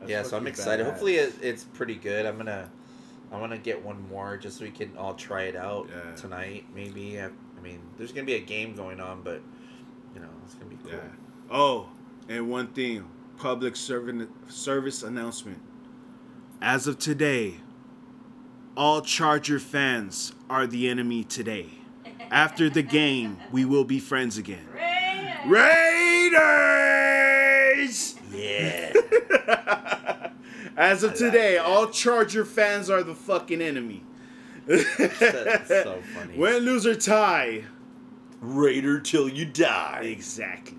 That's 0.00 0.10
yeah. 0.10 0.22
So 0.24 0.36
I'm 0.36 0.46
excited. 0.46 0.84
badass. 0.84 0.90
Hopefully, 0.90 1.14
it, 1.16 1.34
it's 1.40 1.64
pretty 1.64 1.94
good. 1.94 2.26
I'm 2.26 2.36
gonna, 2.36 2.68
I 3.32 3.38
want 3.40 3.52
to 3.52 3.58
get 3.58 3.82
one 3.82 4.06
more 4.10 4.36
just 4.36 4.58
so 4.58 4.64
we 4.64 4.70
can 4.70 4.94
all 4.98 5.14
try 5.14 5.44
it 5.44 5.56
out 5.56 5.88
Yeah. 5.88 6.14
tonight. 6.16 6.66
Maybe. 6.74 7.18
I, 7.20 7.26
I 7.26 7.60
mean, 7.62 7.80
there's 7.96 8.12
gonna 8.12 8.26
be 8.26 8.34
a 8.34 8.40
game 8.40 8.74
going 8.74 9.00
on, 9.00 9.22
but 9.22 9.40
you 10.14 10.20
know, 10.20 10.28
it's 10.44 10.54
gonna 10.54 10.66
be 10.68 10.76
cool. 10.82 10.92
Yeah. 10.92 10.98
Oh, 11.50 11.88
and 12.28 12.50
one 12.50 12.66
thing, 12.68 13.04
public 13.38 13.76
servant 13.76 14.28
service 14.50 15.02
announcement. 15.02 15.60
As 16.60 16.86
of 16.86 16.98
today, 16.98 17.56
all 18.76 19.02
Charger 19.02 19.58
fans 19.58 20.32
are 20.48 20.66
the 20.66 20.88
enemy 20.88 21.24
today. 21.24 21.66
After 22.30 22.70
the 22.70 22.82
game, 22.82 23.36
we 23.50 23.64
will 23.64 23.84
be 23.84 23.98
friends 24.00 24.38
again. 24.38 24.64
Raiders! 25.46 26.42
Yeah. 28.32 28.92
As 30.76 31.02
of 31.02 31.14
today, 31.14 31.58
all 31.58 31.88
Charger 31.88 32.44
fans 32.44 32.88
are 32.88 33.02
the 33.02 33.14
fucking 33.14 33.60
enemy. 33.60 34.02
That's 34.66 35.68
so 35.68 36.02
funny. 36.14 36.38
Win, 36.38 36.62
lose, 36.62 36.86
or 36.86 36.94
tie. 36.94 37.64
Raider 38.40 39.00
till 39.00 39.28
you 39.28 39.44
die. 39.44 40.00
Exactly. 40.04 40.78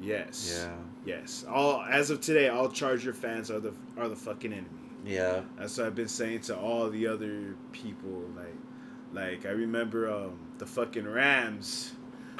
Yes. 0.00 0.62
Yeah. 0.66 0.74
Yes. 1.04 1.44
All 1.48 1.82
as 1.82 2.10
of 2.10 2.20
today, 2.20 2.48
all 2.48 2.68
Charger 2.68 3.12
fans 3.12 3.50
are 3.50 3.60
the 3.60 3.72
are 3.96 4.08
the 4.08 4.16
fucking 4.16 4.52
enemy. 4.52 4.68
Yeah. 5.04 5.42
That's 5.56 5.78
what 5.78 5.86
I've 5.86 5.94
been 5.94 6.08
saying 6.08 6.40
to 6.42 6.56
all 6.56 6.90
the 6.90 7.06
other 7.06 7.56
people. 7.72 8.24
Like, 8.36 8.54
like 9.12 9.46
I 9.46 9.50
remember 9.50 10.10
um, 10.12 10.38
the 10.58 10.66
fucking 10.66 11.06
Rams. 11.06 11.92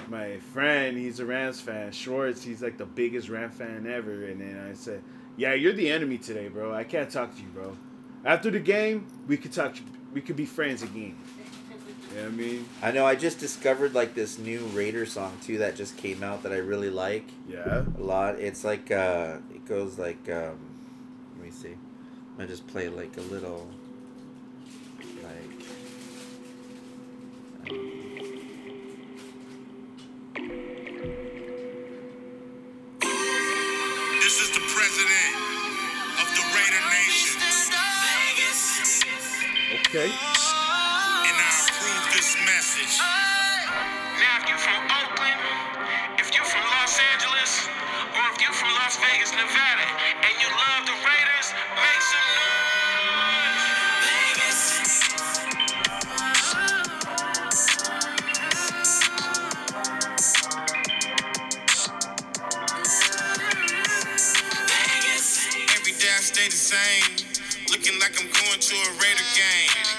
My 0.08 0.38
friend, 0.38 0.96
he's 0.96 1.18
a 1.20 1.26
Rams 1.26 1.60
fan. 1.60 1.90
Schwartz, 1.92 2.42
he's 2.44 2.62
like 2.62 2.78
the 2.78 2.86
biggest 2.86 3.28
Ram 3.28 3.50
fan 3.50 3.86
ever. 3.90 4.24
And 4.26 4.40
then 4.40 4.68
I 4.70 4.74
said, 4.74 5.02
"Yeah, 5.36 5.54
you're 5.54 5.72
the 5.72 5.90
enemy 5.90 6.18
today, 6.18 6.48
bro. 6.48 6.72
I 6.74 6.84
can't 6.84 7.10
talk 7.10 7.34
to 7.36 7.42
you, 7.42 7.48
bro. 7.48 7.76
After 8.24 8.50
the 8.50 8.60
game, 8.60 9.06
we 9.26 9.36
could 9.36 9.52
talk. 9.52 9.74
We 10.12 10.20
could 10.20 10.36
be 10.36 10.46
friends 10.46 10.82
again. 10.82 11.16
You 12.10 12.16
know 12.18 12.22
what 12.22 12.32
I 12.32 12.36
mean? 12.36 12.68
I 12.82 12.90
know. 12.92 13.04
I 13.04 13.14
just 13.16 13.38
discovered 13.40 13.94
like 13.94 14.14
this 14.14 14.38
new 14.38 14.60
Raider 14.66 15.06
song 15.06 15.36
too 15.42 15.58
that 15.58 15.74
just 15.76 15.96
came 15.96 16.22
out 16.22 16.42
that 16.44 16.52
I 16.52 16.58
really 16.58 16.88
like 16.90 17.26
Yeah. 17.48 17.82
a 17.98 18.00
lot. 18.02 18.38
It's 18.38 18.62
like 18.64 18.90
uh, 18.92 19.38
it 19.52 19.64
goes 19.66 19.98
like 19.98 20.28
um, 20.30 20.58
let 21.36 21.44
me 21.44 21.50
see. 21.50 21.74
I 22.38 22.44
just 22.46 22.66
play 22.68 22.88
like 22.88 23.16
a 23.16 23.22
little 23.22 23.68
like. 25.22 25.66
um, 27.70 27.95
Okay. 39.96 40.08
and 40.08 40.12
I 40.12 41.68
approve 41.70 42.12
this 42.12 42.36
message. 42.44 43.00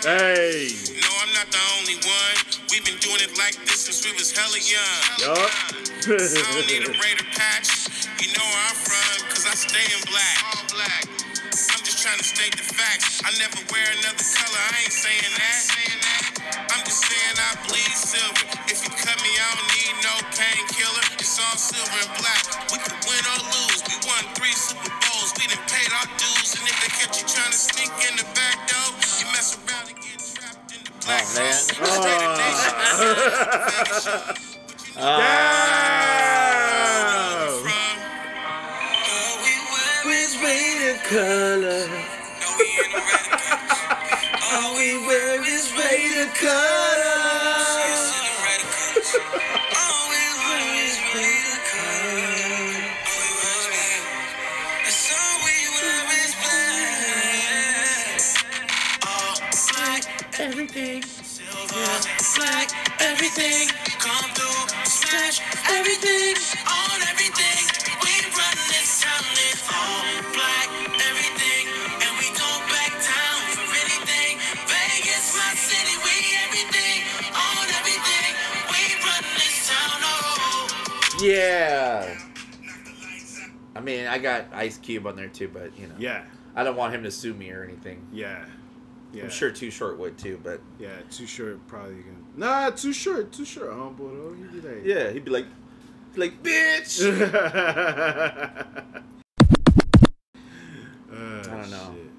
Hey. 0.08 0.72
No, 1.04 1.12
I'm 1.20 1.36
not 1.36 1.52
the 1.52 1.60
only 1.84 2.00
one. 2.00 2.38
We've 2.72 2.80
been 2.88 2.96
doing 3.04 3.20
it 3.20 3.36
like 3.36 3.60
this 3.68 3.92
since 3.92 4.08
we 4.08 4.16
was 4.16 4.32
hella 4.32 4.56
young. 4.56 5.36
Yup. 5.36 5.36
I 5.36 6.48
don't 6.48 6.64
need 6.64 6.88
a 6.88 6.96
Raider 6.96 7.28
patch. 7.36 7.92
You 8.24 8.32
know 8.32 8.48
where 8.48 8.64
I'm 8.72 8.80
from, 8.88 9.28
cause 9.28 9.44
I 9.44 9.52
stay 9.52 9.84
in 9.84 10.00
black. 10.08 10.40
All 10.48 10.64
black. 10.72 11.04
I'm 11.76 11.84
just 11.84 12.00
trying 12.00 12.16
to 12.16 12.24
state 12.24 12.56
the 12.56 12.64
facts. 12.64 13.20
I 13.20 13.36
never 13.36 13.60
wear 13.68 13.84
another 14.00 14.24
color, 14.24 14.62
I 14.72 14.88
ain't 14.88 14.96
saying 14.96 15.34
that. 15.44 15.60
I'm 16.72 16.88
just 16.88 17.04
saying 17.04 17.36
I 17.44 17.52
bleed 17.68 17.92
silver. 17.92 18.48
If 18.72 18.88
you 18.88 18.92
cut 18.96 19.20
me, 19.20 19.32
I 19.36 19.48
don't 19.60 19.68
need 19.76 19.96
no 20.08 20.16
painkiller. 20.32 21.04
It's 21.20 21.36
all 21.36 21.60
silver 21.60 22.00
and 22.00 22.16
black. 22.16 22.48
We 22.72 22.80
could 22.80 22.96
win 23.12 23.24
or 23.28 23.40
lose. 23.44 23.84
We 23.92 24.00
won 24.08 24.24
three 24.40 24.56
Super 24.56 24.88
Bowls. 24.88 25.36
We 25.36 25.52
done 25.52 25.60
paid 25.68 25.92
our 26.00 26.08
dues. 26.16 26.56
And 26.56 26.64
if 26.64 26.80
they 26.80 26.92
catch 26.96 27.20
you 27.20 27.28
trying 27.28 27.52
to 27.52 27.60
sneak 27.60 27.92
in 28.08 28.16
the 28.16 28.28
back 28.32 28.67
trapped 31.08 31.38
in 31.38 31.44
man. 31.44 31.56
hole. 31.80 32.04
Raider 32.04 32.38
Nation. 32.38 32.74
Ah. 35.00 35.20
Damn. 35.20 35.28
All 44.54 44.72
we 44.76 44.90
wear 45.08 45.42
is 45.48 45.72
Raider 45.74 46.30
color. 46.40 46.97
Everything. 63.28 63.68
Come 64.00 64.30
through, 64.32 64.68
smash 64.86 65.42
everything 65.70 66.36
on 66.64 67.02
everything. 67.12 67.60
We 68.00 68.14
run 68.32 68.56
this 68.72 69.04
town 69.04 69.24
in 69.36 69.58
all 69.68 70.32
black, 70.32 70.68
everything. 71.12 71.68
And 72.08 72.14
we 72.24 72.28
go 72.40 72.48
back 72.72 72.92
down 73.04 73.40
for 73.52 73.76
anything. 73.84 74.40
Vegas, 74.72 75.36
my 75.36 75.52
city, 75.60 75.96
we 76.08 76.16
everything 76.48 77.04
on 77.36 77.66
everything. 77.76 78.32
We 78.72 78.82
run 79.04 79.24
this 79.36 79.68
town, 79.68 80.00
oh. 80.04 80.68
Yeah. 81.22 82.18
I 83.76 83.82
mean, 83.82 84.08
I 84.08 84.20
got 84.20 84.46
Ice 84.54 84.78
Cube 84.78 85.06
on 85.06 85.18
there 85.18 85.28
too, 85.28 85.50
but 85.50 85.78
you 85.78 85.88
know, 85.88 85.96
Yeah. 86.00 86.24
I 86.56 86.64
don't 86.64 86.78
want 86.78 86.96
him 86.96 87.04
to 87.04 87.12
sue 87.12 87.34
me 87.34 87.52
or 87.52 87.64
anything. 87.64 88.08
Yeah. 88.12 88.46
Yeah. 89.14 89.24
I'm 89.24 89.30
sure 89.30 89.52
Too 89.52 89.72
Short 89.72 89.98
would 90.00 90.18
too, 90.18 90.40
but 90.44 90.62
Yeah, 90.80 90.96
too 91.10 91.26
short 91.28 91.66
probably 91.68 92.04
can. 92.04 92.27
Nah, 92.38 92.70
too 92.70 92.94
short, 92.94 93.32
too 93.32 93.46
short, 93.46 93.74
humble 93.74 94.10
though. 94.10 94.34
He'd 94.36 94.52
be 94.52 94.62
like, 94.62 94.86
yeah, 94.86 95.10
he'd 95.10 95.26
be 95.26 95.32
like, 95.32 95.48
like 96.16 96.44
bitch. 96.44 97.02
Uh, 101.10 101.40
I 101.40 101.42
don't 101.42 101.72
know. 101.72 101.96
shit. 101.96 102.12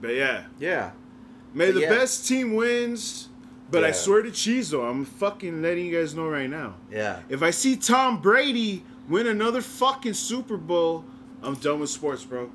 But 0.00 0.14
yeah, 0.14 0.44
yeah. 0.60 0.90
may 1.54 1.66
But 1.66 1.74
the 1.74 1.80
yeah. 1.80 1.88
best 1.88 2.28
team 2.28 2.54
wins. 2.54 3.28
But 3.70 3.82
I 3.82 3.90
swear 3.90 4.22
to 4.22 4.30
cheese 4.30 4.70
though, 4.70 4.84
I'm 4.84 5.04
fucking 5.04 5.60
letting 5.60 5.86
you 5.86 5.98
guys 5.98 6.14
know 6.14 6.28
right 6.28 6.48
now. 6.48 6.76
Yeah. 6.92 7.20
If 7.28 7.42
I 7.42 7.50
see 7.50 7.74
Tom 7.74 8.20
Brady 8.20 8.84
win 9.08 9.26
another 9.26 9.60
fucking 9.60 10.14
Super 10.14 10.56
Bowl, 10.56 11.04
I'm 11.42 11.56
done 11.56 11.80
with 11.80 11.90
sports, 11.90 12.22
bro. 12.22 12.48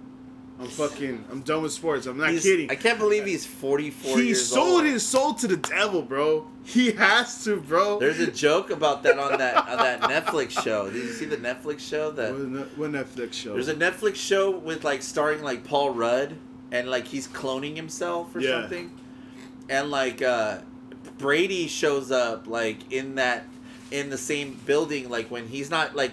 I'm 0.59 0.67
fucking, 0.67 1.23
I'm 1.31 1.39
done 1.41 1.61
with 1.63 1.71
sports. 1.71 2.05
I'm 2.05 2.17
not 2.17 2.31
He's- 2.31 2.43
kidding. 2.43 2.69
I 2.69 2.75
can't 2.75 2.99
believe 2.99 3.25
he's 3.25 3.45
44 3.45 4.19
he 4.19 4.33
sold 4.33 4.67
old. 4.81 4.83
his 4.83 5.05
soul 5.07 5.33
to 5.35 5.47
the 5.47 5.55
devil, 5.55 6.01
bro. 6.01 6.47
He 6.65 6.91
has 6.91 7.43
to, 7.45 7.61
bro. 7.61 7.97
There's 7.99 8.19
a 8.19 8.29
joke 8.29 8.69
about 8.69 9.03
that 9.03 9.17
on 9.17 9.37
that 9.37 9.55
on 9.69 9.77
that 9.77 10.01
Netflix 10.01 10.61
show. 10.61 10.89
Did 10.89 11.03
you 11.03 11.11
see 11.13 11.25
the 11.25 11.37
Netflix 11.37 11.79
show? 11.79 12.11
That 12.11 12.33
what, 12.33 12.77
what 12.77 12.91
Netflix 12.91 13.33
show? 13.33 13.53
there's 13.53 13.69
a 13.69 13.73
Netflix 13.73 14.15
show 14.17 14.51
with 14.51 14.83
like 14.83 15.01
starring 15.01 15.41
like 15.43 15.63
Paul 15.63 15.91
Rudd 15.91 16.35
and 16.71 16.89
like 16.89 17.07
he's 17.07 17.27
cloning 17.27 17.75
himself 17.77 18.35
or 18.35 18.41
Yeah. 18.41 18.61
something, 18.61 18.91
and 19.69 19.89
like 19.89 20.21
uh, 20.21 20.59
Brady 21.17 21.67
shows 21.67 22.11
up 22.11 22.47
like 22.47 22.91
in 22.91 23.15
that 23.15 23.45
in 23.91 24.09
the 24.09 24.17
same 24.17 24.59
building 24.65 25.09
like 25.09 25.31
when 25.31 25.47
he's 25.47 25.71
not 25.71 25.95
like 25.95 26.11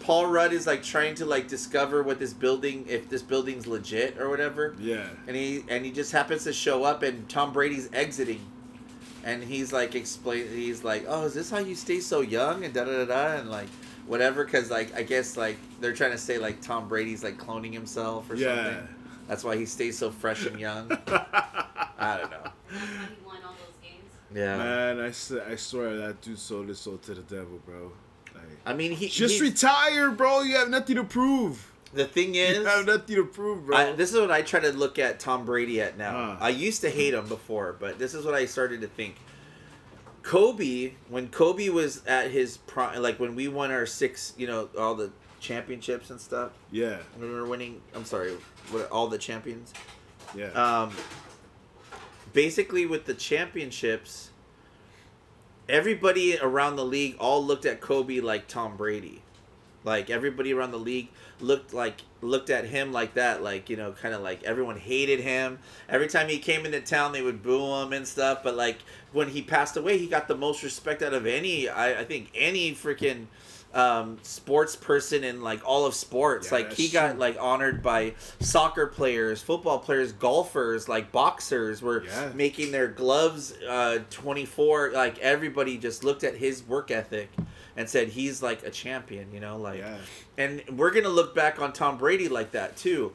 Paul 0.00 0.26
Rudd 0.26 0.52
is 0.52 0.66
like 0.66 0.82
trying 0.82 1.14
to 1.16 1.24
like 1.26 1.46
discover 1.46 2.02
what 2.02 2.18
this 2.18 2.32
building 2.32 2.86
if 2.88 3.08
this 3.08 3.22
building's 3.22 3.66
legit 3.66 4.18
or 4.18 4.28
whatever. 4.28 4.74
Yeah. 4.78 5.06
and 5.26 5.36
he 5.36 5.64
and 5.68 5.84
he 5.84 5.90
just 5.92 6.12
happens 6.12 6.44
to 6.44 6.52
show 6.52 6.84
up 6.84 7.02
and 7.02 7.28
Tom 7.28 7.52
Brady's 7.52 7.88
exiting. 7.92 8.40
And 9.22 9.44
he's 9.44 9.72
like 9.72 9.94
explain 9.94 10.48
he's 10.48 10.82
like 10.82 11.04
oh 11.06 11.24
is 11.26 11.34
this 11.34 11.50
how 11.50 11.58
you 11.58 11.74
stay 11.74 12.00
so 12.00 12.20
young? 12.22 12.64
And 12.64 12.72
da 12.74 12.84
da 12.84 13.04
da 13.04 13.04
da 13.04 13.36
and 13.40 13.50
like 13.50 13.68
whatever 14.06 14.44
because 14.44 14.70
like 14.70 14.94
I 14.96 15.02
guess 15.02 15.36
like 15.36 15.56
they're 15.80 15.92
trying 15.92 16.12
to 16.12 16.18
say 16.18 16.38
like 16.38 16.60
Tom 16.62 16.88
Brady's 16.88 17.22
like 17.22 17.36
cloning 17.38 17.72
himself 17.72 18.30
or 18.30 18.34
Yeah. 18.36 18.64
something. 18.64 18.88
That's 19.28 19.44
why 19.44 19.56
he 19.56 19.66
stays 19.66 19.96
so 19.96 20.10
fresh 20.10 20.44
and 20.46 20.58
young. 20.58 20.90
I 21.06 22.16
don't 22.18 22.30
know. 22.30 22.38
That's 22.42 22.52
why 22.72 23.06
he 23.16 23.24
won 23.26 23.36
all 23.46 23.54
yeah. 24.34 24.56
Man, 24.58 25.00
I, 25.00 25.08
s- 25.08 25.32
I 25.32 25.56
swear 25.56 25.96
that 25.98 26.20
dude 26.20 26.38
sold 26.38 26.68
his 26.68 26.78
soul 26.78 26.98
to 26.98 27.14
the 27.14 27.22
devil, 27.22 27.60
bro. 27.66 27.90
Like, 28.50 28.74
I 28.74 28.76
mean 28.76 28.92
he 28.92 29.08
just 29.08 29.34
he's- 29.34 29.40
retire, 29.40 30.10
bro. 30.10 30.40
You 30.42 30.56
have 30.56 30.68
nothing 30.68 30.96
to 30.96 31.04
prove. 31.04 31.70
the 31.94 32.04
thing 32.04 32.34
You 32.34 32.42
is 32.42 32.66
have 32.66 32.86
nothing 32.86 33.16
to 33.16 33.24
prove, 33.24 33.66
bro. 33.66 33.76
I, 33.76 33.92
this 33.92 34.12
is 34.12 34.20
what 34.20 34.30
I 34.30 34.42
try 34.42 34.60
to 34.60 34.72
look 34.72 34.98
at 34.98 35.18
Tom 35.20 35.44
Brady 35.44 35.80
at 35.80 35.96
now. 35.98 36.12
Ah. 36.14 36.44
I 36.44 36.50
used 36.50 36.80
to 36.82 36.90
hate 36.90 37.14
him 37.14 37.26
before, 37.26 37.74
but 37.78 37.98
this 37.98 38.14
is 38.14 38.24
what 38.24 38.34
I 38.34 38.46
started 38.46 38.80
to 38.82 38.86
think. 38.86 39.16
Kobe, 40.22 40.92
when 41.08 41.28
Kobe 41.28 41.68
was 41.70 42.04
at 42.06 42.30
his 42.30 42.58
prime, 42.58 43.00
like 43.02 43.18
when 43.18 43.34
we 43.34 43.48
won 43.48 43.70
our 43.70 43.86
six, 43.86 44.34
you 44.36 44.46
know, 44.46 44.68
all 44.78 44.94
the 44.94 45.10
championships 45.40 46.10
and 46.10 46.20
stuff. 46.20 46.52
yeah, 46.70 46.98
When 47.16 47.28
we 47.30 47.34
were 47.34 47.46
winning, 47.46 47.80
I'm 47.94 48.04
sorry, 48.04 48.36
what, 48.70 48.90
all 48.90 49.08
the 49.08 49.16
champions. 49.18 49.72
yeah. 50.36 50.48
Um, 50.52 50.92
basically, 52.34 52.84
with 52.86 53.06
the 53.06 53.14
championships, 53.14 54.29
everybody 55.70 56.38
around 56.38 56.76
the 56.76 56.84
league 56.84 57.16
all 57.18 57.44
looked 57.44 57.64
at 57.64 57.80
Kobe 57.80 58.20
like 58.20 58.48
Tom 58.48 58.76
Brady. 58.76 59.22
Like 59.82 60.10
everybody 60.10 60.52
around 60.52 60.72
the 60.72 60.78
league 60.78 61.08
looked 61.40 61.72
like 61.72 62.02
looked 62.20 62.50
at 62.50 62.66
him 62.66 62.92
like 62.92 63.14
that, 63.14 63.42
like 63.42 63.70
you 63.70 63.76
know, 63.76 63.92
kind 63.92 64.14
of 64.14 64.20
like 64.20 64.42
everyone 64.44 64.76
hated 64.76 65.20
him. 65.20 65.58
Every 65.88 66.06
time 66.06 66.28
he 66.28 66.38
came 66.38 66.66
into 66.66 66.80
town, 66.82 67.12
they 67.12 67.22
would 67.22 67.42
boo 67.42 67.80
him 67.80 67.94
and 67.94 68.06
stuff. 68.06 68.42
But 68.42 68.56
like 68.56 68.78
when 69.12 69.28
he 69.28 69.40
passed 69.40 69.76
away, 69.78 69.96
he 69.96 70.06
got 70.06 70.28
the 70.28 70.36
most 70.36 70.62
respect 70.62 71.02
out 71.02 71.14
of 71.14 71.24
any. 71.24 71.68
I, 71.68 72.00
I 72.00 72.04
think 72.04 72.30
any 72.34 72.72
freaking 72.72 73.26
um, 73.72 74.18
sports 74.22 74.74
person 74.74 75.22
in 75.22 75.42
like 75.42 75.60
all 75.64 75.86
of 75.86 75.94
sports. 75.94 76.48
Yeah, 76.48 76.54
like 76.58 76.72
he 76.72 76.84
that's 76.88 76.92
got 76.92 77.10
true. 77.12 77.20
like 77.20 77.36
honored 77.40 77.82
by 77.82 78.14
soccer 78.40 78.86
players, 78.86 79.40
football 79.42 79.78
players, 79.78 80.12
golfers, 80.12 80.88
like 80.88 81.12
boxers 81.12 81.80
were 81.80 82.04
Yeah. 82.04 82.30
making 82.34 82.72
their 82.72 82.88
gloves 82.88 83.52
uh, 83.68 83.98
24. 84.10 84.90
Like 84.92 85.18
everybody 85.20 85.78
just 85.78 86.02
looked 86.04 86.24
at 86.24 86.34
his 86.36 86.62
work 86.66 86.90
ethic 86.90 87.30
and 87.76 87.88
said 87.88 88.08
he's 88.08 88.42
like 88.42 88.64
a 88.64 88.70
champion, 88.70 89.32
you 89.32 89.38
know, 89.40 89.56
like 89.56 89.78
Yeah. 89.78 89.96
and 90.36 90.62
we're 90.76 90.90
gonna 90.90 91.08
look 91.08 91.34
back 91.34 91.60
on 91.60 91.72
Tom 91.72 91.96
Brady 91.96 92.28
like 92.28 92.50
that 92.52 92.76
too. 92.76 93.12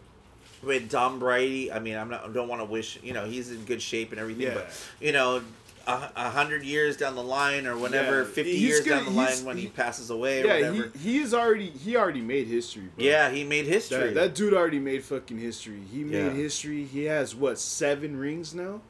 With 0.64 0.90
Tom 0.90 1.20
Brady, 1.20 1.72
I 1.72 1.78
mean, 1.80 1.96
I'm 1.96 2.10
not, 2.10 2.26
I 2.26 2.30
don't 2.30 2.48
want 2.48 2.62
to 2.62 2.66
wish, 2.66 2.98
you 3.04 3.14
know, 3.14 3.26
he's 3.26 3.52
in 3.52 3.66
good 3.66 3.82
shape 3.82 4.12
and 4.12 4.20
everything, 4.20 4.52
but 4.54 4.72
you 5.02 5.12
know, 5.12 5.42
a, 5.88 6.10
a 6.16 6.30
hundred 6.30 6.64
years 6.64 6.98
down 6.98 7.16
the 7.16 7.24
line, 7.24 7.68
or 7.68 7.78
whenever 7.78 8.20
Yeah, 8.24 8.28
fifty 8.28 8.52
he's 8.54 8.62
years 8.62 8.80
gonna- 8.82 9.04
down 9.04 9.14
the 9.14 9.20
line 9.20 9.46
when 9.46 9.58
he, 9.58 9.64
he- 9.64 9.70
passes 9.70 10.10
away, 10.10 10.42
or 10.42 10.48
Yeah, 10.48 10.54
whatever. 10.72 10.92
he, 10.98 11.12
he 11.12 11.18
is 11.20 11.34
already 11.34 11.70
he 11.70 11.96
already 11.96 12.22
made 12.22 12.48
history. 12.48 12.90
Bro. 12.96 13.06
yeah, 13.06 13.30
he 13.30 13.44
made 13.44 13.66
history. 13.66 14.00
That, 14.08 14.14
that 14.16 14.36
dude 14.36 14.54
already 14.54 14.80
made 14.80 15.04
fucking 15.04 15.38
history. 15.38 15.80
He 15.92 16.04
made 16.04 16.26
Yeah. 16.26 16.30
history. 16.32 16.86
He 16.86 17.04
has 17.06 17.36
what 17.36 17.60
seven 17.60 18.18
rings 18.18 18.54
now, 18.56 18.82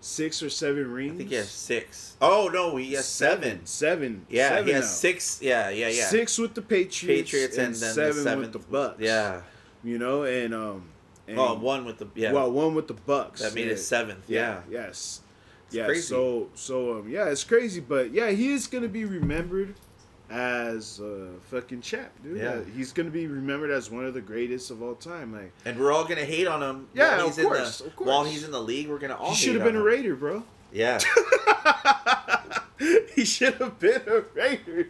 six 0.00 0.42
or 0.42 0.50
seven 0.50 0.90
rings. 0.92 1.14
I 1.14 1.16
think 1.18 1.28
he 1.30 1.36
has 1.36 1.48
six. 1.50 2.16
Oh 2.20 2.50
no, 2.52 2.76
he 2.76 2.92
has 2.94 3.06
seven. 3.06 3.64
Seven. 3.66 4.26
Yeah, 4.28 4.48
seven 4.50 4.66
he 4.66 4.72
has 4.72 4.84
now. 4.84 4.88
six. 4.88 5.38
Yeah, 5.42 5.68
yeah, 5.70 5.88
yeah. 5.88 6.06
Six 6.06 6.38
with 6.38 6.54
the 6.54 6.62
Patriots, 6.62 7.30
Patriots 7.30 7.56
and, 7.56 7.74
then 7.74 7.94
seven 7.94 8.16
the 8.16 8.22
seventh 8.22 8.52
with 8.54 8.68
the 8.70 8.76
Bucs. 8.76 8.94
Yeah. 8.98 9.40
you 9.84 9.98
know, 9.98 10.22
and 10.24 10.54
um, 10.54 10.88
and, 11.28 11.38
Oh, 11.38 11.54
one 11.54 11.84
with 11.84 11.98
the 11.98 12.06
yeah. 12.14 12.32
well, 12.32 12.50
one 12.50 12.74
with 12.74 12.88
the 12.88 12.94
Bucs. 12.94 13.38
that 13.38 13.54
made 13.54 13.66
yeah. 13.66 13.72
it 13.72 13.78
seventh. 13.78 14.24
Yeah. 14.28 14.60
Yes. 14.70 15.20
It's 15.72 15.78
yeah. 15.78 15.86
crazy. 15.86 16.02
So 16.02 16.48
so 16.54 16.98
um 16.98 17.08
yeah, 17.08 17.28
it's 17.28 17.44
crazy, 17.44 17.80
but 17.80 18.12
yeah, 18.12 18.28
he 18.28 18.52
is 18.52 18.66
gonna 18.66 18.88
be 18.88 19.06
remembered 19.06 19.74
as 20.28 21.00
a 21.00 21.28
fucking 21.50 21.80
chap, 21.80 22.12
dude. 22.22 22.36
Yeah. 22.36 22.50
Uh, 22.50 22.64
he's 22.76 22.92
gonna 22.92 23.08
be 23.08 23.26
remembered 23.26 23.70
as 23.70 23.90
one 23.90 24.04
of 24.04 24.12
the 24.12 24.20
greatest 24.20 24.70
of 24.70 24.82
all 24.82 24.94
time. 24.94 25.32
Like 25.32 25.50
And 25.64 25.80
we're 25.80 25.90
all 25.90 26.04
gonna 26.04 26.26
hate 26.26 26.46
on 26.46 26.62
him. 26.62 26.88
Yeah, 26.92 27.16
while 27.16 27.26
he's 27.26 27.38
of 27.38 27.44
in 27.44 27.50
course, 27.50 27.78
the, 27.78 27.86
of 27.86 27.96
course. 27.96 28.08
While 28.08 28.24
he's 28.24 28.44
in 28.44 28.50
the 28.50 28.60
league, 28.60 28.88
we're 28.90 28.98
gonna 28.98 29.16
all. 29.16 29.30
he 29.30 29.36
should 29.36 29.54
have 29.54 29.64
been 29.72 29.76
a. 29.76 29.82
Raider, 29.82 30.14
bro. 30.14 30.42
Yeah, 30.70 30.98
he 33.14 33.24
should 33.24 33.54
have 33.54 33.78
been 33.78 34.02
a 34.06 34.20
Raider. 34.34 34.88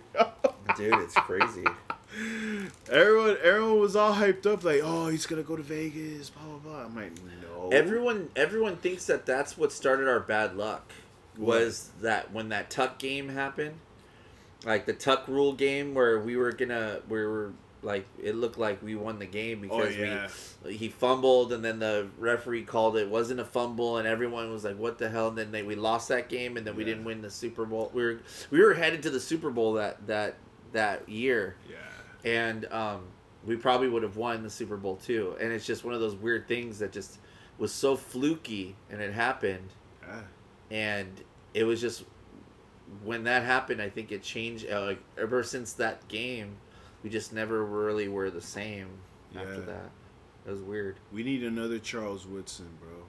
dude, 0.77 0.95
it's 0.99 1.14
crazy. 1.14 1.64
everyone, 2.90 3.37
everyone 3.42 3.79
was 3.79 3.95
all 3.95 4.14
hyped 4.14 4.47
up, 4.47 4.64
like, 4.64 4.81
oh, 4.83 5.09
he's 5.09 5.27
gonna 5.27 5.42
go 5.45 5.55
to 5.57 5.62
Vegas, 5.62 6.31
blah 6.31 6.42
blah 6.45 6.59
blah. 6.59 6.85
I'm 6.87 6.97
like, 6.97 7.12
no. 7.16 7.41
Everyone, 7.73 8.29
everyone 8.37 8.77
thinks 8.77 9.07
that 9.07 9.27
that's 9.27 9.57
what 9.59 9.73
started 9.73 10.09
our 10.09 10.21
bad 10.21 10.57
luck. 10.57 10.93
Was 11.39 11.91
that 12.03 12.33
when 12.33 12.51
that 12.51 12.71
tuck 12.71 12.99
game 12.99 13.29
happened? 13.31 13.75
Like 14.65 14.87
the 14.87 14.93
tuck 14.93 15.27
rule 15.29 15.53
game 15.55 15.95
where 15.95 16.21
we 16.21 16.37
were 16.37 16.53
gonna, 16.53 17.01
we 17.09 17.19
were 17.25 17.53
like, 17.83 18.07
it 18.23 18.37
looked 18.37 18.59
like 18.59 18.81
we 18.83 18.95
won 18.95 19.19
the 19.19 19.27
game 19.27 19.61
because 19.63 19.97
Oh, 19.97 20.01
yeah. 20.01 20.29
we 20.65 20.77
he 20.77 20.89
fumbled 20.89 21.53
and 21.53 21.65
then 21.65 21.79
the 21.81 22.07
referee 22.19 22.63
called 22.63 22.97
it 22.97 23.09
wasn't 23.09 23.41
a 23.41 23.45
fumble 23.45 23.97
and 23.97 24.07
everyone 24.07 24.53
was 24.53 24.63
like, 24.65 24.79
what 24.79 24.99
the 24.99 25.09
hell? 25.09 25.29
And 25.29 25.39
then 25.39 25.51
they 25.51 25.63
we 25.63 25.75
lost 25.75 26.09
that 26.11 26.29
game 26.29 26.57
and 26.57 26.65
then 26.67 26.77
we 26.77 26.85
Yeah. 26.85 26.91
didn't 26.91 27.05
win 27.05 27.23
the 27.23 27.31
Super 27.31 27.65
Bowl. 27.65 27.91
We 27.93 28.03
were 28.05 28.21
we 28.51 28.63
were 28.63 28.75
headed 28.75 29.03
to 29.05 29.11
the 29.11 29.19
Super 29.21 29.51
Bowl 29.51 29.73
that 29.75 30.07
that 30.07 30.37
that 30.73 31.09
year. 31.09 31.57
Yeah. 31.69 31.77
and 32.31 32.67
um, 32.67 33.01
we 33.45 33.57
probably 33.57 33.89
would 33.89 34.05
have 34.05 34.17
won 34.17 34.43
the 34.45 34.51
Super 34.51 34.77
Bowl 34.77 34.97
too. 34.97 35.35
And 35.41 35.53
it's 35.53 35.67
just 35.67 35.83
one 35.85 35.95
of 35.95 36.01
those 36.01 36.15
weird 36.15 36.47
things 36.47 36.79
that 36.79 36.93
just 36.93 37.19
was 37.62 37.70
so 37.72 37.94
fluky, 37.96 38.75
and 38.90 39.01
it 39.01 39.12
happened, 39.12 39.68
Yeah. 40.03 40.22
and 40.72 41.09
it 41.55 41.62
was 41.62 41.81
just 41.81 42.03
when 43.05 43.22
that 43.22 43.44
happened. 43.44 43.81
I 43.81 43.88
think 43.88 44.11
it 44.11 44.20
changed. 44.25 44.68
Uh, 44.68 44.81
like 44.85 44.98
ever 45.16 45.44
since 45.44 45.72
that 45.75 46.09
game, 46.09 46.57
we 47.05 47.09
just 47.09 47.33
never 47.33 47.64
really 47.64 48.09
were 48.09 48.31
the 48.31 48.40
same 48.40 48.88
after 49.37 49.55
Yeah. 49.61 49.61
that. 49.61 49.90
It 50.44 50.51
was 50.51 50.61
weird. 50.61 50.96
We 51.12 51.22
need 51.22 51.44
another 51.44 51.79
Charles 51.79 52.27
Woodson, 52.27 52.66
bro. 52.81 53.05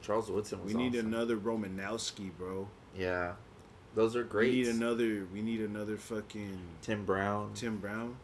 Charles 0.00 0.30
Woodson 0.30 0.62
was. 0.62 0.72
We 0.72 0.80
need 0.80 0.94
awesome. 0.94 1.12
another 1.12 1.36
Romanowski, 1.36 2.30
bro. 2.38 2.68
Yeah, 2.96 3.32
those 3.96 4.14
are 4.14 4.22
great. 4.22 4.52
We 4.52 4.56
need 4.58 4.68
another. 4.68 5.26
We 5.32 5.42
need 5.42 5.60
another 5.60 5.96
fucking 5.96 6.56
Tim 6.82 7.04
Brown. 7.04 7.50
Tim 7.54 7.78
Brown. 7.78 8.14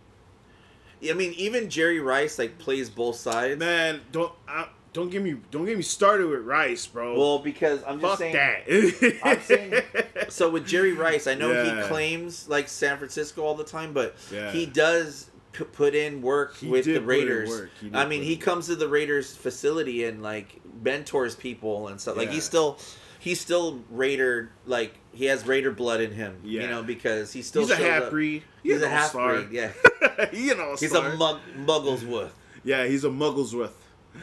I 1.04 1.14
mean, 1.14 1.32
even 1.32 1.68
Jerry 1.68 1.98
Rice 1.98 2.38
like 2.38 2.58
plays 2.58 2.88
both 2.88 3.16
sides. 3.16 3.58
Man, 3.58 4.02
don't 4.12 4.32
I, 4.46 4.68
don't 4.94 5.10
get 5.10 5.22
me 5.22 5.36
don't 5.50 5.66
get 5.66 5.76
me 5.76 5.82
started 5.82 6.28
with 6.28 6.40
Rice, 6.46 6.86
bro. 6.86 7.18
Well, 7.18 7.38
because 7.40 7.82
I'm 7.86 8.00
just 8.00 8.10
fuck 8.12 8.18
saying. 8.20 8.32
that. 8.34 9.18
I'm 9.22 9.40
saying- 9.42 9.82
So 10.30 10.48
with 10.48 10.66
Jerry 10.66 10.92
Rice, 10.92 11.26
I 11.26 11.34
know 11.34 11.52
Yeah. 11.52 11.82
he 11.82 11.88
claims 11.88 12.48
like 12.48 12.68
San 12.68 12.96
Francisco 12.96 13.42
all 13.42 13.54
the 13.54 13.64
time, 13.64 13.92
but 13.92 14.14
Yeah. 14.32 14.50
he 14.52 14.64
does 14.66 15.30
p- 15.52 15.64
put 15.64 15.94
in 15.94 16.22
work 16.22 16.56
He 16.56 16.68
with 16.68 16.84
did 16.86 16.96
the 16.96 17.00
put 17.00 17.02
in 17.02 17.06
Raiders. 17.20 17.48
work. 17.50 17.70
He 17.80 17.86
did 17.90 17.96
I 17.96 18.06
mean, 18.06 18.22
he 18.22 18.36
comes 18.36 18.66
to 18.66 18.76
the 18.76 18.88
Raiders 18.88 19.36
facility 19.36 20.04
and 20.04 20.22
like 20.22 20.60
mentors 20.82 21.34
people 21.36 21.88
and 21.88 22.00
stuff. 22.00 22.16
Like 22.16 22.28
Yeah. 22.28 22.34
he's 22.34 22.44
still 22.44 22.78
he's 23.18 23.40
still 23.40 23.82
Raider 23.90 24.50
like 24.66 24.94
he 25.12 25.24
has 25.26 25.46
Raider 25.46 25.70
blood 25.72 26.00
in 26.00 26.12
him, 26.12 26.38
Yeah. 26.44 26.62
you 26.62 26.68
know, 26.68 26.82
because 26.82 27.32
he 27.32 27.42
still 27.42 27.62
He's 27.62 27.70
a 27.70 27.76
half 27.76 28.10
breed. 28.10 28.42
He's 28.62 28.80
a 28.82 28.88
half 28.88 29.12
breed, 29.12 29.48
yeah. 29.50 29.72
he 30.30 30.50
an 30.50 30.60
all 30.60 30.76
He's 30.76 30.94
a 30.94 31.16
mug, 31.16 31.40
Mugglesworth. 31.58 32.30
Yeah, 32.64 32.86
he's 32.86 33.04
a 33.04 33.08
Mugglesworth. 33.10 33.72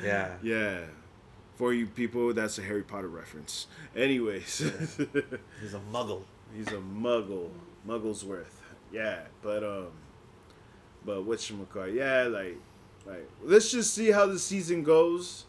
Yeah. 0.04 0.34
Yeah. 0.42 0.80
For 1.56 1.74
you 1.74 1.86
people, 1.86 2.34
that's 2.34 2.58
a 2.58 2.62
Harry 2.64 2.82
Potter 2.84 3.08
reference. 3.08 3.68
Anyways, 3.96 4.58
He's 5.62 5.74
a 5.74 5.80
Muggle. 5.94 6.24
he's 6.56 6.68
a 6.70 6.82
Muggle, 6.82 7.50
Mugglesworth. 7.88 8.46
Yeah, 8.92 9.20
but 9.44 9.64
um, 9.64 9.88
but 11.06 11.24
what 11.24 11.48
you 11.50 11.68
call? 11.72 11.88
Yeah, 11.88 12.24
like, 12.24 12.58
like 13.06 13.30
let's 13.44 13.70
just 13.72 13.94
see 13.94 14.10
how 14.12 14.26
the 14.26 14.40
season 14.40 14.82
goes. 14.84 15.46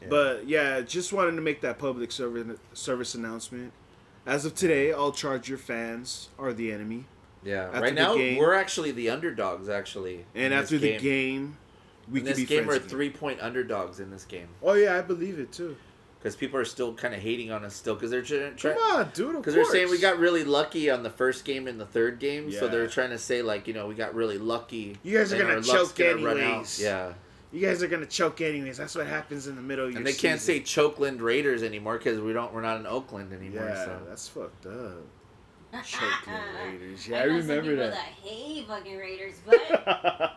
Yeah. 0.00 0.08
But 0.10 0.48
yeah, 0.48 0.80
just 0.80 1.12
wanted 1.12 1.32
to 1.36 1.42
make 1.42 1.60
that 1.60 1.78
public 1.78 2.10
service 2.10 2.58
service 2.72 3.14
announcement. 3.14 3.72
As 4.26 4.44
of 4.44 4.54
today, 4.54 4.90
all 4.92 5.12
Charger 5.12 5.56
fans 5.58 6.28
are 6.38 6.52
the 6.52 6.72
enemy, 6.72 7.04
Yeah. 7.44 7.66
After 7.68 7.80
right 7.80 7.94
now, 7.94 8.16
game- 8.16 8.36
we're 8.38 8.54
actually 8.54 8.90
the 8.92 9.10
underdogs. 9.10 9.68
Actually, 9.68 10.24
and 10.34 10.52
after 10.52 10.76
the 10.78 10.96
game, 10.98 11.56
we 12.10 12.20
in 12.20 12.26
could 12.26 12.34
this 12.34 12.40
be 12.40 12.46
game, 12.46 12.64
friends 12.64 12.68
we're 12.68 12.76
again. 12.76 12.88
three 12.88 13.10
point 13.10 13.40
underdogs 13.40 14.00
in 14.00 14.10
this 14.10 14.24
game. 14.24 14.48
Oh 14.62 14.74
yeah, 14.74 14.96
I 14.96 15.02
believe 15.02 15.38
it 15.38 15.52
too. 15.52 15.76
because 16.18 16.36
people 16.36 16.58
are 16.58 16.64
still 16.64 16.94
kind 16.94 17.14
of 17.14 17.20
hating 17.20 17.50
on 17.50 17.64
us 17.64 17.74
still 17.74 17.94
because 17.94 18.10
they're 18.10 18.22
trying 18.22 18.56
Come 18.56 18.76
on, 18.78 19.10
dude. 19.14 19.36
Because 19.36 19.54
they're 19.54 19.64
saying 19.64 19.90
we 19.90 19.98
got 19.98 20.18
really 20.18 20.44
lucky 20.44 20.88
on 20.90 21.02
the 21.02 21.10
first 21.10 21.44
game 21.44 21.66
and 21.68 21.80
the 21.80 21.86
third 21.86 22.18
game 22.18 22.50
so 22.52 22.68
they're 22.68 22.86
trying 22.86 23.10
to 23.10 23.18
say 23.18 23.42
like 23.42 23.66
you 23.66 23.74
know 23.74 23.86
we 23.86 23.94
got 23.94 24.14
really 24.14 24.38
lucky 24.38 24.96
You 25.02 25.16
guys 25.18 25.32
are 25.32 25.38
gonna 25.38 25.62
choke 25.62 25.94
gonna 25.96 26.10
anyways. 26.10 26.80
yeah 26.80 27.12
You 27.52 27.60
guys 27.60 27.82
are 27.82 27.88
gonna 27.88 28.06
choke 28.06 28.40
anyways. 28.40 28.76
That's 28.78 28.94
what 28.94 29.06
happens 29.06 29.46
in 29.46 29.56
the 29.56 29.62
middle 29.62 29.84
of 29.86 29.90
your 29.92 29.98
and 29.98 30.06
they 30.06 30.12
can't 30.12 30.40
say 30.40 30.62
season. 30.64 30.90
chokeland 30.92 31.20
raiders 31.20 31.62
anymore 31.62 31.98
because 31.98 32.20
we 32.20 32.32
don't 32.32 32.52
we're 32.54 32.62
not 32.62 32.78
in 32.80 32.86
oakland 32.86 33.32
anymore 33.32 33.66
Yeah, 33.68 33.84
so 33.84 34.00
that's 34.08 34.28
fucked 34.28 34.66
up. 34.66 35.04
Choking 35.84 36.34
Raiders. 36.66 37.08
Yeah, 37.08 37.18
I, 37.18 37.20
I 37.20 37.24
remember 37.24 37.54
some 37.54 37.62
people 37.62 37.76
that. 37.78 37.90
that 37.92 38.12
hate 38.22 38.66
fucking 38.68 38.96
Raiders, 38.98 39.34
but 39.46 39.58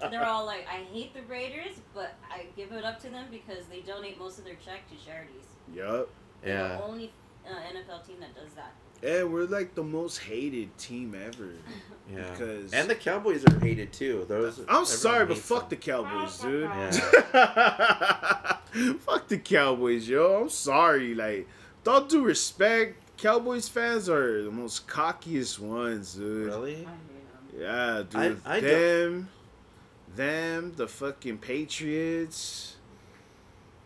they're 0.11 0.25
all 0.25 0.45
like, 0.45 0.65
I 0.71 0.83
hate 0.93 1.13
the 1.13 1.23
Raiders, 1.23 1.75
but 1.93 2.15
I 2.31 2.45
give 2.55 2.71
it 2.71 2.85
up 2.85 2.99
to 3.01 3.09
them 3.09 3.25
because 3.29 3.65
they 3.65 3.81
donate 3.81 4.17
most 4.17 4.39
of 4.39 4.45
their 4.45 4.55
check 4.55 4.87
to 4.89 5.05
charities. 5.05 5.43
yup. 5.73 6.09
They're 6.41 6.53
yeah 6.57 6.77
the 6.77 6.83
only 6.83 7.11
uh, 7.45 7.49
NFL 7.53 8.07
team 8.07 8.17
that 8.21 8.33
does 8.35 8.53
that. 8.53 8.73
Yeah, 9.03 9.23
we're 9.23 9.45
like 9.45 9.75
the 9.75 9.83
most 9.83 10.19
hated 10.19 10.75
team 10.77 11.13
ever. 11.15 11.49
yeah 12.11 12.31
because- 12.31 12.71
and 12.73 12.89
the 12.89 12.95
cowboys 12.95 13.43
are 13.45 13.59
hated 13.59 13.91
too 13.91 14.25
those 14.29 14.61
I'm 14.69 14.85
sorry, 14.85 15.25
but 15.25 15.35
hates 15.35 15.47
fuck 15.47 15.69
the. 15.69 15.75
Cowboys, 15.75 16.39
dude. 16.39 16.63
Yeah. 16.63 16.91
fuck 18.99 19.27
the 19.27 19.37
Cowboys, 19.37 20.07
yo. 20.07 20.43
I'm 20.43 20.49
sorry. 20.49 21.13
Like, 21.13 21.47
with 21.83 21.93
all 21.93 22.01
due 22.05 22.23
respect, 22.23 22.97
Cowboys 23.17 23.67
fans 23.69 24.09
are 24.09 24.43
the 24.43 24.51
most 24.51 24.87
cockiest 24.87 25.59
ones, 25.59 26.15
dude. 26.15 26.47
really 26.47 26.87
Yeah, 27.57 28.03
dude. 28.09 28.41
I- 28.45 28.55
I 28.57 28.59
don't- 28.59 28.69
them, 28.69 29.29
them, 30.15 30.73
the 30.75 30.87
fucking 30.87 31.37
Patriots. 31.37 32.75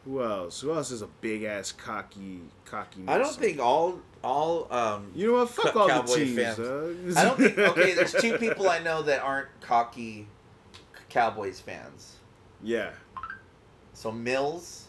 Who 0.06 0.24
else? 0.24 0.62
Who 0.62 0.74
else 0.74 0.90
is 0.92 1.02
a 1.02 1.08
big 1.08 1.44
ass 1.44 1.72
cocky, 1.72 2.42
cocky? 2.66 3.04
i 3.08 3.18
don't 3.18 3.36
think 3.36 3.60
all 3.60 4.00
all 4.24 4.68
um 4.74 5.12
You 5.14 5.28
know 5.28 5.34
what? 5.40 5.50
Fuck 5.50 5.74
Co- 5.74 5.82
all 5.82 5.88
Cowboy 5.90 6.16
the 6.16 6.26
teams. 6.26 6.38
fans. 6.40 6.58
dog. 6.58 7.18
I 7.18 7.24
don't 7.26 7.38
think. 7.38 7.58
Okay, 7.78 7.94
there's 7.94 8.14
two 8.14 8.38
people 8.38 8.70
I 8.70 8.80
know 8.80 9.02
that 9.04 9.22
aren't 9.22 9.50
cocky 9.62 10.28
Cowboys 11.10 11.60
fans. 11.60 12.16
yeah, 12.64 12.92
So 13.94 14.12
Mills, 14.12 14.86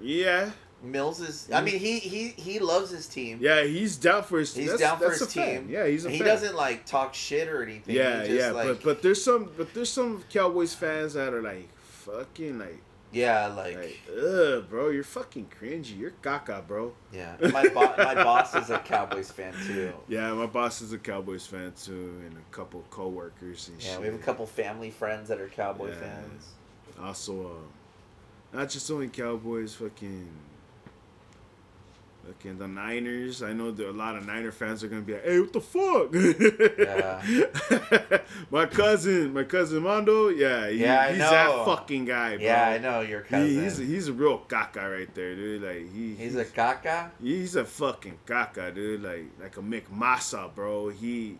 yeah, 0.00 0.50
Mills 0.84 1.20
is. 1.20 1.48
I 1.52 1.60
mean, 1.62 1.78
he 1.78 1.98
he 1.98 2.28
he 2.28 2.58
loves 2.58 2.90
his 2.90 3.06
team. 3.06 3.38
yeah. 3.40 3.64
He's 3.64 3.96
down 3.96 4.22
for 4.22 4.38
his. 4.38 4.54
He's 4.54 4.68
that's, 4.68 4.80
down 4.80 4.98
for 4.98 5.10
his 5.10 5.26
team. 5.26 5.68
Yeah, 5.70 5.86
he's 5.86 6.04
a 6.04 6.10
he 6.10 6.18
fan. 6.18 6.26
doesn't 6.28 6.54
like 6.54 6.86
talk 6.86 7.14
shit 7.14 7.48
or 7.48 7.62
anything. 7.62 7.94
Yeah, 7.96 8.20
just, 8.24 8.30
yeah, 8.30 8.50
like, 8.50 8.66
but 8.66 8.82
but 8.82 9.02
there's 9.02 9.22
some 9.22 9.50
but 9.56 9.72
there's 9.74 9.90
some 9.90 10.22
Cowboys 10.30 10.74
fans 10.74 11.14
that 11.14 11.32
are 11.32 11.42
like 11.42 11.68
fucking 11.78 12.58
like 12.58 12.80
yeah, 13.14 13.46
like, 13.46 13.76
like 13.76 14.00
ugh, 14.10 14.68
bro, 14.68 14.88
you're 14.88 15.04
fucking 15.04 15.48
cringy. 15.60 15.96
You're 15.98 16.12
caca, 16.20 16.66
bro. 16.66 16.92
yeah. 17.12 17.36
My 17.52 17.68
bo- 17.68 17.94
my 17.96 18.14
boss 18.14 18.56
is 18.56 18.70
a 18.70 18.78
Cowboys 18.80 19.30
fan 19.30 19.54
too. 19.66 19.92
Yeah, 20.08 20.32
my 20.32 20.46
boss 20.46 20.82
is 20.82 20.92
a 20.92 20.98
Cowboys 20.98 21.46
fan 21.46 21.72
too, 21.80 22.20
and 22.26 22.36
a 22.36 22.54
couple 22.54 22.82
coworkers 22.90 23.68
and 23.68 23.80
Yeah, 23.80 23.90
shit. 23.92 24.00
we 24.00 24.06
have 24.06 24.16
a 24.16 24.18
couple 24.18 24.46
family 24.46 24.90
friends 24.90 25.28
that 25.28 25.40
are 25.40 25.48
Cowboy 25.48 25.90
Yeah. 25.90 26.00
fans. 26.00 26.48
Also, 27.00 27.46
uh, 27.46 28.56
not 28.56 28.68
just 28.68 28.90
only 28.90 29.08
Cowboys, 29.08 29.74
fucking 29.74 30.28
Fucking 32.26 32.58
the 32.58 32.68
Niners. 32.68 33.42
I 33.42 33.52
know 33.52 33.70
there 33.70 33.88
a 33.88 33.92
lot 33.92 34.16
of 34.16 34.26
Niner 34.26 34.50
fans 34.52 34.82
are 34.82 34.88
gonna 34.88 35.02
be 35.02 35.12
like, 35.14 35.24
"Hey, 35.24 35.40
what 35.40 35.52
the 35.52 35.60
fuck?" 35.60 36.14
Yeah. 36.78 38.18
my 38.50 38.66
cousin, 38.66 39.32
my 39.34 39.44
cousin 39.44 39.82
Mondo. 39.82 40.28
Yeah, 40.28 40.68
he, 40.68 40.78
Yeah, 40.78 41.02
I 41.02 41.08
he's 41.10 41.18
know. 41.18 41.30
that 41.30 41.64
fucking 41.66 42.04
guy, 42.06 42.36
bro. 42.36 42.44
Yeah, 42.44 42.68
I 42.68 42.78
know 42.78 43.00
your 43.00 43.20
cousin. 43.22 43.46
He, 43.48 43.60
he's 43.60 43.76
he's 43.78 44.08
a 44.08 44.12
real 44.12 44.38
caca 44.48 44.90
right 44.96 45.14
there, 45.14 45.34
dude. 45.34 45.62
Like 45.62 45.92
he 45.92 46.14
He's 46.14 46.36
a 46.36 46.44
caca. 46.44 47.10
He's 47.20 47.56
a 47.56 47.64
fucking 47.64 48.18
caca, 48.26 48.74
dude. 48.74 49.02
Like 49.02 49.26
like 49.40 49.56
a 49.56 49.60
McMassa, 49.60 50.54
bro. 50.54 50.88
He 50.88 51.36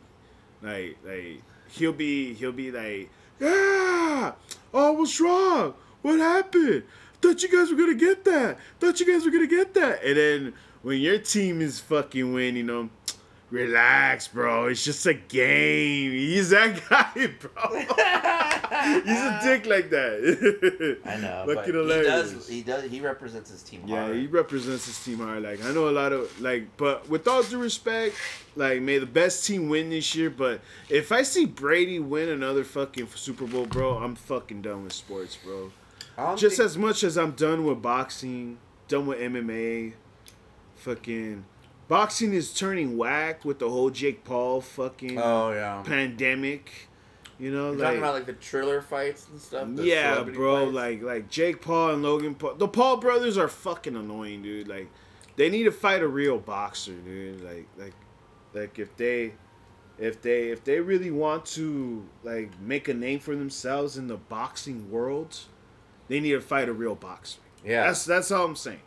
like 0.62 0.98
like 1.04 1.42
he'll 1.68 1.92
be 1.92 2.34
he'll 2.34 2.52
be 2.52 2.70
like, 2.70 3.10
yeah. 3.40 4.32
Oh, 4.72 4.92
what's 4.92 5.20
wrong? 5.20 5.74
What 6.02 6.18
happened? 6.18 6.82
Thought 7.22 7.42
you 7.42 7.48
guys 7.50 7.70
were 7.70 7.76
gonna 7.78 7.94
get 7.94 8.24
that. 8.26 8.58
Thought 8.78 9.00
you 9.00 9.06
guys 9.06 9.24
were 9.24 9.30
gonna 9.30 9.46
get 9.46 9.72
that. 9.74 10.04
And 10.04 10.16
then 10.16 10.52
when 10.84 11.00
your 11.00 11.18
team 11.18 11.60
is 11.60 11.80
fucking 11.80 12.32
winning, 12.32 12.56
you 12.58 12.62
know, 12.62 12.88
relax, 13.50 14.28
bro. 14.28 14.66
It's 14.66 14.84
just 14.84 15.04
a 15.06 15.14
game. 15.14 16.12
He's 16.12 16.50
that 16.50 16.80
guy, 16.88 17.26
bro. 17.40 17.80
He's 19.04 19.18
a 19.18 19.40
dick 19.42 19.66
like 19.66 19.88
that. 19.90 20.98
I 21.06 21.16
know. 21.16 21.44
Fucking 21.46 21.54
but 21.54 21.74
hilarious. 21.74 22.30
He 22.32 22.34
does. 22.34 22.48
He 22.48 22.62
does. 22.62 22.90
He 22.90 23.00
represents 23.00 23.50
his 23.50 23.62
team 23.62 23.82
Yeah, 23.86 24.04
hard. 24.04 24.16
he 24.16 24.26
represents 24.26 24.86
his 24.86 25.02
team 25.02 25.18
hard. 25.18 25.42
Like 25.42 25.64
I 25.64 25.72
know 25.72 25.88
a 25.88 25.90
lot 25.92 26.12
of 26.12 26.40
like, 26.40 26.76
but 26.76 27.08
with 27.08 27.26
all 27.28 27.42
due 27.42 27.58
respect, 27.58 28.14
like 28.56 28.82
may 28.82 28.98
the 28.98 29.06
best 29.06 29.46
team 29.46 29.68
win 29.68 29.90
this 29.90 30.14
year. 30.14 30.28
But 30.28 30.60
if 30.88 31.12
I 31.12 31.22
see 31.22 31.46
Brady 31.46 31.98
win 31.98 32.28
another 32.28 32.64
fucking 32.64 33.08
Super 33.14 33.46
Bowl, 33.46 33.66
bro, 33.66 33.98
I'm 33.98 34.16
fucking 34.16 34.62
done 34.62 34.84
with 34.84 34.92
sports, 34.92 35.36
bro. 35.42 35.70
Just 36.36 36.56
think- 36.58 36.66
as 36.66 36.76
much 36.76 37.04
as 37.04 37.16
I'm 37.16 37.32
done 37.32 37.64
with 37.64 37.80
boxing, 37.80 38.58
done 38.88 39.06
with 39.06 39.18
MMA, 39.18 39.92
fucking 40.84 41.44
boxing 41.88 42.32
is 42.34 42.52
turning 42.54 42.96
whack 42.96 43.44
with 43.44 43.58
the 43.58 43.68
whole 43.68 43.90
Jake 43.90 44.24
Paul 44.24 44.60
fucking 44.60 45.18
Oh 45.18 45.52
yeah. 45.52 45.82
pandemic. 45.84 46.88
You 47.38 47.50
know, 47.50 47.70
You're 47.70 47.78
like 47.78 47.80
talking 47.86 47.98
about 47.98 48.14
like 48.14 48.26
the 48.26 48.32
trailer 48.34 48.80
fights 48.80 49.26
and 49.28 49.40
stuff. 49.40 49.66
the 49.74 49.82
yeah, 49.84 50.22
bro. 50.22 50.66
fights? 50.66 50.74
Like 50.74 51.02
like 51.02 51.28
Jake 51.30 51.60
Paul 51.60 51.90
and 51.90 52.02
Logan 52.02 52.34
Paul. 52.36 52.54
The 52.54 52.68
Paul 52.68 52.98
brothers 52.98 53.36
are 53.36 53.48
fucking 53.48 53.96
annoying, 53.96 54.42
dude. 54.42 54.68
Like 54.68 54.88
they 55.36 55.50
need 55.50 55.64
to 55.64 55.72
fight 55.72 56.00
a 56.02 56.06
real 56.08 56.38
boxer, 56.38 56.92
dude. 56.92 57.42
Like 57.42 57.66
like 57.76 57.94
like 58.52 58.78
if 58.78 58.96
they 58.96 59.32
if 59.98 60.22
they 60.22 60.50
if 60.50 60.62
they 60.64 60.78
really 60.80 61.10
want 61.10 61.44
to 61.46 62.04
like 62.22 62.50
make 62.60 62.86
a 62.88 62.94
name 62.94 63.18
for 63.18 63.34
themselves 63.34 63.96
in 63.96 64.06
the 64.06 64.16
boxing 64.16 64.88
world, 64.90 65.40
they 66.08 66.20
need 66.20 66.32
to 66.32 66.40
fight 66.40 66.68
a 66.68 66.72
real 66.72 66.94
boxer. 66.94 67.40
yeah. 67.64 67.86
That's 67.88 68.04
that's 68.04 68.30
all 68.30 68.44
I'm 68.46 68.56
saying. 68.56 68.80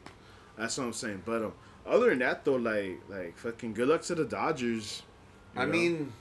That's 0.58 0.80
all 0.80 0.86
I'm 0.86 0.94
saying. 0.94 1.24
But 1.26 1.44
um, 1.44 1.54
other 1.88 2.10
than 2.10 2.20
that 2.20 2.46
though, 2.46 2.56
like 2.56 3.00
like 3.10 3.38
fucking 3.38 3.74
good 3.74 3.88
luck 3.88 4.02
to 4.04 4.16
the 4.16 4.26
Dodgers. 4.26 5.04
I 5.56 5.66
know? 5.66 5.72
mean, 5.72 6.14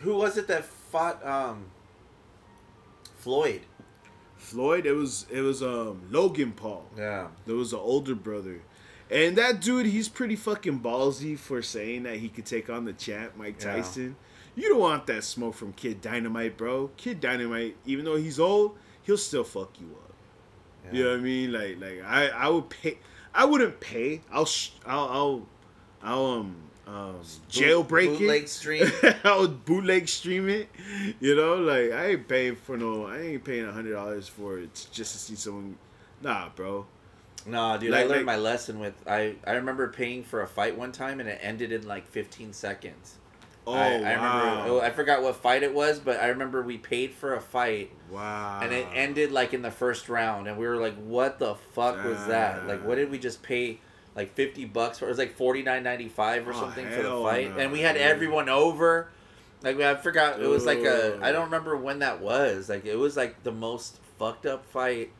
who 0.00 0.16
was 0.16 0.36
it 0.36 0.46
that 0.48 0.64
fought 0.64 1.24
um 1.26 1.66
Floyd? 3.16 3.62
Floyd. 4.36 4.86
It 4.86 4.92
was 4.92 5.26
it 5.30 5.40
was 5.40 5.62
um 5.62 6.02
Logan 6.10 6.52
Paul. 6.52 6.86
Yeah. 6.96 7.28
There 7.46 7.56
was 7.56 7.72
an 7.72 7.78
older 7.80 8.14
brother. 8.14 8.62
And 9.10 9.36
that 9.36 9.60
dude, 9.60 9.86
he's 9.86 10.08
pretty 10.08 10.34
fucking 10.36 10.80
ballsy 10.80 11.38
for 11.38 11.60
saying 11.62 12.04
that 12.04 12.16
he 12.16 12.28
could 12.28 12.46
take 12.46 12.70
on 12.70 12.84
the 12.84 12.92
champ, 12.92 13.36
Mike 13.36 13.56
Yeah. 13.60 13.74
Tyson. 13.76 14.16
You 14.56 14.68
don't 14.68 14.80
want 14.80 15.06
that 15.08 15.24
smoke 15.24 15.54
from 15.54 15.72
Kid 15.72 16.00
Dynamite, 16.00 16.56
bro. 16.56 16.90
Kid 16.96 17.20
Dynamite, 17.20 17.76
even 17.86 18.04
though 18.04 18.16
he's 18.16 18.38
old, 18.38 18.78
he'll 19.02 19.18
still 19.18 19.42
fuck 19.44 19.72
you 19.80 19.88
up. 19.96 20.12
You 20.92 21.04
know 21.04 21.10
what 21.10 21.18
I 21.18 21.22
mean? 21.22 21.52
Like, 21.52 21.80
like 21.80 22.02
I, 22.04 22.28
I 22.28 22.48
would 22.48 22.68
pay. 22.70 22.98
I 23.34 23.44
wouldn't 23.44 23.80
pay. 23.80 24.20
I'll, 24.32 24.46
sh- 24.46 24.70
I'll, 24.86 25.08
I'll, 25.08 25.46
I'll 26.02 26.24
um, 26.26 26.56
um, 26.86 27.16
jailbreak 27.50 28.18
bootleg 28.18 28.42
it. 28.44 28.48
stream. 28.48 28.84
I 29.24 29.36
would 29.38 29.64
bootleg 29.64 30.08
stream 30.08 30.48
it. 30.48 30.68
You 31.20 31.34
know, 31.34 31.56
like 31.56 31.92
I 31.92 32.06
ain't 32.10 32.28
paying 32.28 32.56
for 32.56 32.76
no. 32.76 33.06
I 33.06 33.20
ain't 33.20 33.44
paying 33.44 33.64
a 33.64 33.72
hundred 33.72 33.92
dollars 33.92 34.28
for 34.28 34.58
it 34.58 34.72
just 34.92 35.12
to 35.12 35.18
see 35.18 35.34
someone. 35.34 35.76
Nah, 36.22 36.50
bro. 36.54 36.86
Nah, 37.46 37.76
dude, 37.76 37.90
Like- 37.90 38.00
I 38.00 38.06
learned 38.06 38.26
like- 38.26 38.26
my 38.26 38.36
lesson 38.36 38.78
with 38.78 38.94
I. 39.06 39.34
I 39.46 39.52
remember 39.52 39.88
paying 39.88 40.22
for 40.22 40.42
a 40.42 40.46
fight 40.46 40.76
one 40.76 40.92
time 40.92 41.20
and 41.20 41.28
it 41.28 41.38
ended 41.42 41.72
in 41.72 41.86
like 41.86 42.06
15 42.06 42.52
seconds. 42.52 43.16
Oh 43.66 43.72
I, 43.72 43.78
I 43.78 44.14
oh, 44.14 44.18
wow! 44.20 44.50
remember. 44.50 44.70
oh, 44.72 44.80
I 44.80 44.90
forgot 44.90 45.22
what 45.22 45.36
fight 45.36 45.62
it 45.62 45.74
was, 45.74 45.98
but 45.98 46.20
I 46.20 46.28
remember 46.28 46.62
we 46.62 46.76
paid 46.76 47.12
for 47.12 47.34
a 47.34 47.40
fight 47.40 47.90
wow! 48.10 48.60
and 48.62 48.72
it 48.72 48.86
ended 48.94 49.32
like 49.32 49.54
in 49.54 49.62
the 49.62 49.70
first 49.70 50.08
round, 50.08 50.48
and 50.48 50.58
we 50.58 50.66
were 50.66 50.76
like, 50.76 50.96
"What 50.96 51.38
the 51.38 51.54
fuck 51.72 52.04
was 52.04 52.26
that? 52.26 52.66
Like, 52.66 52.84
what 52.84 52.96
did 52.96 53.10
we 53.10 53.18
just 53.18 53.42
pay?" 53.42 53.80
Like 54.14 54.34
fifty 54.34 54.64
bucks 54.64 54.98
for 54.98 55.06
it 55.06 55.08
was 55.08 55.18
like 55.18 55.34
forty 55.34 55.62
nine 55.62 55.82
ninety 55.82 56.08
five 56.08 56.46
or 56.46 56.52
Oh, 56.52 56.60
something 56.60 56.88
for 56.88 57.02
the 57.02 57.20
fight, 57.22 57.56
no, 57.56 57.62
and 57.62 57.72
we 57.72 57.80
had 57.80 57.96
everyone 57.96 58.48
over. 58.48 59.08
Like 59.62 59.80
I 59.80 59.94
forgot, 59.96 60.40
it 60.40 60.46
was 60.46 60.66
like 60.66 60.80
a 60.80 61.18
I 61.22 61.32
don't 61.32 61.46
remember 61.46 61.76
when 61.76 62.00
that 62.00 62.20
was. 62.20 62.68
Like 62.68 62.84
it 62.84 62.96
was 62.96 63.16
like 63.16 63.42
the 63.42 63.50
most 63.52 63.98
fucked 64.18 64.46
up 64.46 64.66
fight. 64.66 65.10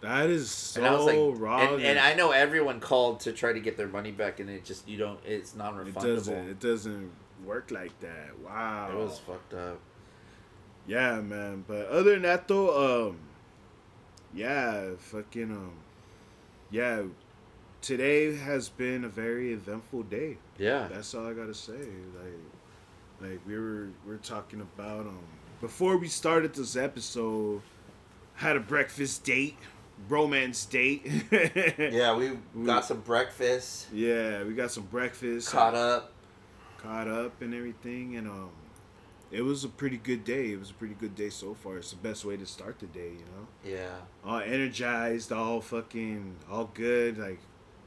That 0.00 0.30
is 0.30 0.50
so 0.50 0.80
and 0.80 0.88
I 0.88 0.96
was 0.96 1.04
like, 1.06 1.40
wrong. 1.40 1.74
and, 1.74 1.82
and 1.82 1.98
I 1.98 2.14
know 2.14 2.30
everyone 2.30 2.80
called 2.80 3.20
to 3.20 3.32
try 3.32 3.52
to 3.52 3.60
get 3.60 3.76
their 3.76 3.86
money 3.86 4.10
back, 4.10 4.40
and 4.40 4.48
it 4.48 4.64
just 4.64 4.88
you 4.88 4.96
don't. 4.96 5.20
It's 5.26 5.54
non 5.54 5.78
it 5.78 5.94
refundable. 5.94 6.16
doesn't. 6.16 6.48
It 6.48 6.58
doesn't 6.58 7.10
work 7.44 7.70
like 7.70 7.98
that. 8.00 8.38
Wow. 8.44 8.90
It 8.92 8.96
was 8.96 9.18
fucked 9.18 9.54
up. 9.54 9.78
Yeah, 10.86 11.20
man. 11.20 11.64
But 11.66 11.86
other 11.88 12.12
than 12.14 12.22
that, 12.22 12.48
though, 12.48 13.08
um, 13.10 13.18
yeah, 14.34 14.90
fucking, 14.98 15.50
um, 15.50 15.72
yeah. 16.70 17.02
Today 17.82 18.36
has 18.36 18.68
been 18.68 19.04
a 19.04 19.08
very 19.08 19.52
eventful 19.54 20.02
day. 20.04 20.36
Yeah. 20.58 20.88
That's 20.92 21.14
all 21.14 21.26
I 21.26 21.32
gotta 21.32 21.54
say. 21.54 21.72
Like, 21.72 23.30
like 23.30 23.40
we 23.46 23.58
were 23.58 23.88
we 24.06 24.12
are 24.12 24.18
talking 24.18 24.60
about 24.60 25.06
um 25.06 25.18
before 25.62 25.96
we 25.96 26.06
started 26.08 26.52
this 26.54 26.76
episode, 26.76 27.62
had 28.34 28.56
a 28.56 28.60
breakfast 28.60 29.24
date, 29.24 29.56
romance 30.10 30.66
date. 30.66 31.06
Yeah, 31.78 32.14
we 32.14 32.32
got 32.66 32.84
some 32.84 33.00
breakfast, 33.00 33.86
Yeah, 33.94 34.42
we 34.44 34.52
got 34.52 34.70
some 34.70 34.84
breakfast. 34.84 35.50
caught 35.50 35.74
up. 35.74 36.12
Caught 36.82 37.08
up 37.08 37.40
and 37.42 37.54
everything 37.54 38.16
and 38.16 38.26
um 38.28 38.50
it 39.32 39.42
was 39.42 39.62
a 39.62 39.68
pretty 39.68 39.96
good 39.96 40.24
day. 40.24 40.50
It 40.50 40.58
was 40.58 40.70
a 40.70 40.74
pretty 40.74 40.94
good 40.94 41.14
day 41.14 41.30
so 41.30 41.54
far. 41.54 41.76
It's 41.76 41.90
the 41.92 41.96
best 41.96 42.24
way 42.24 42.36
to 42.36 42.44
start 42.46 42.80
the 42.80 42.86
day 42.86 43.10
you 43.12 43.24
know? 43.26 43.46
Yeah. 43.64 43.98
all 44.24 44.40
energized 44.40 45.30
all 45.30 45.60
fucking 45.60 46.36
all 46.50 46.70
good 46.74 47.16
like 47.18 47.38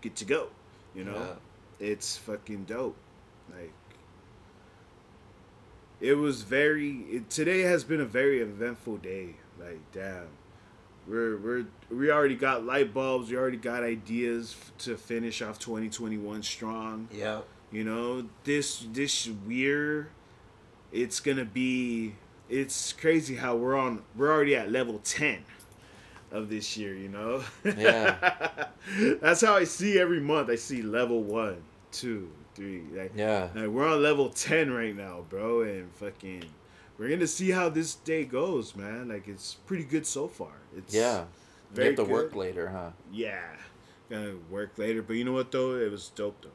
get 0.02 0.16
to 0.18 0.26
go 0.26 0.48
you 0.96 1.04
know? 1.04 1.36
Yeah. 1.82 1.88
it's 1.90 2.16
fucking 2.18 2.64
dope. 2.66 2.96
Like 3.54 3.74
it 6.00 6.14
was 6.16 6.44
very 6.44 6.92
it, 7.12 7.30
today 7.30 7.62
has 7.62 7.84
been 7.84 8.02
a 8.02 8.06
very 8.06 8.40
eventful 8.42 8.98
day. 8.98 9.36
Like 9.60 9.80
damn. 9.92 10.28
We're 11.08 11.38
we're 11.38 11.66
we 11.90 12.10
already 12.12 12.36
got 12.36 12.66
light 12.66 12.94
bulbs. 12.94 13.30
We 13.30 13.38
already 13.38 13.58
got 13.58 13.84
ideas 13.84 14.56
f- 14.58 14.72
to 14.86 14.96
finish 14.98 15.42
off 15.42 15.60
2021 15.60 16.44
strong. 16.44 17.10
Yeah. 17.12 17.42
You 17.74 17.84
know, 17.84 18.26
this 18.44 18.86
this 18.94 19.28
year, 19.28 20.10
it's 20.92 21.20
gonna 21.20 21.46
be. 21.46 22.16
It's 22.50 22.94
crazy 22.94 23.36
how 23.36 23.56
we're 23.56 23.76
on. 23.76 24.04
We're 24.16 24.32
already 24.32 24.56
at 24.56 24.72
level 24.72 25.00
ten 25.04 25.44
of 26.32 26.50
this 26.50 26.78
year. 26.78 26.96
You 26.96 27.10
know. 27.10 27.44
Yeah. 27.66 28.68
That's 29.22 29.42
how 29.42 29.56
I 29.56 29.64
see 29.64 30.00
every 30.00 30.20
month. 30.20 30.50
I 30.50 30.56
see 30.56 30.82
level 30.82 31.24
one, 31.24 31.58
two, 31.92 32.30
three. 32.56 32.84
Like, 32.94 33.12
Yeah. 33.16 33.50
like 33.56 33.68
we're 33.68 33.88
on 33.88 34.02
level 34.04 34.30
ten 34.30 34.72
right 34.72 34.96
now, 34.96 35.26
bro, 35.30 35.62
and 35.64 35.92
fucking. 35.96 36.44
We're 37.00 37.10
gonna 37.10 37.28
see 37.28 37.50
how 37.50 37.70
this 37.70 37.96
day 37.96 38.24
goes, 38.24 38.76
man. 38.76 39.08
Like 39.10 39.28
it's 39.28 39.56
pretty 39.66 39.84
good 39.84 40.06
so 40.06 40.28
far. 40.28 40.54
It's 40.78 40.94
Yeah. 40.94 41.22
You 41.22 41.76
very 41.76 41.88
have 41.88 41.96
to 41.96 42.04
work 42.04 42.36
later, 42.36 42.70
huh? 42.70 42.92
Yeah, 43.12 43.42
gonna 44.12 44.36
work 44.52 44.78
later. 44.78 45.02
But 45.02 45.14
you 45.16 45.24
know 45.24 45.32
what 45.32 45.52
though? 45.52 45.76
It 45.76 45.90
was 45.90 46.10
dope 46.10 46.40
though. 46.44 46.50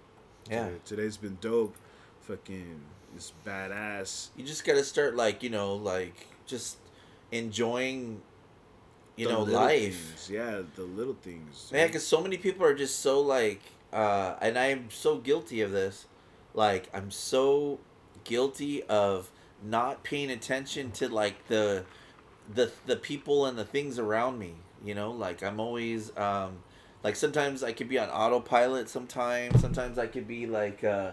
Yeah. 0.50 0.64
Today- 0.68 0.78
Today's 0.84 1.16
been 1.16 1.38
dope. 1.40 1.76
Fucking, 2.22 2.80
it's 3.16 3.32
badass. 3.46 4.28
You 4.36 4.44
just 4.44 4.64
gotta 4.64 4.84
start 4.84 5.16
like 5.16 5.42
you 5.42 5.48
know 5.50 5.74
like 5.74 6.26
just 6.46 6.76
enjoying, 7.32 8.20
you 9.16 9.26
The 9.26 9.32
know, 9.32 9.42
life. 9.44 9.96
things. 10.16 10.30
Yeah, 10.30 10.62
the 10.74 10.82
little 10.82 11.16
things. 11.22 11.70
Man, 11.72 11.86
because 11.86 12.06
so 12.06 12.20
many 12.20 12.36
people 12.36 12.64
are 12.66 12.74
just 12.74 13.00
so 13.00 13.20
like, 13.20 13.60
uh, 13.92 14.34
and 14.40 14.58
I'm 14.58 14.90
so 14.90 15.16
guilty 15.18 15.60
of 15.62 15.70
this. 15.72 16.06
Like, 16.54 16.88
I'm 16.92 17.10
so 17.10 17.78
guilty 18.24 18.82
of 18.84 19.30
not 19.62 20.02
paying 20.04 20.30
attention 20.30 20.90
to 20.92 21.08
like 21.08 21.48
the, 21.48 21.84
the 22.52 22.70
the 22.86 22.96
people 22.96 23.46
and 23.46 23.56
the 23.58 23.64
things 23.64 23.98
around 23.98 24.38
me. 24.38 24.54
You 24.84 24.94
know, 24.94 25.10
like 25.10 25.42
I'm 25.42 25.60
always 25.60 26.16
um, 26.16 26.58
like 27.02 27.16
sometimes 27.16 27.62
I 27.62 27.72
could 27.72 27.88
be 27.88 27.98
on 27.98 28.08
autopilot. 28.08 28.88
Sometimes, 28.88 29.60
sometimes 29.60 29.98
I 29.98 30.06
could 30.06 30.26
be 30.26 30.46
like, 30.46 30.82
uh, 30.84 31.12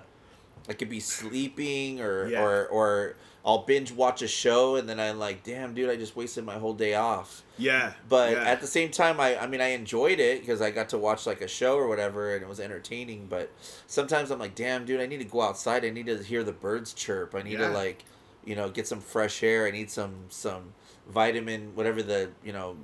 I 0.67 0.73
could 0.73 0.89
be 0.89 0.99
sleeping 0.99 2.01
or 2.01 2.27
Yeah. 2.27 2.43
or 2.43 2.67
or 2.67 3.15
I'll 3.45 3.59
binge 3.59 3.91
watch 3.91 4.23
a 4.23 4.27
show 4.27 4.75
and 4.75 4.89
then 4.89 4.99
I'm 4.99 5.19
like, 5.19 5.43
damn, 5.43 5.75
dude, 5.75 5.87
I 5.91 5.95
just 5.97 6.15
wasted 6.15 6.43
my 6.43 6.55
whole 6.57 6.73
day 6.73 6.95
off. 6.95 7.43
Yeah. 7.59 7.93
But 8.09 8.31
yeah. 8.31 8.43
at 8.43 8.59
the 8.61 8.65
same 8.67 8.89
time, 8.89 9.19
I 9.19 9.37
I 9.39 9.45
mean, 9.45 9.61
I 9.61 9.67
enjoyed 9.69 10.19
it 10.19 10.39
because 10.41 10.61
I 10.61 10.71
got 10.71 10.89
to 10.89 10.97
watch 10.97 11.27
like 11.27 11.41
a 11.41 11.47
show 11.47 11.75
or 11.77 11.87
whatever, 11.87 12.33
and 12.33 12.41
it 12.41 12.49
was 12.49 12.59
entertaining. 12.59 13.27
But 13.27 13.51
sometimes 13.85 14.31
I'm 14.31 14.39
like, 14.39 14.55
damn, 14.55 14.85
dude, 14.85 14.99
I 14.99 15.05
need 15.05 15.19
to 15.19 15.25
go 15.25 15.41
outside. 15.41 15.85
I 15.85 15.91
need 15.91 16.07
to 16.07 16.17
hear 16.23 16.43
the 16.43 16.51
birds 16.53 16.93
chirp. 16.93 17.35
I 17.35 17.43
need 17.43 17.59
Yeah. 17.59 17.67
to 17.67 17.73
like, 17.73 18.03
you 18.43 18.55
know, 18.55 18.69
get 18.69 18.87
some 18.87 18.99
fresh 19.01 19.43
air. 19.43 19.67
I 19.67 19.71
need 19.71 19.91
some 19.91 20.15
some 20.29 20.73
vitamin, 21.07 21.75
whatever 21.75 22.01
the 22.01 22.31
you 22.43 22.51
know, 22.53 22.77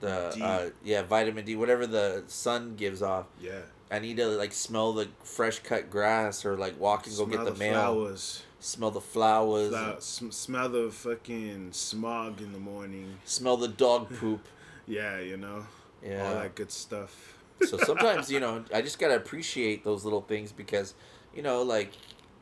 the 0.00 0.32
D. 0.34 0.42
uh, 0.42 0.70
yeah, 0.84 1.02
vitamin 1.02 1.44
D, 1.44 1.56
whatever 1.56 1.86
the 1.86 2.24
sun 2.26 2.74
gives 2.76 3.02
off. 3.02 3.26
yeah. 3.40 3.60
I 3.90 4.00
need 4.00 4.18
to 4.18 4.26
like 4.26 4.52
smell 4.52 4.92
the 4.92 5.08
fresh 5.24 5.60
cut 5.60 5.88
grass 5.88 6.44
or 6.44 6.58
like 6.58 6.78
walk 6.78 7.06
and 7.06 7.16
go 7.16 7.24
Smell 7.24 7.38
get 7.38 7.44
the, 7.46 7.52
the 7.52 7.58
mail. 7.58 7.72
flowers. 7.72 8.42
Smell 8.60 8.90
the 8.90 9.00
flowers. 9.00 9.70
Flower- 9.70 9.96
sm- 10.00 10.30
smell 10.30 10.68
the 10.68 10.90
fucking 10.90 11.72
smog 11.72 12.42
in 12.42 12.52
the 12.52 12.58
morning. 12.58 13.16
Smell 13.24 13.56
the 13.56 13.68
dog 13.68 14.10
poop. 14.18 14.46
Yeah, 14.86 15.20
you 15.20 15.38
know. 15.38 15.64
Yeah. 16.04 16.28
All 16.28 16.34
that 16.34 16.54
good 16.54 16.70
stuff. 16.70 17.34
so 17.66 17.76
sometimes 17.78 18.30
you 18.30 18.38
know 18.38 18.62
i 18.72 18.80
just 18.80 19.00
gotta 19.00 19.16
appreciate 19.16 19.82
those 19.82 20.04
little 20.04 20.20
things 20.20 20.52
because 20.52 20.94
you 21.34 21.42
know 21.42 21.62
like 21.62 21.90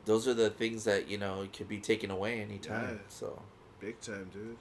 those 0.05 0.27
are 0.27 0.33
the 0.35 0.51
things 0.51 0.83
that 0.83 1.09
you 1.09 1.17
know 1.17 1.47
could 1.51 1.67
be 1.67 1.79
taken 1.79 2.11
away 2.11 2.39
anytime 2.39 2.87
Yeah. 2.97 3.01
so 3.09 3.41
Big 3.79 3.99
time, 3.99 4.29
dude. 4.31 4.57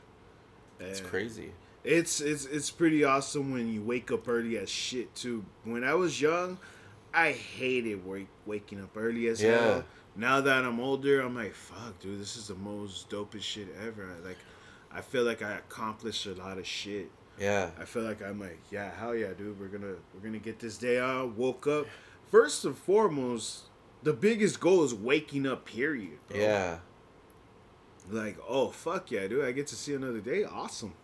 it's 0.80 1.00
crazy 1.02 1.50
It's 1.86 2.20
it's 2.20 2.44
it's 2.46 2.70
pretty 2.70 3.04
awesome 3.04 3.52
when 3.52 3.72
you 3.72 3.80
wake 3.80 4.10
up 4.10 4.26
early 4.28 4.58
as 4.58 4.68
shit 4.68 5.14
too. 5.14 5.44
When 5.64 5.84
I 5.84 5.94
was 5.94 6.20
young, 6.20 6.58
I 7.14 7.30
hated 7.30 8.04
wake, 8.04 8.26
waking 8.44 8.82
up 8.82 8.96
early 8.96 9.28
as 9.28 9.40
Yeah. 9.40 9.58
hell. 9.58 9.84
Now 10.16 10.40
that 10.40 10.64
I'm 10.64 10.80
older, 10.80 11.20
I'm 11.20 11.34
like, 11.36 11.54
fuck, 11.54 11.98
dude, 12.00 12.18
this 12.20 12.36
is 12.36 12.48
the 12.48 12.54
most 12.56 13.08
dopest 13.10 13.42
shit 13.42 13.68
ever. 13.86 14.08
Like, 14.24 14.38
I 14.90 15.00
feel 15.00 15.24
like 15.24 15.42
I 15.42 15.52
accomplished 15.52 16.26
a 16.26 16.32
lot 16.34 16.58
of 16.58 16.66
shit. 16.66 17.10
yeah 17.38 17.70
I 17.78 17.84
feel 17.84 18.02
like 18.02 18.20
I'm 18.22 18.40
like, 18.40 18.58
yeah, 18.70 18.90
hell 18.98 19.14
yeah, 19.14 19.32
dude. 19.38 19.60
We're 19.60 19.68
gonna 19.68 19.94
we're 20.12 20.20
gonna 20.24 20.38
get 20.38 20.58
this 20.58 20.76
day 20.78 20.98
on. 20.98 21.36
Woke 21.36 21.66
up. 21.68 21.86
First 22.32 22.64
and 22.64 22.76
foremost, 22.76 23.64
the 24.02 24.12
biggest 24.12 24.58
goal 24.58 24.82
is 24.82 24.92
waking 24.92 25.46
up. 25.46 25.64
Period. 25.66 26.18
bro. 26.28 26.40
yeah 26.40 26.78
Like, 28.10 28.38
oh 28.48 28.70
fuck 28.70 29.10
yeah, 29.12 29.28
dude. 29.28 29.44
I 29.44 29.52
get 29.52 29.68
to 29.68 29.76
see 29.76 29.94
another 29.94 30.20
day. 30.20 30.42
Awesome. 30.44 30.94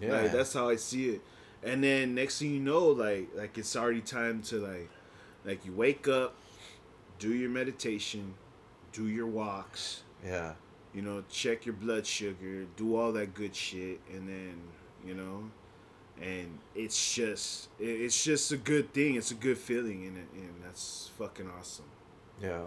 Yeah 0.00 0.22
Like, 0.22 0.32
that's 0.32 0.52
how 0.52 0.68
I 0.68 0.76
see 0.76 1.10
it. 1.10 1.22
And 1.62 1.82
then 1.82 2.14
next 2.14 2.38
thing 2.38 2.50
you 2.52 2.60
know, 2.60 2.88
like 2.88 3.28
like 3.34 3.56
it's 3.58 3.74
already 3.76 4.00
time 4.02 4.42
to 4.42 4.56
like 4.60 4.90
like 5.44 5.64
you 5.64 5.72
wake 5.72 6.08
up, 6.08 6.34
do 7.18 7.32
your 7.34 7.50
meditation, 7.50 8.34
do 8.92 9.08
your 9.08 9.26
walks, 9.26 10.02
yeah 10.24 10.54
you 10.92 11.02
know, 11.02 11.24
check 11.28 11.66
your 11.66 11.74
blood 11.74 12.06
sugar, 12.06 12.66
do 12.76 12.94
all 12.96 13.10
that 13.12 13.34
good 13.34 13.54
shit, 13.56 13.98
and 14.12 14.28
then 14.28 14.54
you 15.04 15.12
know, 15.14 15.50
and 16.22 16.58
it's 16.74 17.14
just 17.14 17.68
it's 17.80 18.22
just 18.22 18.52
a 18.52 18.56
good 18.56 18.92
thing. 18.92 19.16
It's 19.16 19.30
a 19.32 19.34
good 19.34 19.58
feeling, 19.58 20.06
and 20.06 20.16
and 20.16 20.54
that's 20.64 21.10
fucking 21.18 21.50
awesome. 21.58 21.86
yeah 22.42 22.62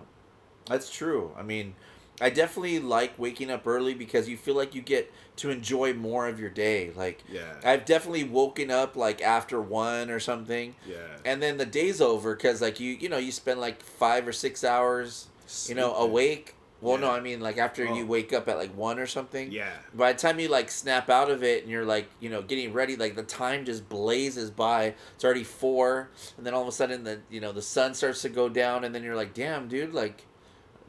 that's 0.65 0.89
true 0.89 1.31
i 1.37 1.43
mean 1.43 1.73
i 2.19 2.29
definitely 2.29 2.79
like 2.79 3.17
waking 3.19 3.51
up 3.51 3.67
early 3.67 3.93
because 3.93 4.27
you 4.27 4.35
feel 4.37 4.55
like 4.55 4.73
you 4.73 4.81
get 4.81 5.11
to 5.35 5.49
enjoy 5.49 5.93
more 5.93 6.27
of 6.27 6.39
your 6.39 6.49
day 6.49 6.91
like 6.95 7.23
Yeah. 7.31 7.53
i've 7.63 7.85
definitely 7.85 8.23
woken 8.23 8.71
up 8.71 8.95
like 8.95 9.21
after 9.21 9.61
one 9.61 10.09
or 10.09 10.19
something 10.19 10.75
Yeah. 10.87 10.97
and 11.25 11.41
then 11.41 11.57
the 11.57 11.65
day's 11.65 12.01
over 12.01 12.35
because 12.35 12.61
like 12.61 12.79
you 12.79 12.93
you 12.93 13.09
know 13.09 13.17
you 13.17 13.31
spend 13.31 13.59
like 13.59 13.81
five 13.81 14.27
or 14.27 14.33
six 14.33 14.63
hours 14.63 15.27
you 15.67 15.75
know 15.75 15.93
awake 15.95 16.55
well 16.81 16.97
no 16.97 17.09
i 17.09 17.19
mean 17.19 17.39
like 17.39 17.57
after 17.57 17.83
you 17.83 18.03
Oh. 18.03 18.05
wake 18.05 18.33
up 18.33 18.47
at 18.47 18.57
like 18.57 18.75
one 18.75 18.99
or 18.99 19.07
something 19.07 19.51
Yeah. 19.51 19.69
by 19.95 20.13
the 20.13 20.19
time 20.19 20.39
you 20.39 20.47
like 20.47 20.69
snap 20.69 21.09
out 21.09 21.31
of 21.31 21.43
it 21.43 21.63
and 21.63 21.71
you're 21.71 21.85
like 21.85 22.07
you 22.19 22.29
know 22.29 22.41
getting 22.41 22.73
ready 22.73 22.95
like 22.95 23.15
the 23.15 23.23
time 23.23 23.65
just 23.65 23.87
blazes 23.89 24.49
by 24.51 24.93
it's 25.15 25.23
already 25.23 25.43
four 25.43 26.09
and 26.37 26.45
then 26.45 26.53
all 26.53 26.61
of 26.63 26.67
a 26.67 26.71
sudden 26.71 27.03
the 27.03 27.19
you 27.29 27.39
know 27.41 27.51
the 27.51 27.61
sun 27.63 27.93
starts 27.93 28.21
to 28.23 28.29
go 28.29 28.47
down 28.49 28.83
and 28.83 28.93
then 28.93 29.03
you're 29.03 29.15
like 29.15 29.33
damn 29.33 29.67
dude 29.67 29.93
like 29.93 30.23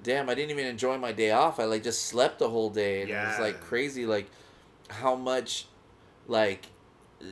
damn 0.03 0.29
i 0.29 0.35
didn't 0.35 0.51
even 0.51 0.67
enjoy 0.67 0.97
my 0.99 1.13
day 1.13 1.31
off 1.31 1.59
i 1.61 1.65
like 1.65 1.83
just 1.83 2.07
slept 2.07 2.39
the 2.39 2.49
whole 2.49 2.71
day 2.71 3.03
and 3.03 3.11
it 3.11 3.15
was 3.15 3.39
like 3.41 3.61
crazy 3.61 4.07
like 4.07 4.27
how 4.89 5.15
much 5.15 5.67
like 6.27 6.67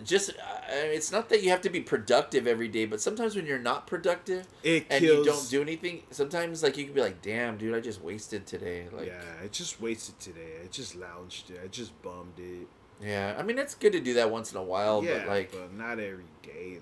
just 0.04 0.30
uh, 0.30 0.34
it's 0.72 1.12
not 1.12 1.28
that 1.28 1.44
you 1.44 1.50
have 1.50 1.60
to 1.60 1.70
be 1.70 1.80
productive 1.80 2.44
every 2.46 2.66
day 2.66 2.86
but 2.86 3.00
sometimes 3.00 3.36
when 3.36 3.46
you're 3.46 3.58
not 3.58 3.86
productive 3.86 4.44
It 4.64 4.84
and 4.90 5.00
kills. 5.04 5.18
you 5.18 5.32
don't 5.32 5.48
do 5.50 5.62
anything 5.62 6.02
sometimes 6.10 6.62
like 6.64 6.76
you 6.76 6.84
can 6.86 6.92
be 6.94 7.00
like 7.00 7.22
damn 7.22 7.56
dude 7.56 7.72
i 7.74 7.78
just 7.80 8.02
wasted 8.02 8.46
today 8.46 8.88
like 8.92 9.06
yeah, 9.06 9.20
I 9.42 9.46
just 9.46 9.80
wasted 9.80 10.18
today. 10.18 10.54
I 10.64 10.66
just 10.66 10.96
lounged 10.96 11.50
it. 11.50 11.60
I 11.62 11.68
just 11.68 11.92
bummed 12.02 12.38
it. 12.38 12.66
yeah 13.00 13.36
i 13.38 13.42
mean 13.44 13.58
it's 13.60 13.76
good 13.76 13.92
to 13.92 14.00
do 14.00 14.14
that 14.14 14.28
once 14.30 14.50
in 14.50 14.58
a 14.58 14.62
while 14.62 15.04
yeah, 15.04 15.18
but 15.18 15.28
like 15.28 15.52
but 15.52 15.72
not 15.72 16.00
every 16.00 16.24
day 16.42 16.78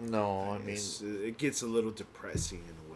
though. 0.00 0.10
no 0.10 0.50
i 0.50 0.58
mean 0.58 0.70
It's- 0.70 1.00
it 1.00 1.38
gets 1.38 1.62
a 1.62 1.66
little 1.66 1.92
depressing 1.92 2.64
in 2.68 2.74
a 2.74 2.82
way. 2.82 2.87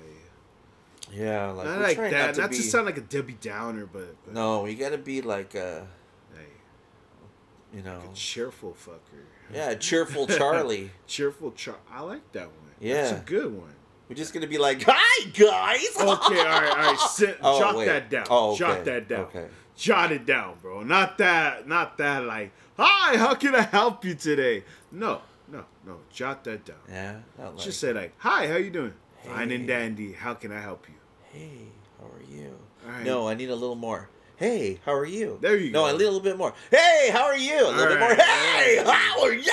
Yeah 1.12 1.50
like, 1.50 1.66
not 1.66 1.80
like 1.80 1.96
that. 1.98 2.10
not 2.12 2.34
to 2.34 2.40
Not 2.42 2.50
be 2.50 2.56
to 2.56 2.62
sound 2.62 2.86
like 2.86 2.96
a 2.98 3.02
Debbie 3.02 3.36
Downer, 3.40 3.86
but, 3.86 4.16
but 4.24 4.34
no 4.34 4.66
you 4.66 4.76
gotta 4.76 4.98
be 4.98 5.20
like 5.22 5.54
a 5.54 5.86
hey, 6.34 7.76
you 7.76 7.82
know 7.82 8.00
a 8.10 8.14
cheerful 8.14 8.72
fucker. 8.74 9.24
yeah 9.52 9.74
cheerful 9.74 10.26
charlie 10.26 10.90
Cheerful 11.06 11.52
Char. 11.52 11.76
I 11.90 12.00
like 12.02 12.30
that 12.32 12.46
one. 12.46 12.56
Yeah. 12.80 12.94
That's 13.02 13.20
a 13.20 13.24
good 13.24 13.52
one. 13.56 13.74
we're 14.08 14.16
just 14.16 14.32
gonna 14.34 14.46
be 14.46 14.58
like 14.58 14.82
hi 14.86 15.24
guys 15.30 15.86
Okay, 15.96 16.04
all 16.04 16.44
right, 16.44 16.70
all 16.70 16.76
right. 16.92 16.98
Sit, 17.10 17.38
Oh, 17.42 17.60
jot 17.60 17.76
wait. 17.76 17.86
that 17.86 18.10
down. 18.10 18.26
Oh, 18.30 18.56
Jot 18.56 18.84
that 18.86 19.08
down. 19.08 19.20
Okay. 19.26 19.46
Jot 19.76 20.12
it 20.12 20.26
down, 20.26 20.56
bro. 20.60 20.82
Not 20.82 21.16
that. 21.18 21.66
Not 21.66 21.96
that. 21.98 22.24
Like, 22.24 22.52
hi. 22.76 23.16
How 23.16 23.34
can 23.34 23.54
I 23.54 23.62
help 23.62 24.04
you 24.04 24.14
today? 24.14 24.64
No, 24.92 25.22
no, 25.50 25.64
no. 25.86 25.96
Jot 26.12 26.44
that 26.44 26.64
down. 26.66 26.76
yeah 26.88 27.20
like, 27.38 27.56
Just 27.56 27.80
say 27.80 27.92
like, 27.92 28.12
hi. 28.18 28.48
How 28.48 28.56
you 28.56 28.70
doing? 28.70 28.92
Fine 29.24 29.50
and 29.50 29.66
dandy. 29.66 30.12
How 30.12 30.34
can 30.34 30.52
I 30.52 30.60
help 30.60 30.86
you? 30.88 30.94
Hey 31.32 31.66
how 32.00 32.06
are 32.06 32.22
you 32.30 32.54
All 32.84 32.92
right. 32.92 33.04
no 33.04 33.28
i 33.28 33.34
need 33.34 33.50
a 33.50 33.54
little 33.54 33.74
more 33.76 34.08
hey 34.36 34.80
how 34.84 34.92
are 34.92 35.04
you 35.06 35.38
There 35.40 35.56
you 35.56 35.70
no 35.72 35.80
go. 35.82 35.86
No, 35.86 35.94
I 35.94 35.98
need 35.98 36.04
a 36.04 36.10
little 36.10 36.20
bit 36.20 36.36
more 36.36 36.52
hey 36.70 37.10
how 37.12 37.24
are 37.24 37.36
you 37.36 37.66
a 37.66 37.70
little 37.70 37.86
bit 37.88 38.00
more 38.00 38.14
hey 38.14 38.82
how 38.84 39.22
are 39.22 39.32
you 39.32 39.52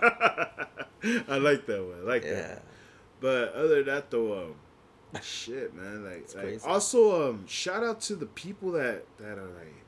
I 1.28 1.38
like 1.38 1.66
that 1.66 1.82
one. 1.82 1.98
I 2.02 2.06
like 2.06 2.22
that. 2.24 2.62
But 3.20 3.54
other 3.54 3.76
than 3.82 3.86
that 3.86 4.10
though, 4.10 4.38
um, 5.14 5.20
shit, 5.22 5.74
man. 5.74 6.04
Like, 6.04 6.28
like 6.34 6.60
also, 6.66 7.30
um, 7.30 7.46
shout 7.46 7.82
out 7.82 8.00
to 8.02 8.14
the 8.16 8.26
people 8.26 8.72
that 8.72 9.04
that 9.18 9.38
are 9.38 9.48
like, 9.48 9.84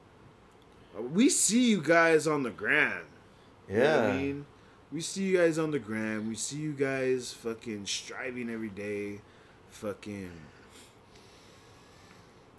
uh, 0.98 1.02
we 1.02 1.28
see 1.28 1.70
you 1.70 1.82
guys 1.82 2.26
on 2.26 2.42
the 2.42 2.50
gram. 2.50 3.02
You 3.68 3.76
know 3.78 3.82
yeah 3.82 4.06
I 4.06 4.16
mean, 4.16 4.46
we 4.90 5.00
see 5.02 5.24
you 5.24 5.36
guys 5.36 5.58
on 5.58 5.70
the 5.70 5.78
gram. 5.78 6.28
We 6.28 6.34
see 6.34 6.56
you 6.58 6.72
guys 6.72 7.32
fucking 7.32 7.86
striving 7.86 8.48
every 8.50 8.70
day. 8.70 9.20
Fucking. 9.70 10.30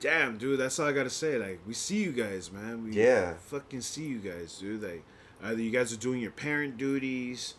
Damn, 0.03 0.37
dude, 0.37 0.59
that's 0.59 0.77
all 0.79 0.87
I 0.87 0.91
gotta 0.91 1.09
say. 1.09 1.37
Like, 1.37 1.61
we 1.65 1.73
see 1.73 2.03
you 2.03 2.11
guys, 2.11 2.51
man. 2.51 2.83
We 2.83 2.91
Yeah. 2.91 3.35
fucking 3.35 3.79
see 3.79 4.03
you 4.05 4.17
guys, 4.19 4.57
dude. 4.59 4.83
Like, 4.83 5.01
either 5.41 5.61
you 5.61 5.71
guys 5.71 5.93
are 5.93 5.97
doing 5.97 6.19
your 6.19 6.31
parent 6.31 6.75
duties, 6.77 7.53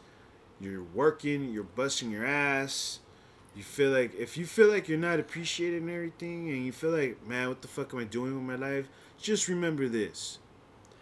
you're 0.60 0.82
working, 0.82 1.50
you're 1.50 1.62
busting 1.64 2.10
your 2.10 2.26
ass. 2.26 3.00
You 3.56 3.62
feel 3.62 3.90
like 3.92 4.14
if 4.14 4.36
you 4.36 4.44
feel 4.44 4.68
like 4.68 4.88
you're 4.90 4.98
not 4.98 5.18
appreciated 5.18 5.80
and 5.80 5.90
everything, 5.90 6.50
and 6.50 6.66
you 6.66 6.72
feel 6.72 6.90
like, 6.90 7.26
man, 7.26 7.48
what 7.48 7.62
the 7.62 7.68
fuck 7.68 7.94
am 7.94 8.00
I 8.00 8.04
doing 8.04 8.34
with 8.34 8.42
my 8.44 8.56
life? 8.68 8.88
Just 9.16 9.48
remember 9.48 9.88
this: 9.88 10.38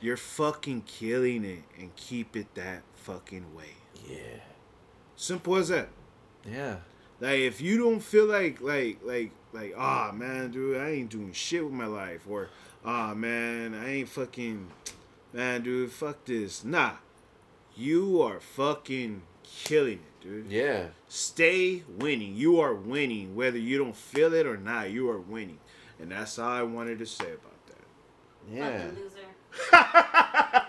you're 0.00 0.16
fucking 0.16 0.82
killing 0.82 1.44
it, 1.44 1.64
and 1.76 1.96
keep 1.96 2.36
it 2.36 2.54
that 2.54 2.82
fucking 2.94 3.52
way. 3.52 3.74
yeah 4.08 4.44
Simple 5.16 5.56
as 5.56 5.68
that. 5.68 5.88
yeah 6.46 6.76
Like 7.22 7.38
if 7.38 7.60
you 7.60 7.78
don't 7.78 8.00
feel 8.00 8.26
like 8.26 8.60
like 8.60 8.98
like 9.04 9.30
like 9.52 9.74
ah 9.78 10.10
man, 10.12 10.50
dude, 10.50 10.76
I 10.76 10.90
ain't 10.90 11.08
doing 11.08 11.32
shit 11.32 11.64
with 11.64 11.72
my 11.72 11.86
life, 11.86 12.22
or 12.28 12.48
ah 12.84 13.14
man, 13.14 13.74
I 13.74 13.92
ain't 13.92 14.08
fucking 14.08 14.66
man, 15.32 15.62
dude, 15.62 15.92
fuck 15.92 16.24
this. 16.24 16.64
Nah, 16.64 16.94
you 17.76 18.20
are 18.20 18.40
fucking 18.40 19.22
killing 19.44 20.00
it, 20.00 20.20
dude. 20.20 20.50
yeah 20.50 20.86
Stay 21.06 21.84
winning. 21.96 22.34
You 22.34 22.58
are 22.58 22.74
winning, 22.74 23.36
whether 23.36 23.58
you 23.58 23.78
don't 23.78 23.94
feel 23.94 24.34
it 24.34 24.44
or 24.44 24.56
not. 24.56 24.90
You 24.90 25.08
are 25.08 25.20
winning, 25.20 25.60
and 26.00 26.10
that's 26.10 26.40
all 26.40 26.50
I 26.50 26.62
wanted 26.64 26.98
to 26.98 27.06
say 27.06 27.34
about 27.34 27.66
that. 27.68 28.52
yeah 28.52 28.80
Fucking 28.80 28.98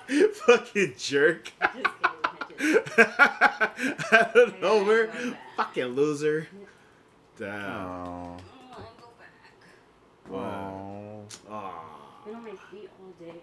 loser. 0.06 0.34
fucking 0.46 0.94
jerk. 1.00 1.52
Just 2.64 2.86
kidding. 2.96 3.14
I 3.18 3.72
just- 3.78 4.14
I 4.14 4.32
don't 4.34 4.62
know, 4.62 4.76
Yeah, 4.82 4.84
where. 4.88 5.08
go 5.08 5.14
back. 5.32 5.40
Fucking 5.58 5.86
loser. 5.86 6.48
Damn. 7.38 7.50
oh 7.56 7.58
I 7.58 8.80
wanna 8.80 8.90
go 9.00 9.10
back. 9.20 10.32
oh 10.32 11.26
Been 12.26 12.36
on 12.36 12.44
my 12.44 12.52
feet 12.72 12.90
all 13.00 13.26
day. 13.26 13.42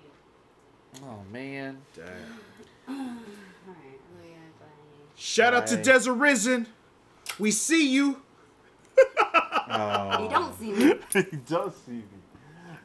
oh 1.04 1.22
man 1.32 1.78
damn. 1.94 2.06
Alright, 2.88 3.18
oh 3.68 4.24
yeah, 4.24 4.36
bye. 4.58 4.66
Shout 5.16 5.54
out 5.54 5.66
to 5.68 5.76
Bye. 5.76 5.82
Desert 5.82 6.14
Risen. 6.14 6.66
We 7.38 7.50
see 7.50 7.90
you. 7.92 8.22
You 8.98 10.28
don't 10.28 10.58
see 10.58 10.72
me. 10.72 10.84
you 11.14 11.40
don't 11.48 11.74
see 11.86 11.92
me. 11.92 12.04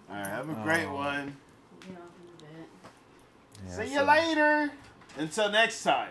All 0.09 0.15
right, 0.15 0.27
have 0.27 0.49
a 0.49 0.53
great 0.63 0.87
one. 0.89 1.35
Get 1.81 1.89
off 1.97 2.03
in 2.19 2.47
a 2.47 2.51
bit. 2.51 2.67
Yeah, 3.67 3.85
See 3.85 3.93
you 3.93 4.01
later. 4.01 4.71
Until 5.17 5.49
next 5.51 5.81
time. 5.83 6.09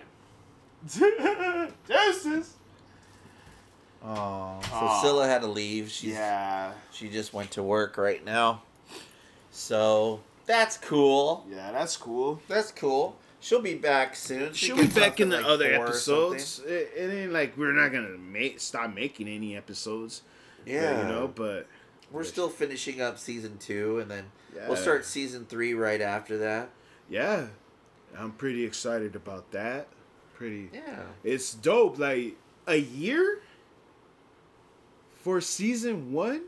Deuces. 1.88 2.54
Oh, 4.02 4.60
so 4.62 4.74
Aw. 4.74 5.02
Scylla 5.02 5.26
had 5.26 5.40
to 5.40 5.46
leave. 5.46 5.90
She's, 5.90 6.12
Yeah. 6.12 6.72
She 6.92 7.08
just 7.08 7.32
went 7.32 7.52
to 7.52 7.62
work 7.62 7.96
right 7.96 8.24
now. 8.24 8.62
So 9.50 10.20
that's 10.46 10.76
cool. 10.76 11.46
Yeah, 11.50 11.72
that's 11.72 11.96
cool. 11.96 12.40
That's 12.48 12.70
cool. 12.70 13.16
She'll 13.40 13.62
be 13.62 13.74
back 13.74 14.16
soon. 14.16 14.52
She 14.52 14.66
She'll 14.66 14.76
be 14.76 14.86
back 14.86 15.20
in 15.20 15.28
the 15.28 15.36
like, 15.36 15.46
other 15.46 15.66
episodes. 15.66 16.60
It, 16.66 16.92
it 16.96 17.12
ain't 17.12 17.32
like 17.32 17.56
we're 17.56 17.72
not 17.72 17.92
gonna 17.92 18.18
make 18.18 18.60
stop 18.60 18.94
making 18.94 19.28
any 19.28 19.56
episodes. 19.56 20.22
something. 20.58 20.64
but, 20.64 20.72
Yeah, 20.72 21.02
you 21.02 21.08
know, 21.08 21.28
but 21.34 21.66
we're 22.10 22.24
still 22.24 22.48
finishing 22.48 23.00
up 23.00 23.18
season 23.18 23.58
two, 23.58 23.98
and 23.98 24.10
then 24.10 24.24
yeah, 24.54 24.66
we'll 24.68 24.76
start 24.76 25.04
season 25.04 25.44
three 25.46 25.74
right 25.74 26.00
after 26.00 26.38
that. 26.38 26.70
Yeah, 27.08 27.46
I'm 28.16 28.32
pretty 28.32 28.64
excited 28.64 29.14
about 29.14 29.50
that. 29.52 29.88
Pretty. 30.34 30.68
Yeah. 30.72 31.02
It's 31.22 31.54
dope. 31.54 31.98
Like 31.98 32.34
a 32.66 32.76
year 32.76 33.40
for 35.16 35.40
season 35.40 36.12
one. 36.12 36.42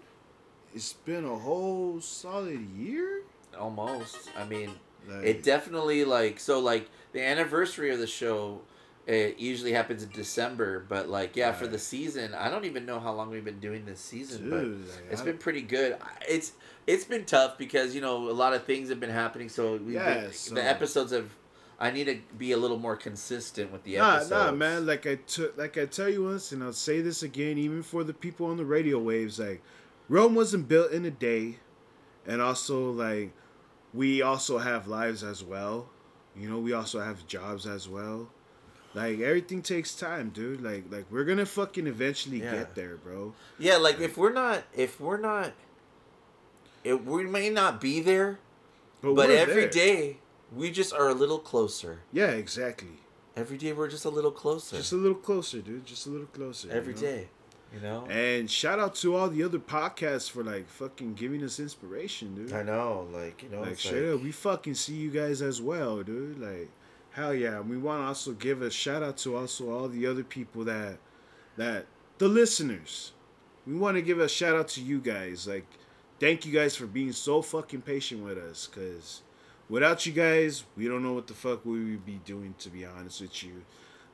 It's 0.75 0.93
been 0.93 1.25
a 1.25 1.35
whole 1.37 2.01
solid 2.01 2.61
year. 2.77 3.23
Almost. 3.59 4.31
I 4.37 4.45
mean, 4.45 4.71
Like, 5.09 5.25
it 5.25 5.43
definitely 5.43 6.05
like 6.05 6.39
so 6.39 6.59
like 6.61 6.89
the 7.13 7.23
anniversary 7.25 7.91
of 7.93 7.99
the 7.99 8.07
show. 8.07 8.61
It 9.07 9.39
usually 9.39 9.71
happens 9.73 10.03
in 10.03 10.11
December, 10.11 10.85
but 10.89 11.09
like 11.09 11.37
yeah, 11.37 11.53
for 11.53 11.69
the 11.69 11.79
season, 11.79 12.35
I 12.35 12.51
don't 12.51 12.65
even 12.65 12.85
know 12.85 12.99
how 12.99 13.13
long 13.13 13.31
we've 13.31 13.45
been 13.45 13.61
doing 13.61 13.85
this 13.87 14.01
season, 14.01 14.51
but 14.51 14.61
dude, 14.63 14.81
like, 14.89 15.05
It's 15.13 15.21
I- 15.23 15.25
been 15.27 15.39
pretty 15.39 15.63
good. 15.63 15.97
It's 16.29 16.53
it's 16.89 17.05
been 17.05 17.25
tough 17.25 17.57
because 17.57 17.95
you 17.95 18.01
know 18.01 18.29
a 18.29 18.33
lot 18.33 18.53
of 18.53 18.65
things 18.65 18.89
have 18.89 18.99
been 18.99 19.11
happening. 19.11 19.49
So 19.49 19.77
we've 19.77 19.95
Yeah, 19.95 20.23
been, 20.23 20.33
so- 20.33 20.55
the 20.57 20.65
episodes 20.65 21.13
have. 21.13 21.31
I 21.79 21.91
need 21.91 22.05
to 22.05 22.19
be 22.39 22.53
a 22.53 22.57
little 22.57 22.79
more 22.79 22.97
consistent 22.97 23.71
with 23.71 23.85
the 23.85 23.97
Nah, 23.99 24.15
episodes. 24.17 24.31
nah, 24.31 24.51
man. 24.53 24.87
Like 24.87 25.07
I 25.07 25.17
took, 25.17 25.57
like 25.59 25.77
I 25.77 25.85
tell 25.87 26.09
you 26.09 26.25
once, 26.25 26.53
and 26.53 26.63
I'll 26.65 26.73
say 26.73 27.01
this 27.03 27.23
again, 27.23 27.59
even 27.59 27.83
for 27.83 28.03
the 28.03 28.15
people 28.15 28.47
on 28.47 28.57
the 28.57 28.65
radio 28.65 28.99
waves. 28.99 29.39
Like, 29.39 29.63
Rome 30.09 30.35
wasn't 30.35 30.69
built 30.69 30.91
in 30.93 31.05
a 31.05 31.11
day, 31.11 31.57
and 32.27 32.41
also 32.41 32.91
like, 32.91 33.33
we 33.93 34.23
also 34.23 34.59
have 34.59 34.87
lives 34.89 35.23
as 35.23 35.45
well. 35.45 35.91
You 36.35 36.49
know, 36.49 36.59
we 36.59 36.73
also 36.73 37.01
have 37.01 37.27
jobs 37.27 37.67
as 37.67 37.89
well. 37.89 38.31
Like 38.95 39.21
everything 39.21 39.61
takes 39.61 39.95
time, 39.95 40.31
dude. 40.31 40.63
Like, 40.63 40.85
like 40.91 41.05
we're 41.11 41.25
gonna 41.25 41.45
fucking 41.45 41.87
eventually 41.87 42.41
Yeah. 42.41 42.53
get 42.53 42.75
there, 42.75 42.97
bro. 42.97 43.35
Yeah, 43.59 43.77
like 43.77 44.01
if 44.01 44.17
we're 44.17 44.33
not, 44.33 44.65
if 44.75 44.99
we're 44.99 45.19
not, 45.21 45.53
if 46.85 47.03
we 47.03 47.25
may 47.25 47.51
not 47.51 47.81
be 47.83 48.01
there, 48.01 48.39
But, 49.03 49.15
but 49.17 49.31
every 49.31 49.63
there. 49.63 49.69
day 49.71 50.17
we 50.55 50.71
just 50.71 50.93
are 50.93 51.09
a 51.09 51.15
little 51.15 51.39
closer. 51.39 52.01
yeah, 52.13 52.31
exactly. 52.31 53.01
Every 53.37 53.59
day 53.59 53.73
we're 53.73 53.89
just 53.89 54.07
a 54.07 54.11
little 54.11 54.31
closer. 54.31 54.77
Just 54.77 54.93
a 54.93 54.97
little 54.97 55.19
closer, 55.19 55.61
dude. 55.61 55.85
Just 55.85 56.07
a 56.07 56.11
little 56.11 56.27
closer. 56.27 56.71
Every 56.71 56.95
you 56.95 57.01
know? 57.01 57.07
day, 57.07 57.29
you 57.75 57.81
know. 57.81 58.07
And 58.09 58.51
shout 58.51 58.79
out 58.79 58.95
to 58.97 59.15
all 59.15 59.29
the 59.29 59.43
other 59.43 59.59
podcasts 59.59 60.31
for 60.31 60.43
like 60.43 60.69
fucking 60.69 61.15
giving 61.15 61.45
us 61.45 61.61
inspiration, 61.61 62.35
dude. 62.35 62.53
I 62.55 62.63
know, 62.63 63.07
like 63.13 63.43
you 63.43 63.51
know, 63.51 63.61
like 63.61 63.79
straight 63.79 64.09
like, 64.09 64.19
up, 64.19 64.25
we 64.25 64.33
fucking 64.33 64.75
see 64.75 64.95
you 64.95 65.11
guys 65.11 65.43
as 65.43 65.61
well, 65.61 66.03
dude. 66.03 66.39
Like, 66.39 66.71
hell 67.11 67.35
yeah. 67.35 67.61
We 67.61 67.77
want 67.77 68.03
to 68.03 68.07
also 68.07 68.33
give 68.33 68.63
a 68.63 68.71
shout 68.71 69.03
out 69.03 69.19
to 69.19 69.37
also 69.37 69.71
all 69.71 69.89
the 69.89 70.07
other 70.07 70.25
people 70.25 70.65
that, 70.65 70.97
that 71.59 71.87
the 72.17 72.29
listeners. 72.29 73.13
We 73.67 73.75
want 73.75 73.97
to 73.97 74.03
give 74.03 74.21
a 74.21 74.29
shout 74.29 74.55
out 74.55 74.69
to 74.69 74.81
you 74.81 75.01
guys. 75.01 75.47
Like, 75.47 75.67
thank 76.21 76.47
you 76.47 76.53
guys 76.53 76.77
for 76.77 76.87
being 76.87 77.13
so 77.13 77.43
fucking 77.43 77.83
patient 77.83 78.25
with 78.25 78.39
us. 78.39 78.69
Cause 78.69 79.23
without 79.69 80.07
you 80.07 80.13
guys, 80.13 80.65
we 80.77 80.87
don't 80.89 81.03
know 81.03 81.13
what 81.13 81.27
the 81.27 81.35
fuck 81.35 81.65
we 81.65 81.79
would 81.93 82.07
be 82.07 82.21
doing. 82.25 82.55
To 82.59 82.69
be 82.71 82.85
honest 82.85 83.21
with 83.21 83.43
you, 83.43 83.63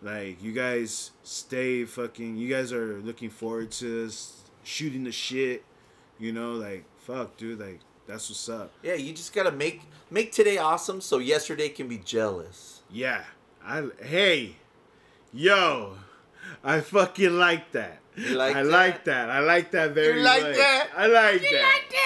like 0.03 0.43
you 0.43 0.53
guys 0.53 1.11
stay 1.23 1.85
fucking. 1.85 2.37
You 2.37 2.49
guys 2.53 2.73
are 2.73 2.99
looking 3.01 3.31
forward 3.31 3.71
to 3.73 4.07
us 4.07 4.43
shooting 4.65 5.05
the 5.05 5.13
shit. 5.13 5.65
You 6.19 6.33
know, 6.33 6.53
like 6.53 6.85
fuck, 6.99 7.37
dude. 7.37 7.61
Like 7.61 7.81
that's 8.07 8.29
what's 8.29 8.49
up. 8.49 8.73
yeah, 8.83 8.95
you 8.95 9.13
just 9.13 9.33
gotta 9.35 9.53
make 9.53 9.83
make 10.11 10.33
today 10.33 10.59
awesome 10.59 11.01
so 11.01 11.19
yesterday 11.19 11.69
can 11.69 11.89
be 11.89 11.99
jealous. 11.99 12.83
Yeah. 12.91 13.25
I 13.65 13.89
hey, 14.03 14.57
yo, 15.33 15.95
I 16.65 16.81
fucking 16.81 17.39
like 17.39 17.71
that. 17.73 17.99
You 18.17 18.35
like 18.35 18.57
I 18.57 18.63
that? 18.65 18.71
like 18.71 19.05
that. 19.05 19.31
I 19.31 19.39
like 19.41 19.71
that 19.71 19.93
very 19.93 20.19
You 20.19 20.25
like 20.25 20.43
much. 20.43 20.57
that? 20.57 20.89
I 20.97 21.07
like 21.07 21.41
that. 21.41 21.51
that? 21.51 21.63
I. 21.65 21.69
I 21.69 21.73
like 21.75 21.91
that. 21.91 22.02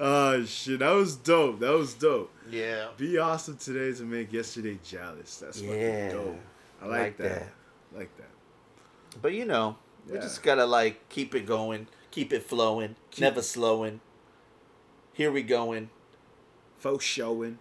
Oh 0.00 0.44
shit, 0.46 0.78
that 0.80 0.90
was 0.92 1.16
dope. 1.16 1.60
That 1.60 1.72
was 1.72 1.94
dope. 1.94 2.30
Yeah. 2.50 2.88
Be 2.96 3.18
awesome 3.18 3.56
today 3.56 3.96
to 3.96 4.02
make 4.04 4.32
yesterday 4.32 4.78
jealous. 4.84 5.38
That's 5.38 5.60
Yeah. 5.60 6.08
fucking 6.10 6.18
dope. 6.24 6.40
I 6.82 6.86
like, 6.86 7.00
Like 7.00 7.16
that. 7.18 7.28
that. 7.40 7.52
like 7.98 8.16
that. 8.18 8.30
But 9.22 9.32
you 9.34 9.44
know, 9.44 9.76
we 10.10 10.18
just 10.18 10.42
gotta 10.42 10.66
like 10.66 11.08
keep 11.08 11.34
it 11.34 11.46
going, 11.46 11.86
keep 12.10 12.32
it 12.32 12.42
flowing, 12.42 12.96
Keep- 13.10 13.20
never 13.22 13.42
slowing. 13.42 14.00
Here 15.12 15.30
we 15.30 15.42
going. 15.42 15.90
Folks 16.78 17.04
showing. 17.04 17.58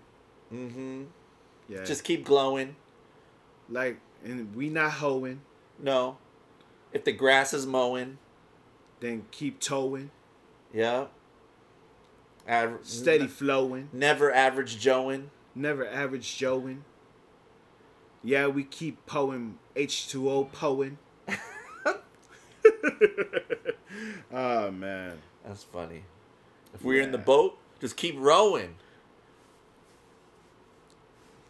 Mm-hmm. 0.51 1.03
Yeah. 1.69 1.83
Just 1.83 2.03
keep 2.03 2.25
glowing. 2.25 2.75
like 3.69 3.99
and 4.25 4.55
we 4.55 4.69
not 4.69 4.91
hoeing, 4.93 5.41
No. 5.79 6.17
If 6.93 7.03
the 7.05 7.11
grass 7.11 7.53
is 7.53 7.65
mowing, 7.65 8.17
then 8.99 9.25
keep 9.31 9.59
towing. 9.59 10.11
Yeah. 10.73 11.05
Aver- 12.47 12.79
Steady 12.83 13.27
flowing. 13.27 13.87
never 13.93 14.33
average 14.33 14.79
joeing. 14.79 15.29
Never 15.55 15.87
average 15.87 16.35
Joeing. 16.37 16.83
Yeah, 18.23 18.47
we 18.47 18.63
keep 18.63 19.05
poing 19.05 19.59
H2O 19.75 20.51
poing. 20.51 20.97
oh 24.33 24.71
man. 24.71 25.19
That's 25.45 25.63
funny. 25.63 26.03
If 26.73 26.83
we're 26.83 27.01
in 27.03 27.11
the 27.11 27.17
boat, 27.17 27.57
just 27.79 27.97
keep 27.97 28.15
rowing. 28.17 28.75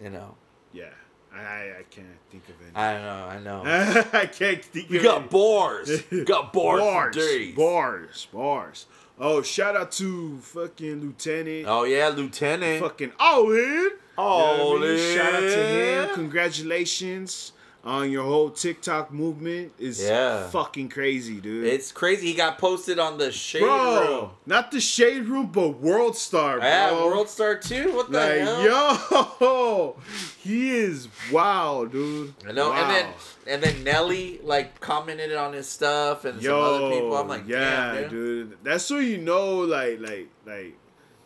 You 0.01 0.09
know. 0.09 0.35
Yeah. 0.73 0.89
I 1.33 1.39
I, 1.79 1.83
can't 1.89 2.05
think 2.29 2.43
of 2.49 2.55
any. 2.61 2.75
I 2.75 2.97
know, 3.01 3.25
I 3.25 3.39
know. 3.39 3.63
I 4.13 4.25
can't 4.27 4.63
think 4.63 4.89
We 4.89 4.97
of 4.97 5.03
got 5.03 5.21
any. 5.21 5.27
bars. 5.29 6.01
Got 6.25 6.53
bars, 6.53 6.81
bars, 6.81 7.55
bars, 7.55 8.27
bars. 8.33 8.85
Oh, 9.19 9.41
shout 9.41 9.75
out 9.75 9.91
to 9.93 10.39
fucking 10.39 11.01
Lieutenant 11.01 11.65
Oh 11.67 11.83
yeah, 11.83 12.07
Lieutenant. 12.09 12.81
fucking 12.81 13.11
Owen. 13.19 13.91
Oh, 14.17 14.73
You 14.75 14.79
know 14.79 14.85
I 14.87 14.95
mean? 14.95 15.15
Shout 15.17 15.33
out 15.35 15.39
to 15.41 15.67
him. 15.67 16.09
Congratulations 16.15 17.51
on 17.85 18.09
your 18.09 18.23
whole 18.23 18.49
TikTok 18.49 19.11
movement. 19.11 19.73
Is 19.77 20.01
Yeah. 20.01 20.49
fucking 20.49 20.89
crazy, 20.89 21.41
dude. 21.41 21.65
It's 21.65 21.91
crazy. 21.91 22.27
He 22.27 22.33
got 22.33 22.57
posted 22.57 22.97
on 22.97 23.17
the 23.17 23.31
shade 23.31 23.61
bro, 23.61 23.99
room. 24.21 24.29
not 24.45 24.71
the 24.71 24.79
shade 24.79 25.25
room, 25.27 25.47
but 25.51 25.79
World 25.81 26.15
Star, 26.15 26.59
bro. 26.59 26.67
Yeah, 26.67 26.91
World 26.93 27.29
Star 27.29 27.55
2. 27.55 27.91
What 27.93 28.11
the 28.11 28.17
like 28.19 28.39
hell? 28.39 29.33
yo, 29.41 29.95
he 30.39 30.69
is 30.71 31.07
wow, 31.31 31.85
dude. 31.85 32.33
I 32.47 32.51
know, 32.53 32.69
wow. 32.69 32.75
and 32.81 32.89
then 32.95 33.13
and 33.45 33.61
then 33.63 33.83
Nelly 33.83 34.39
like 34.43 34.79
commented 34.79 35.35
on 35.35 35.51
his 35.53 35.67
stuff 35.67 36.23
and 36.23 36.41
yo, 36.41 36.49
some 36.51 36.83
other 36.85 36.93
people. 36.95 37.17
I'm 37.17 37.27
like, 37.27 37.47
yeah, 37.47 38.01
dude. 38.01 38.09
dude. 38.09 38.57
That's 38.63 38.85
so 38.85 38.99
you 38.99 39.17
know, 39.17 39.57
like, 39.59 39.99
like, 39.99 40.29
like, 40.45 40.75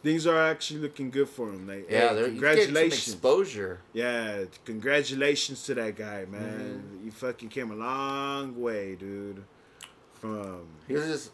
things 0.07 0.25
are 0.25 0.39
actually 0.39 0.79
looking 0.79 1.09
good 1.09 1.27
for 1.27 1.49
him. 1.49 1.67
Like, 1.67 1.91
Yeah, 1.91 2.09
hey, 2.09 2.15
they're 2.15 2.29
he's 2.29 2.39
getting 2.39 2.57
some 2.63 2.65
congratulations. 2.73 3.07
exposure. 3.09 3.79
Yeah, 3.91 4.43
congratulations 4.63 5.63
to 5.65 5.73
that 5.75 5.95
guy, 5.97 6.23
man. 6.31 6.83
Mm-hmm. 6.95 7.05
You 7.05 7.11
fucking 7.11 7.49
came 7.49 7.71
a 7.71 7.75
long 7.75 8.59
way, 8.59 8.95
dude. 8.95 9.43
From 10.21 10.65
He's 10.87 11.03
just 11.05 11.31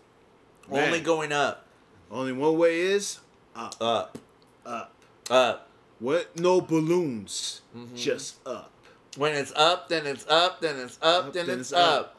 Man. 0.71 0.85
only 0.87 1.01
going 1.01 1.31
up, 1.31 1.67
only 2.09 2.33
one 2.33 2.57
way 2.57 2.79
is 2.81 3.19
up, 3.55 3.75
up, 3.79 4.17
up. 4.65 4.91
up. 5.29 5.69
What? 5.99 6.37
No 6.39 6.59
balloons, 6.59 7.61
Mm-hmm. 7.77 7.95
just 7.95 8.45
up. 8.47 8.71
When 9.17 9.33
it's 9.35 9.53
up, 9.55 9.87
then 9.89 10.07
it's 10.07 10.25
up, 10.27 10.59
then 10.61 10.79
it's 10.79 10.97
up, 11.01 11.25
Up, 11.27 11.33
then, 11.33 11.45
then 11.45 11.59
it's, 11.59 11.69
it's 11.71 11.79
up. 11.79 11.99
up. 12.01 12.15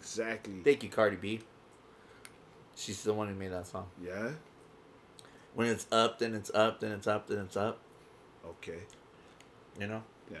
Exactly. 0.00 0.60
Thank 0.62 0.82
you, 0.82 0.90
Cardi 0.90 1.16
B. 1.16 1.40
She's 2.76 3.02
the 3.02 3.14
one 3.14 3.28
who 3.28 3.34
made 3.34 3.52
that 3.52 3.66
song. 3.66 3.86
yeah. 4.04 4.30
When 5.54 5.68
it's 5.68 5.86
up, 5.92 6.18
then 6.18 6.34
it's 6.34 6.50
up, 6.50 6.80
then 6.80 6.92
it's 6.92 7.06
up, 7.06 7.28
then 7.28 7.38
it's 7.38 7.56
up. 7.56 7.78
Okay. 8.46 8.80
You 9.80 9.86
know. 9.86 10.02
Yeah. 10.30 10.38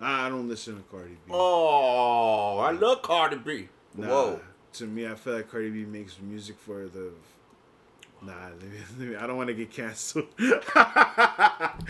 I 0.00 0.28
don't 0.28 0.48
listen 0.48 0.76
to 0.76 0.82
Cardi 0.90 1.16
B. 1.26 1.30
Oh, 1.30 2.58
I 2.58 2.72
love 2.72 3.02
Cardi 3.02 3.36
B. 3.36 3.68
Nah, 3.94 4.08
Whoa. 4.08 4.40
To 4.74 4.86
me, 4.86 5.06
I 5.06 5.14
feel 5.14 5.34
like 5.34 5.50
Cardi 5.50 5.70
B 5.70 5.84
makes 5.84 6.18
music 6.20 6.56
for 6.58 6.86
the. 6.86 7.12
Nah, 8.20 8.32
let 8.48 8.62
me, 8.62 8.78
let 8.98 9.08
me, 9.08 9.16
I 9.16 9.26
don't 9.26 9.36
want 9.36 9.48
to 9.48 9.54
get 9.54 9.70
canceled. 9.70 10.26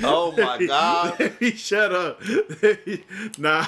Oh 0.04 0.32
my 0.36 0.64
God. 0.64 1.18
Let 1.18 1.40
me 1.40 1.50
shut 1.52 1.92
up. 1.92 2.20
Me- 2.22 3.04
nah. 3.38 3.66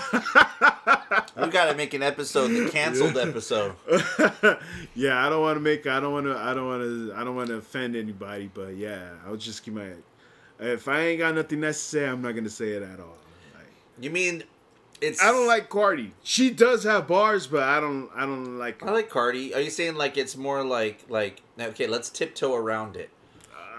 We 1.36 1.48
got 1.48 1.70
to 1.70 1.74
make 1.76 1.92
an 1.94 2.02
episode, 2.02 2.48
the 2.48 2.68
canceled 2.70 3.18
episode. 3.18 3.74
yeah, 4.94 5.26
I 5.26 5.28
don't 5.28 5.42
want 5.42 5.56
to 5.56 5.61
make. 5.61 5.86
I 5.86 5.98
don't 5.98 6.12
want 6.12 6.26
to. 6.26 6.36
I 6.36 6.54
don't 6.54 6.66
want 6.66 6.82
to. 6.82 7.14
I 7.16 7.24
don't 7.24 7.34
want 7.34 7.48
to 7.48 7.56
offend 7.56 7.96
anybody. 7.96 8.50
But 8.52 8.76
yeah, 8.76 9.08
I'll 9.26 9.36
just 9.36 9.64
keep 9.64 9.74
my. 9.74 9.88
If 10.61 10.86
I 10.88 11.00
ain't 11.00 11.18
got 11.18 11.34
nothing 11.34 11.61
nice 11.61 11.78
to 11.78 11.84
say, 11.84 12.06
I'm 12.06 12.22
not 12.22 12.32
gonna 12.32 12.48
say 12.50 12.70
it 12.70 12.82
at 12.82 13.00
all. 13.00 13.16
Like, 13.54 13.66
You 13.98 14.11
mean 14.11 14.44
it's? 15.01 15.22
I 15.22 15.32
don't 15.32 15.46
like 15.46 15.68
Cardi. 15.68 16.12
She 16.22 16.51
does 16.51 16.84
have 16.84 17.07
bars, 17.07 17.46
but 17.46 17.62
I 17.62 17.80
don't. 17.80 18.11
I 18.14 18.20
don't 18.26 18.59
like. 18.59 18.82
I 18.82 18.90
like 18.90 19.09
Cardi. 19.09 19.55
Are 19.55 19.61
you 19.61 19.70
saying 19.70 19.94
like 19.96 20.16
it's 20.16 20.36
more 20.36 20.64
like 20.64 21.05
like 21.09 21.42
okay? 21.59 21.86
Let's 21.86 22.11
tiptoe 22.11 22.55
around 22.55 22.96
it. 22.96 23.11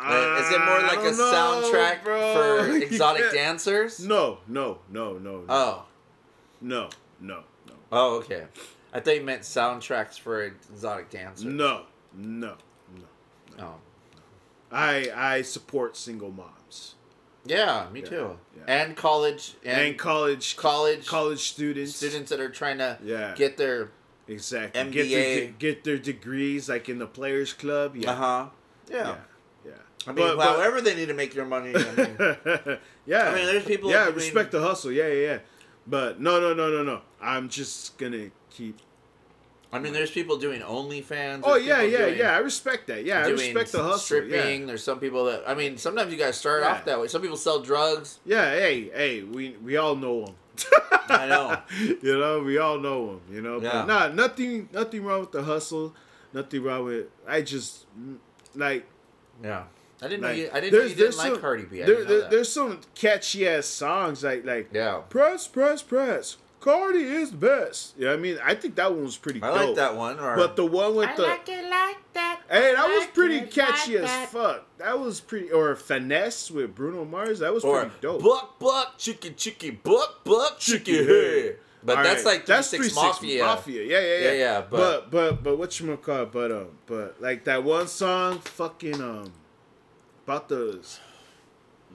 Like, 0.03 0.41
is 0.41 0.49
it 0.51 0.59
uh, 0.59 0.65
more 0.65 0.81
like 0.81 0.97
a 0.99 1.15
know, 1.15 1.61
soundtrack 1.71 2.03
bro. 2.03 2.33
for 2.65 2.75
exotic 2.83 3.21
can't- 3.21 3.33
dancers? 3.35 3.99
No, 4.03 4.39
no, 4.47 4.79
no, 4.89 5.19
no, 5.19 5.41
no, 5.41 5.45
Oh, 5.47 5.85
no, 6.59 6.89
no, 7.19 7.43
no, 7.67 7.73
oh, 7.91 8.15
okay. 8.17 8.45
I 8.91 8.99
thought 8.99 9.13
you 9.15 9.21
meant 9.21 9.43
soundtracks 9.43 10.19
for 10.19 10.41
exotic 10.41 11.11
dancers. 11.11 11.45
no, 11.45 11.83
no, 12.15 12.55
no. 12.97 13.63
Oh, 13.63 13.75
I 14.71 15.11
I 15.15 15.41
support 15.43 15.95
single 15.95 16.31
moms 16.31 16.95
yeah, 17.45 17.87
me 17.91 18.01
Yeah, 18.01 18.05
too. 18.09 18.37
yeah. 18.57 18.63
And 18.67 18.95
college 18.95 19.55
and, 19.65 19.81
and, 19.81 19.97
college 19.97 20.55
college 20.57 21.07
college 21.07 21.39
students. 21.51 21.95
students 21.95 22.29
that 22.29 22.39
are 22.39 22.49
trying 22.49 22.77
to 22.79 22.97
Yeah. 23.03 23.33
get 23.35 23.57
their 23.57 23.89
exactly 24.27 24.83
get 24.91 25.09
their, 25.09 25.47
MBA. 25.49 25.57
get, 25.59 25.83
their 25.83 25.97
degrees 25.97 26.69
like 26.69 26.87
in 26.89 26.99
the 26.99 27.07
players 27.07 27.53
club. 27.53 27.95
Yeah, 27.95 28.11
uh 28.11 28.15
huh. 28.15 28.45
Yeah. 28.89 29.15
yeah. 29.65 29.71
I 30.07 30.11
mean, 30.13 30.15
But- 30.27 30.37
but- 30.37 30.55
however 30.55 30.81
they 30.81 30.95
need 30.95 31.07
to 31.07 31.13
make 31.13 31.33
their 31.33 31.45
money. 31.45 31.73
I 31.75 31.95
mean, 31.95 32.15
yeah. 33.05 33.29
I 33.29 33.35
mean, 33.35 33.45
there's 33.45 33.65
people- 33.65 33.89
Yeah, 33.91 34.03
I 34.03 34.05
mean- 34.07 34.15
respect 34.15 34.51
the 34.51 34.61
hustle. 34.61 34.91
Yeah, 34.91 35.07
yeah, 35.07 35.21
yeah. 35.31 35.39
But 35.87 36.19
no, 36.21 36.39
no, 36.39 36.53
no, 36.53 36.69
no, 36.69 36.83
no. 36.83 37.01
I'm 37.19 37.49
just 37.49 37.97
gonna 37.97 38.29
keep. 38.51 38.79
I 39.73 39.79
mean, 39.79 39.93
there's 39.93 40.11
people 40.11 40.37
doing 40.37 40.61
OnlyFans. 40.61 41.41
Oh 41.43 41.55
yeah, 41.55 41.81
yeah, 41.81 42.07
yeah. 42.07 42.35
I 42.35 42.39
respect 42.39 42.87
that. 42.87 43.05
Yeah, 43.05 43.23
I 43.25 43.29
respect 43.29 43.71
the 43.71 43.81
hustle. 43.81 43.99
Stripping. 43.99 44.61
Yeah. 44.61 44.65
There's 44.67 44.83
some 44.83 44.99
people 44.99 45.25
that 45.25 45.43
I 45.47 45.53
mean. 45.53 45.77
Sometimes 45.77 46.11
you 46.11 46.17
guys 46.17 46.35
start 46.37 46.63
Yeah. 46.63 46.71
off 46.71 46.85
that 46.85 46.99
way. 46.99 47.07
Some 47.07 47.21
people 47.21 47.37
sell 47.37 47.61
drugs. 47.61 48.19
Yeah, 48.25 48.51
hey, 48.51 48.89
hey, 48.93 49.23
we 49.23 49.55
we 49.63 49.77
all 49.77 49.95
know 49.95 50.25
them. 50.25 50.35
I 51.09 51.27
know. 51.27 51.57
you 52.01 52.19
know, 52.19 52.41
we 52.43 52.57
all 52.57 52.79
know 52.79 53.07
them. 53.07 53.21
You 53.31 53.41
know, 53.41 53.61
Yeah. 53.61 53.71
but 53.71 53.85
nah, 53.87 54.07
nothing, 54.09 54.67
nothing 54.73 55.03
wrong 55.03 55.21
with 55.21 55.31
the 55.31 55.43
hustle. 55.43 55.95
Nothing 56.33 56.63
wrong 56.63 56.83
with. 56.85 57.07
I 57.27 57.41
just 57.41 57.85
mm, 57.97 58.17
like. 58.55 58.85
Yeah. 59.41 59.63
I 60.01 60.07
didn't 60.07 60.21
know 60.21 60.31
you. 60.31 60.49
I 60.51 60.59
didn't 60.59 60.79
know 60.79 60.85
you 60.85 60.95
didn't 60.95 61.17
like 61.17 61.31
some, 61.33 61.41
Cardi 61.41 61.63
B. 61.63 61.81
I 61.81 61.85
there- 61.85 61.95
didn't 61.95 62.09
know 62.09 62.19
there-. 62.21 62.29
There's 62.29 62.51
some 62.51 62.81
catchy 62.95 63.47
ass 63.47 63.67
songs 63.67 64.23
like 64.23 64.43
like. 64.45 64.69
Yeah. 64.73 65.01
Press, 65.09 65.47
press, 65.47 65.81
press. 65.81 66.37
Cardi 66.61 66.99
is 67.03 67.31
the 67.31 67.37
best. 67.37 67.95
Yeah, 67.97 68.13
I 68.13 68.17
mean, 68.17 68.37
I 68.43 68.53
think 68.55 68.75
that 68.75 68.93
one 68.93 69.03
was 69.03 69.17
pretty. 69.17 69.41
I 69.41 69.47
dope. 69.47 69.67
like 69.67 69.75
that 69.75 69.95
one. 69.97 70.19
Or, 70.19 70.35
But 70.35 70.55
the 70.55 70.65
one 70.65 70.95
with 70.95 71.15
the 71.17 71.23
it 71.25 71.69
like 71.69 71.97
that. 72.13 72.41
hey, 72.49 72.73
that 72.75 72.87
was 72.87 73.07
pretty 73.07 73.41
catchy 73.41 73.95
like 73.95 74.03
as 74.03 74.09
that. 74.09 74.29
fuck. 74.29 74.65
That 74.77 74.99
was 74.99 75.19
pretty. 75.19 75.51
Or 75.51 75.75
finesse 75.75 76.51
with 76.51 76.73
Bruno 76.75 77.03
Mars. 77.03 77.39
That 77.39 77.51
was 77.53 77.63
or 77.63 77.81
pretty 77.81 77.95
dope. 78.01 78.21
buck 78.23 78.59
buck 78.59 78.97
chicky 78.97 79.31
chicky 79.31 79.71
buck 79.71 80.23
buck 80.23 80.59
chicky 80.59 80.97
Chicky 80.97 81.05
hey. 81.05 81.41
hey. 81.49 81.55
But 81.83 81.97
All 81.97 82.03
that's 82.03 82.23
right, 82.23 82.35
like 82.35 82.45
that's 82.45 82.67
six 82.67 82.93
mafia. 82.93 83.43
Mafia. 83.43 83.81
Yeah, 83.83 83.99
yeah, 83.99 84.05
yeah. 84.05 84.19
Yeah, 84.19 84.31
yeah, 84.33 84.61
but- 84.61 84.69
but 84.69 85.11
but 85.11 85.43
but 85.43 85.57
what 85.57 85.79
you 85.79 85.87
gonna 85.87 85.97
call 85.97 86.23
it? 86.23 86.31
But 86.31 86.51
um, 86.51 86.67
but 86.85 87.19
like 87.19 87.43
that 87.45 87.63
one 87.63 87.87
song, 87.87 88.37
fucking 88.37 89.01
um, 89.01 89.33
about 90.27 90.47
the 90.47 90.79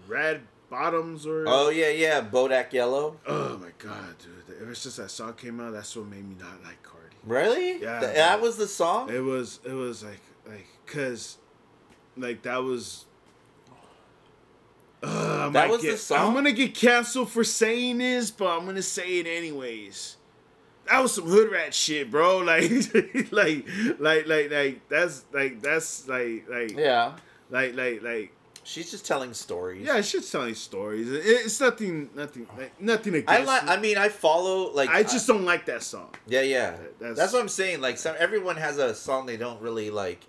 red 0.09 0.43
bottoms 0.69 1.25
or 1.25 1.45
Oh 1.47 1.69
yeah, 1.69 1.91
yeah. 1.91 2.21
Bodak 2.21 2.73
Yellow. 2.73 3.17
oh 3.29 3.59
my 3.59 3.71
god, 3.79 4.19
dude! 4.19 4.36
Ever 4.61 4.75
since 4.75 4.97
that 4.97 5.11
song 5.11 5.35
came 5.35 5.61
out, 5.61 5.73
that's 5.73 5.95
what 5.97 6.07
made 6.07 6.27
me 6.29 6.37
not 6.39 6.63
like 6.65 6.83
Cardi. 6.83 7.17
Really? 7.25 7.83
Yeah. 7.83 8.01
Th- 8.01 8.15
that 8.15 8.41
was 8.41 8.57
the 8.57 8.69
song. 8.69 9.11
It 9.11 9.19
was 9.23 9.61
it 9.65 9.73
was 9.73 10.05
like 10.05 10.21
like 10.49 10.67
cause 10.87 11.39
like 12.17 12.43
that 12.43 12.63
was. 12.63 13.05
Uh, 15.03 15.51
That 15.51 15.69
was 15.69 15.83
the 15.83 15.89
get- 15.91 15.99
song? 15.99 16.29
I'm 16.29 16.35
gonna 16.35 16.53
get 16.53 16.75
canceled 16.75 17.31
for 17.31 17.45
saying 17.45 17.99
this, 17.99 18.31
but 18.31 18.47
I'm 18.57 18.65
gonna 18.65 18.83
say 18.83 19.19
it 19.19 19.27
anyways. 19.27 20.17
That 20.89 21.01
was 21.01 21.15
some 21.15 21.25
hood 21.25 21.51
rat 21.53 21.75
shit, 21.75 22.11
bro. 22.11 22.39
Like, 22.45 22.71
like, 23.33 23.67
like, 23.99 24.27
like, 24.27 24.51
like. 24.51 24.89
That's 24.89 25.25
like 25.33 25.61
that's 25.61 26.09
like 26.09 26.47
like 26.49 26.77
yeah. 26.77 27.13
like 27.51 27.75
like 27.75 28.03
like. 28.03 28.33
She's 28.67 28.91
just 28.91 29.07
telling 29.07 29.33
stories. 29.33 29.87
Yeah, 29.87 30.01
she's 30.01 30.29
telling 30.29 30.57
stories. 30.57 31.07
It's 31.09 31.61
nothing, 31.61 32.11
nothing, 32.17 32.49
like, 32.59 32.81
nothing 32.81 33.15
against. 33.15 33.31
I 33.31 33.45
like. 33.45 33.69
I 33.69 33.77
mean, 33.77 33.97
I 33.97 34.09
follow 34.09 34.73
like. 34.73 34.91
I 34.91 35.05
just 35.05 35.29
don't 35.29 35.45
like 35.45 35.67
that 35.67 35.85
song. 35.85 36.11
Yeah, 36.27 36.41
yeah. 36.41 36.71
That's- 36.99 37.17
That's, 37.17 37.33
what 37.33 37.43
I'm 37.43 37.49
saying. 37.49 37.81
Like, 37.81 37.97
some 37.97 38.17
everyone 38.19 38.57
has 38.57 38.79
a 38.79 38.93
song 38.93 39.27
they 39.27 39.37
don't 39.37 39.63
really 39.63 39.91
like. 39.91 40.27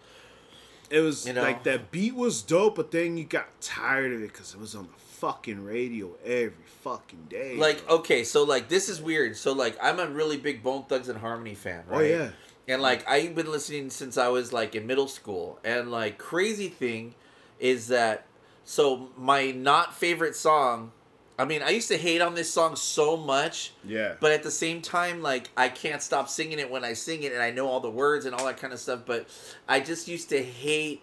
It 0.91 0.99
was 0.99 1.25
You 1.25 1.33
know? 1.33 1.41
like 1.41 1.63
that 1.63 1.89
beat 1.89 2.13
was 2.13 2.43
dope, 2.43 2.75
but 2.75 2.91
then 2.91 3.17
you 3.17 3.23
got 3.23 3.59
tired 3.59 4.13
of 4.13 4.21
it 4.21 4.31
because 4.31 4.53
it 4.53 4.59
was 4.59 4.75
on 4.75 4.83
the 4.83 4.99
fucking 5.15 5.65
radio 5.65 6.11
every 6.23 6.53
fucking 6.83 7.25
day. 7.29 7.57
Like, 7.57 7.87
bro. 7.87 7.97
okay, 7.97 8.23
so 8.23 8.43
like 8.43 8.69
this 8.69 8.87
is 8.87 9.01
weird. 9.01 9.35
So 9.35 9.51
like, 9.53 9.75
I'm 9.81 9.99
a 9.99 10.05
really 10.07 10.37
big 10.37 10.61
Bone 10.61 10.83
Thugs-n-Harmony 10.83 11.55
fan, 11.55 11.85
oh, 11.89 11.97
right? 11.97 12.11
oh 12.11 12.17
yeah, 12.17 12.29
And 12.67 12.83
like, 12.83 13.09
I've 13.09 13.33
been 13.33 13.49
listening 13.51 13.89
since 13.89 14.15
I 14.15 14.27
was 14.27 14.53
like 14.53 14.75
in 14.75 14.85
middle 14.85 15.07
school. 15.07 15.59
And 15.63 15.89
like, 15.89 16.19
crazy 16.19 16.69
thing 16.69 17.15
is 17.59 17.87
that 17.87 18.26
so 18.67 19.07
my 19.17 19.51
not 19.51 19.95
favorite 19.95 20.35
song. 20.35 20.91
I 21.39 21.45
mean, 21.45 21.61
I 21.63 21.69
used 21.69 21.87
to 21.87 21.97
hate 21.97 22.19
on 22.19 22.35
this 22.35 22.51
song 22.51 22.75
so 22.75 23.15
much. 23.15 23.71
yeah. 23.85 24.15
But 24.19 24.33
at 24.33 24.43
the 24.43 24.51
same 24.51 24.81
time, 24.81 25.21
like 25.21 25.49
I 25.55 25.69
can't 25.69 26.01
stop 26.01 26.27
singing 26.27 26.59
it 26.59 26.69
when 26.69 26.83
I 26.83 26.91
sing 26.93 27.23
it, 27.23 27.31
and 27.31 27.41
I 27.41 27.49
know 27.49 27.67
all 27.67 27.79
the 27.79 27.89
words 27.89 28.25
and 28.25 28.35
all 28.35 28.45
that 28.45 28.57
kind 28.57 28.73
of 28.73 28.79
stuff. 28.79 29.01
But 29.05 29.27
I 29.69 29.79
just 29.79 30.09
used 30.09 30.29
to 30.29 30.43
hate. 30.43 31.01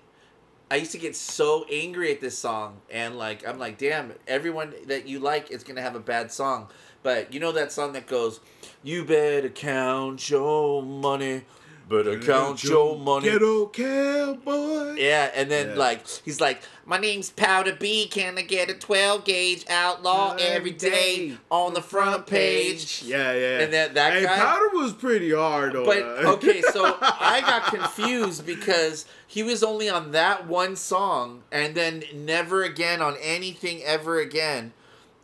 I 0.71 0.77
used 0.77 0.93
to 0.93 0.99
get 0.99 1.17
so 1.17 1.65
angry 1.73 2.13
at 2.13 2.21
this 2.21 2.37
song, 2.37 2.83
and 2.91 3.17
like 3.17 3.49
I'm 3.49 3.59
like, 3.59 3.79
damn, 3.79 4.13
everyone 4.29 4.75
that 4.87 5.09
you 5.09 5.19
like 5.19 5.51
is 5.51 5.65
gonna 5.65 5.83
have 5.83 5.95
a 5.95 6.01
bad 6.01 6.31
song. 6.31 6.69
But 7.03 7.33
you 7.33 7.41
know 7.41 7.53
that 7.53 7.73
song 7.73 7.93
that 7.93 8.07
goes, 8.07 8.41
"You 8.83 9.05
better 9.07 9.49
count 9.49 10.29
your 10.29 10.83
money, 10.83 11.45
better 11.89 12.19
count 12.19 12.63
your 12.65 12.99
money." 12.99 13.29
Ghetto 13.31 13.67
cowboy. 13.69 14.95
Yeah, 14.97 15.31
and 15.35 15.51
then 15.51 15.71
Yeah. 15.71 15.75
like 15.77 16.07
he's 16.25 16.41
like, 16.41 16.63
"My 16.87 16.99
name's 16.99 17.31
Powder 17.31 17.75
P. 17.75 18.07
Can 18.07 18.39
I 18.39 18.43
get 18.43 18.71
a 18.71 18.75
12 18.75 19.25
gauge 19.25 19.65
outlaw 19.69 20.37
every 20.39 20.71
day 20.73 21.37
on 21.51 21.75
the 21.75 21.83
front 21.83 22.27
page?" 22.27 23.03
Yeah, 23.05 23.33
yeah. 23.33 23.59
And 23.61 23.73
that- 23.73 23.95
that 23.95 24.13
hey, 24.13 24.25
guy- 24.25 24.37
Powder 24.37 24.69
was 24.73 24.93
pretty 24.93 25.33
hard 25.33 25.73
though. 25.75 25.85
But 25.85 26.03
uh, 26.03 26.33
okay, 26.35 26.63
so 26.73 26.97
I 27.03 27.41
got 27.41 27.65
confused 27.67 28.47
because 28.47 29.07
he 29.27 29.43
was 29.43 29.63
only 29.63 29.89
on 29.89 30.13
that 30.13 30.47
one 30.47 30.77
song 30.77 31.43
and 31.51 31.75
then 31.75 32.05
never 32.15 32.63
again 32.63 33.01
on 33.03 33.17
anything 33.21 33.83
ever 33.83 34.19
again. 34.21 34.73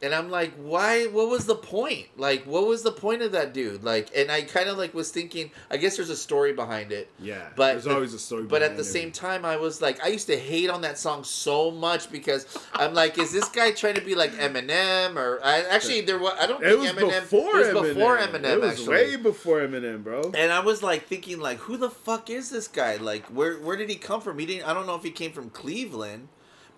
And 0.02 0.14
I'm 0.14 0.30
like, 0.30 0.52
why? 0.54 1.04
What 1.08 1.28
was 1.28 1.44
the 1.44 1.54
point? 1.54 2.06
Like, 2.16 2.44
what 2.44 2.66
was 2.66 2.82
the 2.82 2.90
point 2.90 3.20
of 3.20 3.32
that 3.32 3.52
dude? 3.52 3.84
Like, 3.84 4.08
and 4.16 4.30
I 4.32 4.40
kind 4.42 4.68
of 4.70 4.78
like 4.78 4.94
was 4.94 5.10
thinking. 5.10 5.50
I 5.70 5.76
guess 5.76 5.96
there's 5.96 6.08
a 6.08 6.16
story 6.16 6.54
behind 6.54 6.90
it. 6.90 7.10
yeah, 7.18 7.48
but 7.54 7.72
there's 7.72 7.84
the- 7.84 7.94
always 7.94 8.14
a 8.14 8.18
story. 8.18 8.44
But 8.44 8.62
at 8.62 8.78
the 8.78 8.84
same 8.84 9.12
time, 9.12 9.44
I 9.44 9.56
was 9.58 9.82
like, 9.82 10.02
I 10.02 10.08
used 10.08 10.26
to 10.28 10.38
hate 10.38 10.70
on 10.70 10.80
that 10.82 10.98
song 10.98 11.22
so 11.24 11.70
much 11.70 12.10
because 12.10 12.46
I'm 12.72 12.94
like, 12.94 13.18
is 13.18 13.30
this 13.30 13.48
guy 13.50 13.72
trying 13.72 13.96
to 13.96 14.00
be 14.00 14.14
like 14.14 14.32
Eminem 14.32 15.16
or 15.16 15.38
I 15.44 15.60
actually 15.68 16.00
there 16.00 16.18
was 16.18 16.34
I 16.40 16.46
don't 16.46 16.60
think 16.62 16.72
it 16.72 16.78
was 16.78 16.90
Eminem 16.92 17.20
before 17.20 17.58
it 17.60 17.74
was 17.74 17.82
Eminem. 17.90 17.94
before 17.94 18.16
Eminem 18.18 18.44
It 18.54 18.60
was 18.60 18.70
actually. 18.70 18.88
way 18.88 19.16
before 19.16 19.60
Eminem, 19.60 20.02
bro. 20.02 20.32
And 20.34 20.50
I 20.50 20.60
was 20.60 20.82
like 20.82 21.06
thinking, 21.06 21.40
like, 21.40 21.58
who 21.58 21.76
the 21.76 21.90
fuck 21.90 22.30
is 22.30 22.48
this 22.48 22.68
guy? 22.68 22.96
Like, 22.96 23.26
where 23.26 23.56
where 23.58 23.76
did 23.76 23.90
he 23.90 23.96
come 23.96 24.22
from? 24.22 24.38
He 24.38 24.46
didn't. 24.46 24.66
I 24.66 24.72
don't 24.72 24.86
know 24.86 24.94
if 24.96 25.02
he 25.02 25.10
came 25.10 25.32
from 25.32 25.50
Cleveland, 25.50 26.28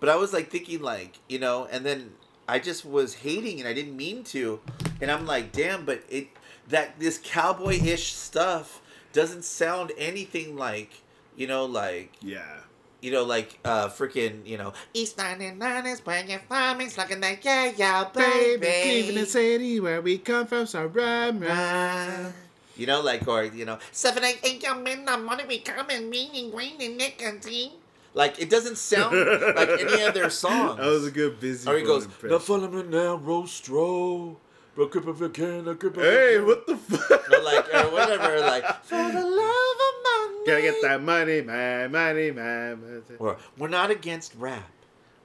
but 0.01 0.09
I 0.09 0.17
was 0.17 0.33
like 0.33 0.49
thinking, 0.51 0.81
like, 0.81 1.19
you 1.29 1.39
know, 1.39 1.69
and 1.71 1.85
then 1.85 2.11
I 2.47 2.59
just 2.59 2.85
was 2.85 3.15
hating, 3.15 3.59
and 3.59 3.67
I 3.67 3.73
didn't 3.73 3.95
mean 3.95 4.23
to, 4.25 4.59
and 5.01 5.09
I'm 5.09 5.25
like, 5.25 5.51
damn, 5.51 5.85
but 5.85 6.03
it 6.09 6.27
that 6.69 6.99
this 6.99 7.19
cowboy 7.23 7.81
ish 7.81 8.13
stuff 8.13 8.81
doesn't 9.11 9.43
sound 9.45 9.91
anything 9.97 10.55
like, 10.55 10.91
you 11.35 11.45
know, 11.47 11.65
like 11.65 12.11
Yeah. 12.21 12.59
you 13.01 13.11
know, 13.11 13.23
like 13.23 13.59
uh 13.65 13.87
freaking, 13.89 14.45
you 14.45 14.57
know, 14.57 14.73
East 14.93 15.17
99 15.17 15.85
is 15.87 16.05
where 16.05 16.23
you're 16.25 16.39
from, 16.39 16.81
it's 16.81 16.97
looking 16.97 17.21
like 17.21 17.43
yeah, 17.45 17.71
yeah, 17.75 18.05
baby. 18.13 18.59
Cleveland 18.81 19.27
City, 19.27 19.79
where 19.79 20.01
we 20.01 20.17
come 20.17 20.47
from, 20.47 20.65
so 20.65 20.85
run, 20.85 21.39
run. 21.39 22.33
You 22.75 22.87
know, 22.87 23.01
like, 23.01 23.27
or, 23.27 23.43
you 23.43 23.65
know, 23.65 23.77
seven, 23.91 24.23
eight, 24.23 24.39
eight 24.43 24.63
young 24.63 24.83
men, 24.83 25.05
the 25.05 25.15
money 25.15 25.43
we 25.47 25.59
come 25.59 25.91
and 25.91 26.09
meaning, 26.09 26.49
green, 26.49 26.81
and 26.81 26.97
nicotine. 26.97 27.71
Like, 28.15 28.39
it 28.39 28.49
doesn't 28.49 28.77
sound 28.77 29.15
like 29.55 29.69
any 29.69 30.03
of 30.03 30.13
their 30.13 30.29
songs. 30.43 30.77
That 30.77 30.85
was 30.85 31.07
a 31.07 31.11
good 31.11 31.39
Bizzy. 31.39 31.67
or 31.67 31.77
he 31.77 31.83
goes, 31.83 32.05
Bone 32.05 32.29
now 32.29 32.35
impression. 32.35 32.39
follow 32.39 32.67
me 32.69 32.83
now, 32.83 33.17
Rostro. 33.17 34.35
Broke 34.75 34.95
up 34.95 35.07
if 35.07 35.19
you 35.19 35.29
can, 35.29 35.65
look 35.65 35.83
up 35.83 35.95
Hey, 35.95 36.39
what 36.39 36.65
the 36.65 36.75
fuck? 36.77 37.29
Or 37.31 37.41
like, 37.43 37.73
or 37.73 37.91
whatever, 37.91 38.39
like, 38.39 38.83
for 38.83 38.95
the 39.11 39.21
love 39.23 39.77
of 39.77 39.95
money. 40.03 40.45
Gotta 40.47 40.61
get 40.61 40.81
that 40.81 41.01
money, 41.01 41.41
man, 41.41 41.91
money, 41.91 42.31
man. 42.31 43.03
Or, 43.19 43.37
we're 43.57 43.67
not 43.67 43.91
against 43.91 44.33
rap. 44.35 44.69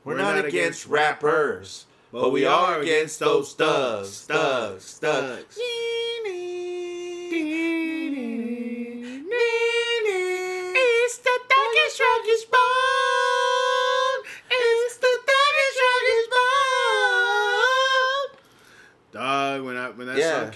We're, 0.04 0.16
not, 0.16 0.42
against, 0.44 0.86
rappers. 0.86 1.84
but 2.12 2.30
we 2.30 2.46
are 2.46 2.80
against 2.80 3.18
those 3.20 3.52
thugs, 3.52 4.22
thugs, 4.24 4.98
thugs. 4.98 5.58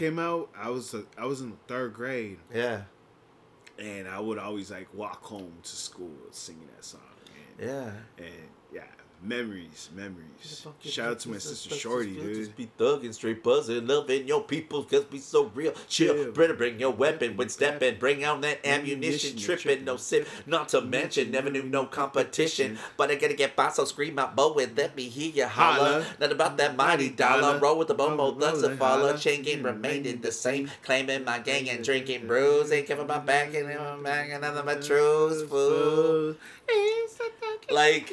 Came 0.02 0.18
out, 0.18 0.50
I 0.56 0.68
was 0.68 0.94
a, 0.94 1.04
I 1.16 1.26
was 1.26 1.40
in 1.42 1.50
the 1.50 1.56
third 1.68 1.94
grade, 1.94 2.38
Yeah. 2.52 2.82
and 3.78 4.08
I 4.08 4.18
would 4.18 4.36
always 4.38 4.68
like 4.70 4.88
walk 4.92 5.22
home 5.22 5.52
to 5.62 5.68
school 5.76 6.10
singing 6.32 6.66
that 6.74 6.84
song. 6.84 7.00
Man. 7.58 7.68
Yeah. 7.68 8.24
And 8.24 8.48
yeah, 8.74 8.82
memories, 9.22 9.88
memories. 9.94 10.66
Shout 10.84 11.10
out 11.12 11.18
to 11.20 11.28
my 11.30 11.38
sister 11.38 11.74
Shorty, 11.74 12.14
dude. 12.14 12.34
Just 12.34 12.56
be 12.56 12.68
thugging, 12.78 13.14
straight 13.14 13.42
buzzing, 13.42 13.86
loving 13.86 14.26
your 14.26 14.42
people, 14.42 14.82
cause 14.84 15.04
we 15.10 15.18
so 15.18 15.44
real. 15.54 15.72
Chill, 15.88 16.14
Chill. 16.14 16.32
better 16.32 16.54
bring 16.54 16.80
your 16.80 16.90
weapon 16.90 17.36
when 17.36 17.48
stepping, 17.48 17.98
bring 17.98 18.24
out 18.24 18.40
that 18.42 18.64
ammunition, 18.66 19.30
Ammunition, 19.32 19.38
tripping, 19.38 19.84
no 19.84 19.96
sip, 19.96 20.26
not 20.46 20.68
to 20.70 20.80
mention, 20.80 21.30
never 21.30 21.50
knew 21.50 21.62
no 21.62 21.86
competition. 21.86 22.78
But 22.96 23.10
I 23.10 23.14
gotta 23.14 23.34
get 23.34 23.54
by, 23.54 23.68
so 23.70 23.84
scream 23.84 24.18
out, 24.18 24.34
bow 24.34 24.54
and 24.54 24.76
let 24.76 24.96
me 24.96 25.08
hear 25.08 25.30
you 25.32 25.46
holler. 25.46 26.02
Holla. 26.02 26.06
Not 26.20 26.32
about 26.32 26.56
that 26.56 26.76
mighty 26.76 27.10
dollar, 27.10 27.58
roll 27.58 27.78
with 27.78 27.88
the 27.88 27.94
bomo, 27.94 28.18
Roll, 28.18 28.32
thugs 28.32 28.62
a 28.62 28.68
roll, 28.68 28.76
follow, 28.76 29.06
holla. 29.08 29.18
chain 29.18 29.42
game 29.42 29.62
remaining 29.62 30.20
the 30.20 30.32
same, 30.32 30.70
claiming 30.82 31.24
my 31.24 31.38
gang 31.38 31.68
and 31.70 31.84
drinking 31.84 32.26
brews, 32.26 32.72
ain't 32.72 32.86
giving 32.88 33.06
my 33.06 33.18
back 33.18 33.54
and 33.54 33.68
my 33.68 33.96
back, 34.02 34.30
another 34.30 34.62
my 34.64 34.74
truths, 34.74 35.42
fool. 35.48 36.34
Like, 37.70 38.10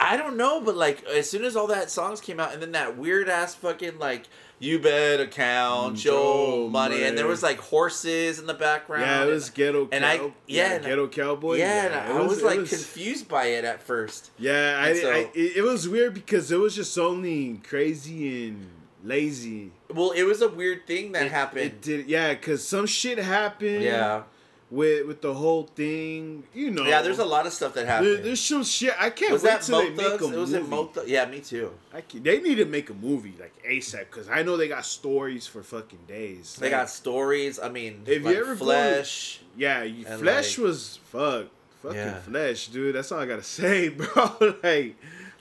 I 0.00 0.16
don't 0.16 0.36
know, 0.36 0.60
but 0.60 0.76
like 0.76 1.04
as 1.04 1.28
soon 1.30 1.44
as 1.44 1.56
all 1.56 1.66
that 1.68 1.90
songs 1.90 2.20
came 2.20 2.38
out, 2.40 2.52
and 2.52 2.60
then 2.62 2.72
that 2.72 2.96
weird 2.98 3.28
ass 3.28 3.54
fucking 3.54 3.98
like 3.98 4.24
you 4.58 4.78
better 4.78 5.26
count 5.26 5.96
Mm, 5.96 6.04
your 6.04 6.14
oh, 6.16 6.68
money, 6.68 7.02
and 7.02 7.18
there 7.18 7.26
was 7.26 7.42
like 7.42 7.58
horses 7.58 8.38
in 8.38 8.46
the 8.46 8.54
background. 8.54 9.02
Yeah, 9.02 9.24
it 9.24 9.28
was 9.30 9.50
ghetto. 9.50 9.88
and 9.92 10.04
I- 10.06 10.18
cow- 10.18 10.32
yeah, 10.46 10.72
and 10.74 10.84
I- 10.86 10.88
ghetto 10.88 11.08
cowboy. 11.08 11.56
yeah, 11.58 11.86
and 11.86 11.94
I 11.94 12.20
was, 12.22 12.38
it 12.38 12.44
like 12.44 12.58
confused 12.68 13.28
by 13.28 13.46
it 13.46 13.64
at 13.64 13.82
first. 13.82 14.30
Yeah, 14.38 14.78
I, 14.80 14.94
so- 14.94 15.10
I 15.10 15.16
it, 15.34 15.56
it 15.58 15.62
was 15.62 15.88
weird 15.88 16.14
because 16.14 16.50
it 16.52 16.58
was 16.58 16.74
just 16.76 16.96
only 16.98 17.60
crazy 17.68 18.48
and 18.48 18.66
lazy. 19.02 19.72
Well, 19.92 20.12
it 20.12 20.22
was 20.22 20.40
a 20.42 20.48
weird 20.48 20.86
thing 20.86 21.12
that 21.12 21.26
It- 21.26 21.32
happened. 21.32 21.64
It 21.66 21.82
did, 21.82 22.06
yeah, 22.06 22.32
because 22.34 22.66
some 22.66 22.86
shit 22.86 23.18
happened. 23.18 23.82
yeah, 23.82 24.22
with 24.70 25.06
with 25.06 25.20
the 25.22 25.34
whole 25.34 25.64
thing, 25.64 26.44
you 26.54 26.70
know. 26.70 26.84
yeah. 26.84 27.02
There's 27.02 27.18
a 27.18 27.24
lot 27.24 27.46
of 27.46 27.52
stuff 27.52 27.74
that 27.74 27.86
There, 27.86 27.90
happened. 27.96 28.24
there's 28.24 28.40
some 28.40 28.64
shit. 28.64 28.94
I 28.98 29.10
can't 29.10 29.32
was 29.32 29.42
wait 29.42 29.50
that 29.50 29.62
till 29.62 29.78
they 29.78 29.90
Mo 29.90 29.96
make 29.96 30.06
a 30.06 30.18
Thugs? 30.18 30.30
It 30.32 30.38
was 30.38 30.52
in 30.52 30.60
movie. 30.62 30.70
Mo 30.70 30.84
Thug- 30.86 31.08
Yeah, 31.08 31.26
me 31.26 31.40
too. 31.40 31.70
I 31.92 32.00
can, 32.00 32.22
they 32.22 32.40
need 32.40 32.56
to 32.56 32.64
make 32.64 32.90
a 32.90 32.94
movie 32.94 33.34
like 33.38 33.52
ASAP 33.68 34.00
because 34.10 34.28
I 34.28 34.42
know 34.42 34.56
they 34.56 34.68
got 34.68 34.84
stories 34.84 35.46
for 35.46 35.62
fucking 35.62 36.00
days. 36.08 36.56
They 36.58 36.66
Like, 36.66 36.72
got 36.72 36.90
stories. 36.90 37.58
I 37.60 37.68
mean, 37.68 38.02
If 38.06 38.22
you 38.22 38.28
like 38.28 38.36
ever 38.36 38.54
go- 38.54 38.64
Flesh. 38.64 39.40
yeah, 39.56 39.82
you, 39.84 40.04
Flesh 40.04 40.58
like- 40.58 40.64
was 40.66 40.98
fuck, 41.12 41.46
fucking 41.82 41.96
Yeah. 41.98 42.18
Flesh, 42.20 42.68
dude. 42.68 42.94
That's 42.96 43.12
all 43.12 43.20
I 43.20 43.26
gotta 43.26 43.42
say, 43.60 43.88
bro. 43.90 44.36
like, 44.62 44.96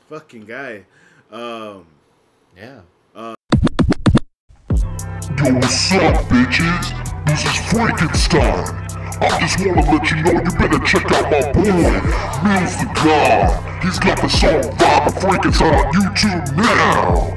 fucking 0.09 0.45
guy. 0.45 0.85
Um, 1.31 1.87
Yeah. 2.55 2.81
Yo, 5.45 5.53
what's 5.55 5.91
up, 5.93 6.15
bitches? 6.29 7.25
This 7.25 7.43
is 7.45 7.71
Frankenstein. 7.71 9.02
I 9.23 9.39
just 9.39 9.65
wanna 9.65 9.81
let 9.89 10.11
you 10.11 10.21
know 10.21 10.31
you 10.31 10.51
better 10.59 10.79
check 10.79 11.09
out 11.13 11.31
my 11.31 11.51
boy, 11.53 11.63
the 11.63 12.87
Gawd. 13.01 13.83
He's 13.83 13.97
got 13.97 14.21
the 14.21 14.27
song 14.27 14.61
Vibe 14.61 15.07
of 15.07 15.21
Frankenstein 15.21 15.73
on 15.73 15.93
YouTube 15.93 16.57
now. 16.57 17.29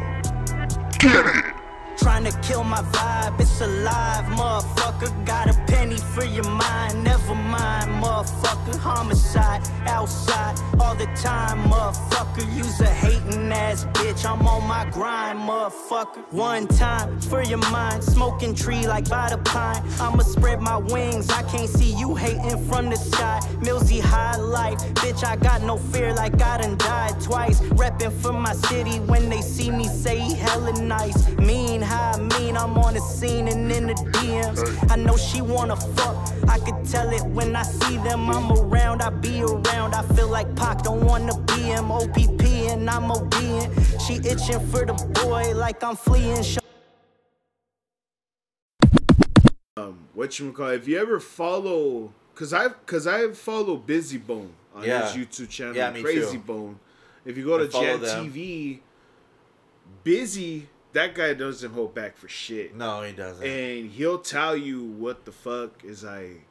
Get 0.99 1.27
it! 1.27 1.55
Trying 1.97 2.25
to 2.25 2.33
kill 2.41 2.65
my 2.65 2.83
vibe, 2.83 3.41
it's 3.41 3.61
alive, 3.61 4.25
motherfucker. 4.25 5.25
Got 5.25 5.49
a 5.49 5.55
penny 5.67 5.97
for 5.97 6.25
your 6.25 6.49
mind, 6.51 7.05
never 7.05 7.35
mind, 7.37 8.03
motherfucker. 8.03 8.77
Homicide, 8.79 9.63
outside, 9.87 10.59
all 10.81 10.97
the 10.97 11.07
time, 11.15 11.71
motherfucker. 11.71 12.16
You's 12.45 12.81
a 12.81 12.87
hating 12.87 13.51
ass 13.51 13.87
bitch, 13.95 14.29
I'm 14.29 14.47
on 14.47 14.67
my 14.69 14.85
grind, 14.91 15.39
motherfucker. 15.39 16.31
One 16.33 16.67
time 16.67 17.19
for 17.21 17.43
your 17.43 17.59
mind, 17.71 18.05
smoking 18.05 18.55
tree 18.55 18.87
like 18.87 19.09
by 19.09 19.31
the 19.31 19.39
pine. 19.39 19.83
I'ma 19.99 20.23
spread 20.23 20.61
my 20.61 20.77
wings, 20.77 21.31
I 21.31 21.43
can't 21.45 21.69
see 21.69 21.95
you 21.95 22.15
hating 22.15 22.63
from 22.67 22.91
the 22.91 22.97
sky. 22.97 23.41
Millsy 23.61 24.01
high 24.01 24.37
life, 24.37 24.79
bitch, 24.97 25.25
I 25.25 25.37
got 25.37 25.63
no 25.63 25.79
fear 25.79 26.13
like 26.15 26.41
I 26.43 26.59
done 26.59 26.77
died 26.77 27.19
twice. 27.23 27.61
Reppin' 27.61 28.13
for 28.13 28.35
my 28.35 28.53
city 28.53 28.99
when 29.01 29.31
they 29.31 29.41
see 29.41 29.71
me 29.71 29.85
say 29.89 30.19
he 30.19 30.35
hella 30.35 30.73
nice. 30.83 31.29
Mean 31.39 31.81
how 31.81 32.13
I 32.15 32.21
mean, 32.39 32.57
I'm 32.57 32.77
on 32.77 32.95
the 32.95 33.01
scene 33.01 33.49
and 33.49 33.73
in 33.73 33.87
the 33.87 33.95
DMs. 33.95 34.91
I 34.91 34.97
know 34.97 35.17
she 35.17 35.41
wanna 35.41 35.77
fuck, 35.77 36.16
tell 36.87 37.09
it 37.13 37.23
when 37.25 37.55
I 37.57 37.63
see 37.63 37.97
them. 37.99 38.31
I'm 38.31 38.51
around, 38.53 39.03
I 39.03 39.11
be 39.11 39.43
around. 39.43 39.95
I 39.95 40.03
feel 40.15 40.29
like 40.29 40.55
Pac 40.57 40.83
don't 40.83 41.05
wanna 41.05 41.39
be 41.43 41.55
him. 41.63 41.91
OPP 41.91 42.43
and 42.71 42.89
I'm 42.89 43.11
ODing. 43.11 43.71
She 44.07 44.15
itching 44.29 44.65
for 44.69 44.85
the 44.85 44.95
boy 45.23 45.53
like 45.55 45.83
I'm 45.83 45.97
fleeing. 45.97 46.43
Show 46.43 46.61
um, 49.77 50.09
what 50.15 50.39
you 50.39 50.53
call? 50.53 50.69
If 50.69 50.89
you 50.89 50.99
ever 50.99 51.21
follow, 51.21 52.13
cause 52.35 52.53
I've 52.53 52.85
cause 52.87 53.07
I 53.07 53.33
follow 53.33 53.77
Bizzy 53.79 54.25
Bone 54.25 54.53
on 54.75 54.85
Yeah. 54.85 55.11
his 55.11 55.27
YouTube 55.27 55.51
channel, 55.51 55.77
Yeah, 55.77 55.91
me 55.91 56.03
Crazy 56.03 56.33
too. 56.37 56.39
Bone. 56.39 56.79
If 57.25 57.37
you 57.37 57.45
go 57.45 57.57
I 57.57 57.59
to 57.59 57.69
follow 57.69 57.99
Jan. 57.99 58.31
TV, 58.31 58.79
Bizzy, 60.05 60.63
that 60.93 61.15
guy 61.15 61.35
doesn't 61.35 61.73
hold 61.73 61.95
back 61.95 62.17
for 62.17 62.29
shit. 62.29 62.75
No, 62.75 63.03
he 63.03 63.13
doesn't. 63.13 63.45
and 63.45 63.91
he'll 63.91 64.19
tell 64.21 64.57
you 64.57 64.83
what 64.85 65.25
the 65.25 65.33
fuck 65.33 65.85
is 65.85 66.05
like 66.05 66.46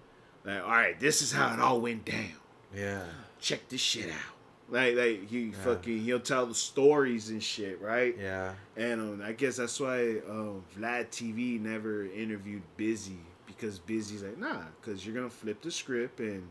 like 0.46 0.62
all 0.62 0.70
right 0.70 1.00
this 1.00 1.22
is 1.22 1.32
how 1.32 1.54
it 1.54 1.60
all 1.60 1.82
went 1.82 2.06
down 2.06 2.32
yeah. 2.76 3.04
check 3.40 3.68
this 3.70 3.82
shit 3.82 4.10
out 4.10 4.34
like 4.70 4.96
like 4.96 5.28
he 5.30 5.52
fucking 5.52 6.00
he'll 6.00 6.20
tell 6.20 6.46
the 6.46 6.56
stories 6.56 7.30
and 7.30 7.42
shit 7.44 7.80
right 7.82 8.16
Yeah. 8.20 8.54
and 8.76 9.00
um, 9.02 9.22
i 9.24 9.32
guess 9.32 9.58
that's 9.58 9.80
why 9.80 10.18
um, 10.30 10.64
vlad 10.78 11.10
tv 11.10 11.60
never 11.60 12.06
interviewed 12.06 12.64
bizzy 12.78 13.18
because 13.46 13.80
bizzy's 13.80 14.24
like 14.24 14.38
nah 14.38 14.64
because 14.82 15.06
you're 15.06 15.16
gonna 15.16 15.30
flip 15.30 15.62
the 15.62 15.72
script 15.72 16.20
and 16.20 16.48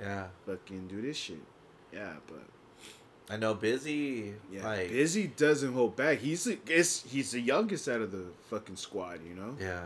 Yeah. 0.00 0.26
fucking 0.46 0.86
do 0.88 1.00
this 1.02 1.16
shit 1.16 1.42
yeah 1.92 2.14
but 2.26 2.42
I 3.28 3.36
know 3.36 3.56
bizzy 3.56 4.34
yeah 4.52 4.62
like 4.64 4.90
bizzy 4.90 5.34
doesn't 5.34 5.72
hold 5.72 5.96
back 5.96 6.18
he's 6.18 6.44
the, 6.44 6.58
it's, 6.68 7.02
he's 7.02 7.32
the 7.32 7.40
youngest 7.40 7.88
out 7.88 8.00
of 8.00 8.12
the 8.12 8.26
fucking 8.48 8.76
squad 8.76 9.18
you 9.28 9.34
know 9.34 9.56
Yeah. 9.58 9.82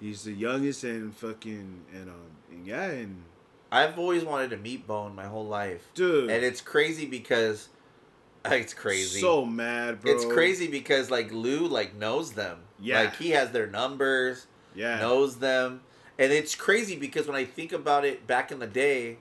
He's 0.00 0.24
the 0.24 0.32
youngest 0.32 0.84
and 0.84 1.14
fucking 1.14 1.82
and 1.92 2.08
um 2.08 2.30
and 2.50 2.66
yeah 2.66 2.84
and 2.84 3.22
I've 3.70 3.98
always 3.98 4.24
wanted 4.24 4.50
to 4.50 4.56
meet 4.56 4.86
Bone 4.86 5.14
my 5.14 5.26
whole 5.26 5.46
life. 5.46 5.88
dude 5.94 6.30
And 6.30 6.44
it's 6.44 6.60
crazy 6.60 7.06
because 7.06 7.68
it's 8.44 8.74
crazy. 8.74 9.20
so 9.20 9.44
mad 9.44 10.00
bro 10.00 10.12
it's 10.12 10.24
crazy 10.24 10.68
because 10.68 11.10
like 11.10 11.32
Lou 11.32 11.66
like 11.66 11.94
knows 11.96 12.32
them. 12.32 12.58
Yeah. 12.80 13.02
Like 13.02 13.16
he 13.16 13.30
has 13.30 13.50
their 13.50 13.66
numbers, 13.66 14.46
yeah 14.74 15.00
knows 15.00 15.38
them. 15.38 15.82
And 16.18 16.32
it's 16.32 16.54
crazy 16.54 16.96
because 16.96 17.26
when 17.26 17.36
I 17.36 17.44
think 17.44 17.72
about 17.72 18.04
it 18.04 18.26
back 18.26 18.50
in 18.50 18.58
the 18.58 18.66
day, 18.66 19.18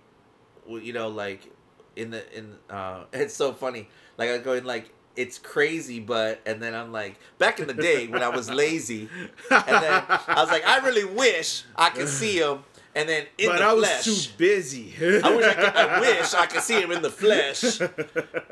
you 0.67 0.93
know, 0.93 1.09
like 1.09 1.51
in 1.95 2.11
the 2.11 2.38
in 2.38 2.55
uh 2.69 3.05
it's 3.13 3.34
so 3.34 3.53
funny. 3.53 3.89
Like 4.17 4.30
I 4.30 4.38
go 4.38 4.53
in 4.53 4.65
like 4.65 4.93
it's 5.18 5.38
crazy, 5.39 5.99
but 5.99 6.39
and 6.45 6.61
then 6.61 6.74
I'm 6.74 6.91
like 6.91 7.20
back 7.39 7.59
in 7.59 7.68
the 7.68 7.74
day 7.74 8.07
when 8.07 8.24
I 8.24 8.30
was 8.30 8.49
lazy, 8.49 9.09
and 9.51 9.65
then 9.84 10.03
I 10.07 10.36
was 10.38 10.49
like 10.49 10.65
I 10.65 10.78
really 10.86 11.03
wish 11.05 11.63
I 11.76 11.89
could 11.89 12.07
see 12.07 12.39
him, 12.39 12.59
and 12.95 13.09
then 13.09 13.26
in 13.38 13.49
but 13.49 13.57
the 13.59 13.63
I 13.65 13.74
was 13.74 13.86
flesh. 13.86 14.05
too 14.05 14.34
busy 14.38 14.93
I 15.24 15.36
wish 15.36 15.45
I 15.45 15.53
could. 15.53 15.76
I 15.76 15.99
wish 15.99 16.34
I 16.34 16.45
could 16.45 16.61
see 16.61 16.80
him 16.82 16.91
in 16.91 17.01
the 17.01 17.09
flesh. 17.09 17.80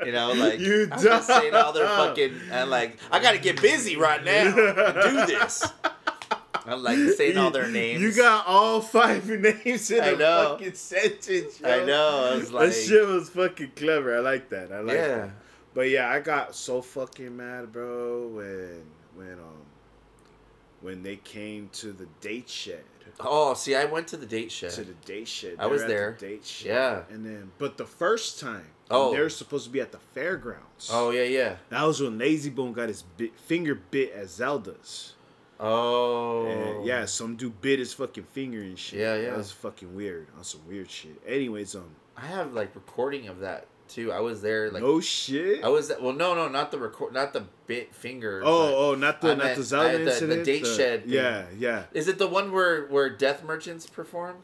You 0.04 0.12
know, 0.12 0.32
like 0.32 0.58
You 0.60 0.88
I'm 0.92 1.00
just 1.02 1.26
saying 1.28 1.54
all 1.54 1.72
their 1.72 1.86
fucking 1.86 2.34
and 2.50 2.70
like 2.70 2.98
I 3.10 3.20
got 3.20 3.32
to 3.32 3.38
get 3.38 3.62
busy 3.62 3.96
right 3.96 4.22
now 4.22 4.46
and 4.46 4.54
do 4.56 5.26
this. 5.26 5.64
I'm 6.68 6.82
like 6.82 6.98
saying 7.16 7.38
all 7.38 7.50
their 7.52 7.68
names. 7.68 8.00
You 8.02 8.12
got 8.12 8.44
all 8.46 8.80
five 8.80 9.28
names 9.28 9.88
in 9.90 10.02
I 10.02 10.06
a 10.08 10.16
know. 10.16 10.56
fucking 10.58 10.74
sentence. 10.74 11.60
I 11.64 11.84
know. 11.84 12.30
I 12.32 12.36
was 12.36 12.50
like, 12.52 12.70
that 12.70 12.74
shit 12.74 13.06
was 13.06 13.28
fucking 13.30 13.70
clever. 13.76 14.16
I 14.16 14.18
like 14.20 14.48
that. 14.48 14.72
I 14.72 14.80
like 14.80 14.96
yeah, 14.96 15.08
that. 15.08 15.30
But 15.76 15.90
yeah, 15.90 16.10
I 16.10 16.18
got 16.20 16.54
so 16.56 16.80
fucking 16.82 17.36
mad, 17.36 17.70
bro, 17.70 18.28
when 18.28 18.82
when 19.14 19.34
um 19.34 19.62
when 20.80 21.02
they 21.02 21.16
came 21.16 21.68
to 21.74 21.92
the 21.92 22.06
date 22.20 22.48
shed. 22.48 22.82
Oh, 23.20 23.54
see, 23.54 23.74
I 23.74 23.84
went 23.84 24.08
to 24.08 24.16
the 24.16 24.26
date 24.26 24.50
shed. 24.50 24.70
To 24.72 24.84
the 24.84 24.92
date 25.04 25.28
shed. 25.28 25.56
I 25.58 25.64
They 25.66 25.70
was 25.70 25.80
were 25.82 25.84
at 25.84 25.88
the 25.88 25.94
there. 25.94 26.12
date 26.18 26.44
shed. 26.44 26.66
Yeah. 26.68 27.02
And 27.14 27.24
then 27.24 27.52
but 27.58 27.76
the 27.76 27.86
first 27.86 28.40
time 28.40 28.66
Oh. 28.90 29.12
they 29.12 29.20
were 29.20 29.28
supposed 29.28 29.64
to 29.66 29.70
be 29.70 29.80
at 29.80 29.92
the 29.92 29.98
fairgrounds. 29.98 30.88
oh 30.92 31.10
yeah, 31.10 31.24
yeah. 31.24 31.56
That 31.68 31.84
was 31.84 32.00
when 32.00 32.18
Layzie 32.18 32.54
Bone 32.54 32.72
got 32.72 32.88
his 32.88 33.02
bit, 33.02 33.38
finger 33.38 33.74
bit 33.74 34.12
at 34.14 34.28
Zelda's. 34.30 35.12
Oh, 35.60 36.46
And 36.46 36.86
yeah, 36.86 37.04
some 37.06 37.36
dude 37.36 37.60
bit 37.60 37.78
his 37.80 37.92
fucking 37.94 38.24
finger 38.24 38.60
and 38.62 38.78
shit. 38.78 39.00
Yeah, 39.00 39.16
yeah. 39.16 39.30
That 39.30 39.38
was 39.38 39.52
fucking 39.52 39.94
weird. 39.94 40.28
On 40.38 40.44
some 40.44 40.60
weird 40.68 40.90
shit. 40.90 41.20
Anyways, 41.26 41.74
um, 41.74 41.90
I 42.16 42.26
have 42.26 42.52
like 42.54 42.74
recording 42.74 43.28
of 43.28 43.40
that 43.40 43.66
too. 43.88 44.12
I 44.12 44.20
was 44.20 44.42
there. 44.42 44.70
Like 44.70 44.82
oh 44.82 45.00
shit. 45.00 45.62
I 45.64 45.68
was. 45.68 45.92
Well, 46.00 46.12
no, 46.12 46.34
no, 46.34 46.48
not 46.48 46.70
the 46.70 46.78
record, 46.78 47.12
not 47.12 47.32
the 47.32 47.44
bit 47.66 47.94
finger. 47.94 48.42
oh, 48.44 48.90
oh, 48.90 48.94
not 48.94 49.20
the 49.20 49.28
I 49.28 49.34
not 49.34 49.44
meant- 49.44 49.56
the 49.58 49.62
Zelda 49.64 49.98
the- 49.98 50.04
the 50.04 50.10
incident. 50.12 50.44
date 50.44 50.66
shed 50.66 51.04
thing. 51.04 51.12
Yeah, 51.12 51.44
yeah, 51.58 51.82
Is 51.92 52.08
it 52.08 52.18
the 52.18 52.26
one 52.28 52.52
where 52.52 52.86
where 52.86 53.08
Death 53.10 53.42
Merchants 53.44 53.86
performed? 53.86 54.42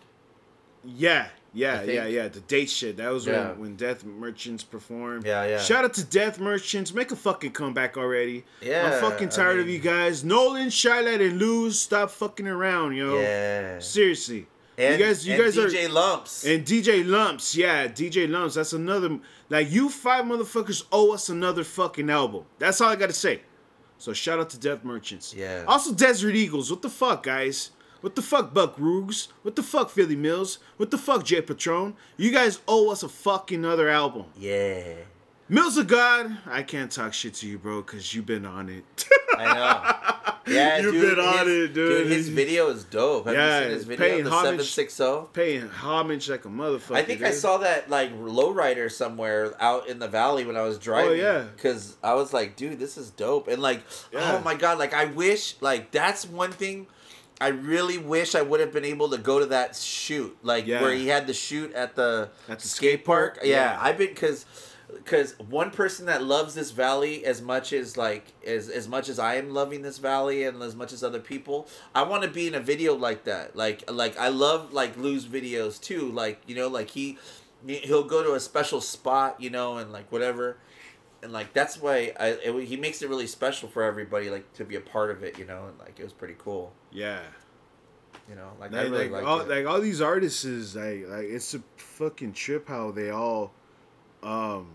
yeah, 0.85 1.29
Yeah, 1.55 1.83
yeah, 1.83 2.07
yeah. 2.07 2.29
The 2.29 2.41
date 2.41 2.71
shit. 2.71 2.97
That 2.97 3.13
was 3.13 3.27
Yeah. 3.27 3.51
when, 3.51 3.59
when 3.61 3.77
Death 3.77 4.05
Merchants 4.05 4.65
performed. 4.65 5.27
Yeah, 5.27 5.45
yeah. 5.45 5.59
Shout 5.59 5.85
out 5.85 5.93
to 5.95 6.05
Death 6.05 6.41
Merchants. 6.41 6.95
Make 6.95 7.11
a 7.13 7.17
fucking 7.17 7.53
comeback 7.53 7.97
already. 7.99 8.45
Yeah, 8.63 8.91
I'm 8.95 9.01
fucking 9.01 9.29
I 9.29 9.31
tired 9.31 9.61
of 9.61 9.69
you 9.69 9.79
guys. 9.79 10.25
Nolan, 10.25 10.71
Charlotte, 10.71 11.21
and 11.21 11.39
Luz, 11.39 11.79
stop 11.79 12.11
fucking 12.11 12.49
around, 12.49 12.95
yo. 12.97 13.21
Yeah. 13.21 13.79
Seriously. 13.81 14.47
And, 14.91 15.01
you 15.01 15.07
guys, 15.07 15.27
you 15.27 15.37
guys 15.37 15.57
DJ 15.57 15.89
are. 15.89 15.93
Lumps. 15.93 16.45
And 16.45 16.65
DJ 16.65 17.07
Lumps, 17.07 17.55
yeah, 17.57 17.87
DJ 17.89 18.29
Lumps. 18.29 18.55
That's 18.57 18.73
another. 18.73 19.19
Like 19.49 19.71
you 19.71 19.89
five 19.89 20.25
motherfuckers 20.25 20.85
owe 20.91 21.13
us 21.13 21.29
another 21.29 21.65
fucking 21.65 22.11
album. 22.11 22.45
That's 22.59 22.81
all 22.81 22.89
I 22.91 22.97
gotta 22.97 23.13
say. 23.13 23.43
So 23.99 24.13
shout 24.13 24.39
out 24.41 24.51
to 24.51 24.59
Death 24.59 24.83
Merchants. 24.85 25.33
Yeah. 25.35 25.65
Also 25.69 25.93
Desert 25.95 26.35
Eagles. 26.35 26.71
What 26.71 26.83
the 26.83 26.89
fuck, 26.91 27.23
guys? 27.23 27.71
What 28.01 28.17
the 28.17 28.23
fuck, 28.23 28.53
Buck 28.53 28.77
Roogs? 28.79 29.29
What 29.43 29.55
the 29.55 29.63
fuck, 29.63 29.89
Philly 29.89 30.17
Mills? 30.17 30.59
What 30.77 30.91
the 30.91 30.99
fuck, 30.99 31.25
J 31.25 31.41
Patron? 31.41 31.95
You 32.17 32.33
guys 32.33 32.61
owe 32.67 32.91
us 32.91 33.05
a 33.05 33.09
fucking 33.09 33.65
other 33.65 33.89
album. 33.89 34.25
yeah. 34.37 34.95
Mills 35.53 35.77
of 35.77 35.87
God, 35.87 36.39
I 36.47 36.63
can't 36.63 36.91
talk 36.91 37.13
shit 37.13 37.35
to 37.35 37.47
you, 37.47 37.59
bro, 37.59 37.83
because 37.83 38.15
you've 38.15 38.25
been 38.25 38.47
on 38.47 38.71
it. 38.71 39.07
I 39.37 39.45
know. 39.45 40.51
Yeah, 40.51 40.79
You've 40.81 40.95
dude, 40.95 41.17
been 41.17 41.23
on 41.27 41.47
his, 41.47 41.69
it, 41.69 41.75
dude. 41.75 42.07
His 42.07 42.31
video 42.31 42.71
is 42.71 42.85
dope. 42.85 43.27
Have 43.27 43.35
Yeah, 43.35 43.59
you 43.59 43.65
seen 43.67 43.73
his 43.75 43.85
video? 43.85 44.07
paying 44.07 44.25
The 44.25 44.31
homage- 44.31 44.45
seven 44.51 44.65
six 44.65 44.95
zero. 44.97 45.29
Paying 45.35 45.69
homage 45.69 46.31
like 46.31 46.47
a 46.47 46.49
motherfucker. 46.49 46.97
I 46.97 47.03
think 47.03 47.21
I 47.21 47.33
saw 47.33 47.59
that 47.59 47.91
like 47.91 48.19
lowrider 48.19 48.91
somewhere 48.91 49.53
out 49.63 49.89
in 49.89 49.99
the 49.99 50.09
valley 50.09 50.47
when 50.47 50.57
I 50.57 50.63
was 50.63 50.79
oh, 50.79 50.81
driving. 50.81 51.11
Oh, 51.21 51.23
yeah. 51.23 51.45
Because 51.55 51.99
I 52.03 52.15
was 52.15 52.33
like, 52.33 52.57
dude, 52.57 52.79
this 52.79 52.97
is 52.97 53.11
dope. 53.11 53.47
And 53.49 53.61
like, 53.61 53.83
Yeah. 54.11 54.39
oh 54.39 54.43
my 54.43 54.55
god, 54.55 54.79
like 54.79 54.95
I 54.95 55.05
wish, 55.05 55.57
like 55.61 55.91
that's 55.91 56.25
one 56.27 56.53
thing. 56.53 56.87
I 57.43 57.49
really 57.49 57.99
wish 57.99 58.35
I 58.35 58.41
would 58.41 58.61
have 58.61 58.73
been 58.73 58.87
able 58.87 59.11
to 59.11 59.19
go 59.19 59.39
to 59.39 59.47
that 59.47 59.77
shoot, 59.77 60.35
like 60.43 60.67
Yeah. 60.67 60.81
where 60.81 60.95
he 60.95 61.09
had 61.09 61.27
the 61.27 61.35
shoot 61.35 61.75
at 61.75 61.95
the 61.95 62.31
At 62.49 62.61
the 62.61 62.69
skate 62.69 63.01
skate 63.01 63.05
park. 63.05 63.35
park? 63.35 63.47
Yeah, 63.47 63.73
Yeah. 63.73 63.79
I've 63.83 63.99
been 63.99 64.09
because 64.09 64.47
because 64.95 65.39
one 65.39 65.71
person 65.71 66.07
that 66.07 66.23
loves 66.23 66.55
this 66.55 66.71
valley 66.71 67.25
as 67.25 67.41
much 67.43 67.73
as 67.73 67.97
like 67.97 68.27
as 68.47 68.69
as 68.69 68.89
much 68.89 69.09
as 69.09 69.19
I 69.19 69.37
am 69.37 69.51
loving 69.55 69.83
this 69.83 69.99
valley 69.99 70.45
and 70.45 70.63
as 70.63 70.75
much 70.77 70.93
as 70.93 71.03
other 71.03 71.21
people, 71.21 71.67
I 71.95 72.03
want 72.03 72.23
to 72.25 72.29
be 72.29 72.47
in 72.47 72.55
a 72.55 72.61
video 72.61 72.95
like 72.95 73.25
that. 73.25 73.57
Like 73.57 73.91
like 73.91 74.19
I 74.19 74.29
love 74.29 74.73
like 74.73 74.97
Lou's 74.97 75.27
videos 75.27 75.81
too. 75.81 76.11
Like 76.13 76.41
you 76.47 76.55
know 76.55 76.69
like 76.69 76.91
he 76.91 77.19
he'll 77.67 78.05
go 78.05 78.23
to 78.23 78.35
a 78.35 78.41
special 78.41 78.81
spot 78.81 79.41
you 79.41 79.51
know 79.51 79.77
and 79.79 79.93
like 79.93 80.11
whatever. 80.13 80.57
And 81.23 81.33
like 81.33 81.53
that's 81.53 81.81
why 81.81 82.13
I 82.19 82.27
it, 82.43 82.65
he 82.67 82.77
makes 82.77 83.01
it 83.03 83.09
really 83.09 83.27
special 83.29 83.69
for 83.69 83.83
everybody 83.85 84.29
like 84.31 84.53
to 84.55 84.65
be 84.65 84.77
a 84.77 84.81
part 84.81 85.11
of 85.11 85.23
it, 85.23 85.39
you 85.39 85.45
know, 85.47 85.67
and 85.69 85.79
like 85.79 85.99
it 86.01 86.03
was 86.05 86.13
pretty 86.13 86.35
cool, 86.37 86.73
Yeah. 86.91 87.21
you 88.29 88.35
know. 88.35 88.51
Like, 88.59 88.73
Like, 88.73 88.91
really 88.91 89.09
like, 89.09 89.25
all, 89.25 89.41
it. 89.41 89.49
like 89.49 89.65
all 89.67 89.81
these 89.81 90.01
artists 90.01 90.45
is 90.45 90.75
like 90.75 91.07
like 91.09 91.27
it's 91.27 91.55
a 91.55 91.63
fucking 91.77 92.33
trip 92.33 92.67
how 92.69 92.91
they 92.91 93.11
all 93.11 93.53
um 94.25 94.67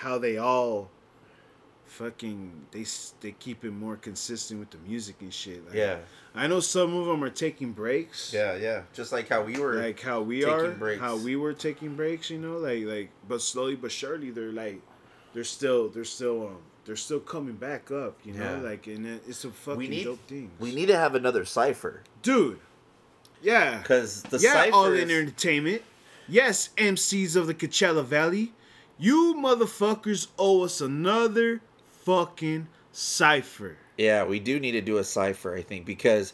how 0.00 0.18
they 0.18 0.38
all 0.38 0.90
fucking 1.86 2.52
they 2.70 2.84
they 3.20 3.32
keep 3.32 3.64
it 3.64 3.72
more 3.72 3.96
consistent 3.96 4.60
with 4.60 4.70
the 4.70 4.78
music 4.88 5.16
and 5.20 5.32
shit. 5.32 5.64
Like, 5.66 5.74
yeah, 5.74 5.98
I 6.34 6.46
know 6.46 6.60
some 6.60 6.94
of 6.96 7.06
them 7.06 7.22
are 7.24 7.30
taking 7.30 7.72
breaks. 7.72 8.32
yeah, 8.32 8.56
yeah. 8.56 8.82
Just 8.92 9.12
like 9.12 9.28
how 9.28 9.42
we 9.42 9.58
were. 9.58 9.74
Like 9.74 10.00
how 10.00 10.20
we 10.20 10.40
taking 10.40 10.54
are, 10.54 10.70
breaks. 10.70 11.00
how 11.00 11.16
we 11.16 11.36
were 11.36 11.52
taking 11.52 11.96
breaks, 11.96 12.30
you 12.30 12.38
know, 12.38 12.56
like 12.58 12.84
like, 12.84 13.10
but 13.28 13.42
slowly 13.42 13.76
but 13.76 13.92
surely 13.92 14.30
they're 14.30 14.52
like, 14.52 14.80
they're 15.34 15.44
still 15.44 15.88
they're 15.88 16.04
still 16.04 16.48
um 16.48 16.58
they're 16.86 16.96
still 16.96 17.20
coming 17.20 17.56
back 17.56 17.90
up, 17.90 18.18
you 18.24 18.32
know, 18.32 18.56
Yeah. 18.56 18.60
like 18.70 18.86
and 18.86 19.06
it's 19.28 19.44
a 19.44 19.50
fucking 19.50 19.90
need 19.90 20.04
dope 20.04 20.26
thing. 20.26 20.50
we 20.58 20.74
need 20.74 20.86
to 20.86 20.96
have 20.96 21.14
another 21.14 21.44
cipher 21.44 22.02
dude. 22.22 22.58
Yeah, 23.42 23.78
because 23.78 24.22
the 24.24 24.38
yeah, 24.38 24.70
all 24.72 24.86
in 24.92 25.10
entertainment. 25.10 25.82
Yes, 26.28 26.70
MCs 26.76 27.34
of 27.36 27.46
the 27.48 27.54
Coachella 27.54 28.04
Valley, 28.04 28.52
you 29.00 29.34
motherfuckers 29.38 30.28
owe 30.38 30.62
us 30.64 30.80
another 30.80 31.60
fucking 32.04 32.68
cipher. 32.92 33.76
Yeah, 33.96 34.24
we 34.24 34.38
do 34.40 34.58
need 34.60 34.72
to 34.72 34.80
do 34.80 34.98
a 34.98 35.04
cipher, 35.04 35.54
I 35.54 35.62
think, 35.62 35.84
because 35.86 36.32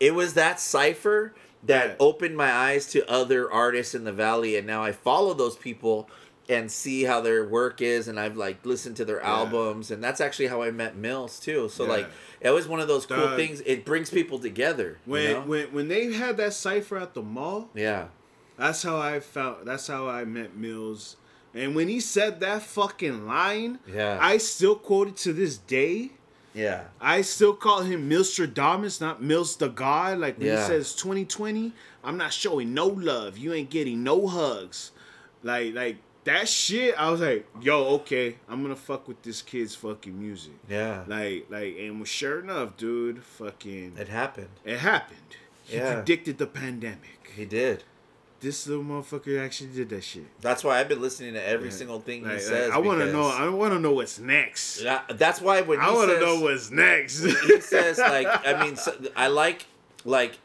it 0.00 0.14
was 0.14 0.34
that 0.34 0.60
cipher 0.60 1.34
that 1.64 1.86
Yeah. 1.90 1.94
opened 2.00 2.36
my 2.36 2.50
eyes 2.52 2.86
to 2.88 3.08
other 3.10 3.50
artists 3.50 3.94
in 3.94 4.04
the 4.04 4.12
valley, 4.12 4.56
and 4.56 4.66
now 4.66 4.82
I 4.82 4.92
follow 4.92 5.34
those 5.34 5.56
people 5.56 6.08
and 6.48 6.70
see 6.70 7.02
how 7.04 7.20
their 7.20 7.44
work 7.44 7.80
is, 7.82 8.06
and 8.06 8.20
I've 8.20 8.36
like 8.36 8.64
listened 8.64 8.96
to 8.98 9.04
their 9.04 9.18
Yeah. 9.20 9.38
albums, 9.38 9.90
and 9.90 10.04
that's 10.04 10.20
actually 10.20 10.46
how 10.46 10.62
I 10.62 10.70
met 10.70 10.94
Mills 10.96 11.40
too. 11.40 11.68
So 11.68 11.84
Yeah. 11.84 11.90
like, 11.90 12.06
it 12.40 12.50
was 12.50 12.68
one 12.68 12.78
of 12.78 12.86
those 12.86 13.04
cool 13.06 13.16
Dog. 13.16 13.36
things. 13.36 13.62
It 13.66 13.84
brings 13.84 14.10
people 14.10 14.38
together. 14.38 14.98
you 15.06 15.12
When 15.12 15.32
know? 15.32 15.40
when 15.40 15.66
when 15.72 15.88
they 15.88 16.12
had 16.12 16.36
that 16.36 16.52
cipher 16.52 16.98
at 16.98 17.14
the 17.14 17.22
mall, 17.22 17.70
yeah, 17.74 18.08
That's 18.58 18.82
how 18.84 18.96
I 18.96 19.20
felt. 19.20 19.64
That's 19.66 19.86
how 19.88 20.08
I 20.08 20.24
met 20.24 20.56
Mills. 20.56 21.16
And 21.56 21.74
when 21.74 21.88
he 21.88 22.00
said 22.00 22.40
that 22.40 22.62
fucking 22.62 23.26
line, 23.26 23.78
Yeah. 23.92 24.18
I 24.20 24.36
still 24.38 24.76
quote 24.76 25.08
it 25.08 25.16
to 25.18 25.32
this 25.32 25.56
day. 25.56 26.10
yeah, 26.54 26.84
I 27.00 27.22
still 27.22 27.54
call 27.54 27.80
him 27.82 28.08
Milster 28.08 28.46
Milstradamus, 28.46 29.00
not 29.00 29.22
Mills 29.22 29.56
the 29.56 29.68
Gawd. 29.68 30.18
Like 30.18 30.38
when 30.38 30.46
Yeah. 30.48 30.60
he 30.62 30.66
says 30.66 30.94
2020, 30.94 31.72
I'm 32.04 32.16
not 32.16 32.32
showing 32.32 32.72
no 32.74 32.86
love. 32.86 33.36
You 33.38 33.52
ain't 33.52 33.70
getting 33.70 34.02
no 34.02 34.26
hugs. 34.26 34.90
Like 35.42 35.74
like 35.74 35.96
that 36.24 36.48
shit. 36.48 36.94
I 36.98 37.10
was 37.10 37.20
like, 37.20 37.46
yo, 37.60 37.84
okay, 37.98 38.36
I'm 38.48 38.62
gonna 38.62 38.74
fuck 38.76 39.06
with 39.08 39.22
this 39.22 39.42
kid's 39.42 39.74
fucking 39.74 40.18
music. 40.18 40.54
yeah. 40.68 41.04
Like 41.06 41.46
like 41.50 41.76
and 41.78 42.06
sure 42.06 42.40
enough, 42.40 42.76
dude, 42.76 43.22
fucking 43.22 43.96
It 43.98 44.08
happened. 44.08 44.48
it 44.64 44.78
happened. 44.78 45.20
He 45.64 45.76
Yeah. 45.76 45.94
predicted 45.94 46.38
the 46.38 46.46
pandemic. 46.46 47.32
He 47.34 47.44
did. 47.44 47.84
This 48.46 48.66
little 48.68 48.84
motherfucker 48.84 49.44
actually 49.44 49.70
did 49.70 49.88
that 49.88 50.04
shit. 50.04 50.24
That's 50.40 50.62
why 50.62 50.78
I've 50.78 50.88
been 50.88 51.00
listening 51.00 51.34
to 51.34 51.44
every 51.44 51.68
Yeah. 51.70 51.74
single 51.74 52.00
thing 52.00 52.22
Like, 52.22 52.32
he 52.32 52.36
like, 52.36 52.44
says. 52.46 52.70
I 52.70 52.78
want 52.78 53.00
to 53.00 53.12
know. 53.12 53.26
I 53.26 53.48
want 53.48 53.72
to 53.72 53.80
know 53.80 53.92
what's 53.92 54.20
next. 54.20 54.82
Yeah, 54.82 55.00
that's 55.08 55.40
why 55.40 55.62
when 55.62 55.80
I 55.80 55.90
want 55.92 56.10
to 56.12 56.20
know 56.20 56.40
what's 56.40 56.70
next. 56.70 57.24
he 57.24 57.60
says 57.74 57.98
like 57.98 58.28
I 58.46 58.62
mean 58.64 58.76
so, 58.76 58.94
I 59.16 59.26
like 59.26 59.66
like 60.04 60.38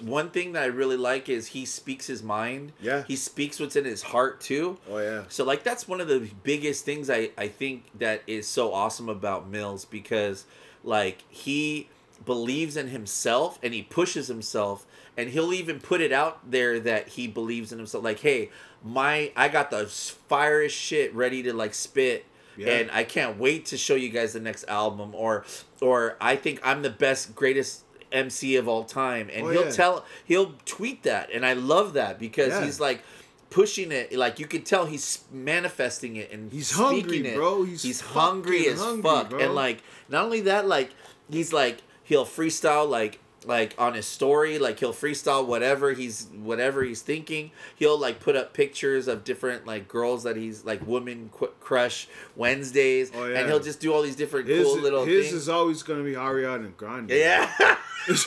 one 0.00 0.30
thing 0.30 0.52
that 0.52 0.62
I 0.62 0.66
really 0.66 0.96
like 0.96 1.28
is 1.28 1.48
he 1.48 1.66
speaks 1.66 2.06
his 2.06 2.22
mind. 2.22 2.72
Yeah. 2.80 3.02
He 3.06 3.16
speaks 3.16 3.58
what's 3.60 3.76
in 3.76 3.84
his 3.84 4.02
heart 4.02 4.40
too. 4.40 4.78
oh 4.88 4.98
yeah. 4.98 5.24
So 5.28 5.44
like 5.44 5.62
that's 5.64 5.86
one 5.86 6.00
of 6.00 6.08
the 6.08 6.30
biggest 6.44 6.84
things 6.86 7.10
I 7.10 7.30
I 7.36 7.48
think 7.48 7.84
that 7.98 8.22
is 8.26 8.46
so 8.46 8.72
awesome 8.72 9.08
about 9.10 9.50
Mills 9.50 9.84
because 9.84 10.46
like 10.82 11.24
he 11.28 11.88
believes 12.24 12.76
in 12.76 12.88
himself 12.88 13.58
and 13.62 13.74
he 13.74 13.82
pushes 13.82 14.28
himself 14.28 14.86
and 15.18 15.28
he'll 15.28 15.52
even 15.52 15.80
put 15.80 16.00
it 16.00 16.12
out 16.12 16.50
there 16.50 16.80
that 16.80 17.08
he 17.08 17.26
believes 17.26 17.72
in 17.72 17.78
himself 17.78 18.02
like 18.02 18.20
hey 18.20 18.50
my 18.82 19.30
I 19.36 19.48
got 19.48 19.70
the 19.70 19.84
fire 19.86 20.66
shit 20.70 21.14
ready 21.14 21.42
to 21.42 21.52
like 21.52 21.74
spit 21.74 22.24
Yeah. 22.56 22.68
and 22.74 22.90
I 22.90 23.04
can't 23.04 23.38
wait 23.38 23.66
to 23.66 23.76
show 23.76 23.94
you 23.96 24.08
guys 24.08 24.32
the 24.32 24.40
next 24.40 24.64
album 24.68 25.14
or 25.14 25.44
or 25.82 26.16
I 26.20 26.36
think 26.36 26.60
I'm 26.64 26.82
the 26.82 26.90
best 26.90 27.34
greatest 27.34 27.84
MC 28.10 28.56
of 28.56 28.66
all 28.68 28.84
time 28.84 29.28
and 29.32 29.46
Oh, 29.46 29.50
he'll 29.50 29.64
yeah. 29.66 29.70
tell 29.72 30.04
he'll 30.24 30.54
tweet 30.64 31.02
that 31.02 31.30
and 31.34 31.44
I 31.44 31.52
love 31.52 31.92
that 31.94 32.18
because 32.18 32.48
Yeah. 32.54 32.64
he's 32.64 32.80
like 32.80 33.02
pushing 33.50 33.92
it 33.92 34.12
like 34.12 34.38
you 34.38 34.46
can 34.46 34.62
tell 34.62 34.86
he's 34.86 35.24
manifesting 35.32 36.16
it 36.16 36.30
and 36.32 36.52
He's 36.52 36.70
hungry, 36.72 37.26
it. 37.26 37.34
bro. 37.34 37.64
He's 37.64 37.82
he's 37.82 38.00
hungry 38.00 38.66
as 38.68 38.78
hungry, 38.80 39.02
fuck 39.02 39.30
bro. 39.30 39.38
and 39.40 39.54
like 39.54 39.82
not 40.08 40.24
only 40.24 40.42
that 40.42 40.66
like 40.68 40.90
he's 41.30 41.52
like 41.52 41.78
he'll 42.04 42.26
freestyle 42.26 42.88
like 42.88 43.18
like 43.46 43.74
on 43.78 43.94
his 43.94 44.04
story 44.06 44.58
like 44.58 44.80
he'll 44.80 44.92
freestyle 44.92 45.46
whatever 45.46 45.92
he's 45.92 46.26
whatever 46.42 46.82
he's 46.82 47.02
thinking 47.02 47.50
he'll 47.76 47.96
like 47.98 48.18
put 48.18 48.34
up 48.34 48.52
pictures 48.52 49.06
of 49.06 49.22
different 49.22 49.64
like 49.64 49.86
girls 49.86 50.24
that 50.24 50.36
he's 50.36 50.64
like 50.64 50.84
woman 50.86 51.30
qu- 51.32 51.52
crush 51.60 52.08
wednesdays 52.34 53.12
Oh, 53.14 53.26
yeah. 53.26 53.38
and 53.38 53.48
he'll 53.48 53.60
just 53.60 53.78
do 53.78 53.92
all 53.92 54.02
these 54.02 54.16
different 54.16 54.48
His, 54.48 54.64
cool 54.66 54.78
little 54.78 55.04
his 55.04 55.26
things 55.28 55.42
is 55.42 55.48
always 55.48 55.82
gonna 55.84 56.02
be 56.02 56.14
Ariana 56.14 56.76
Grande. 56.76 57.10
yeah 57.10 57.48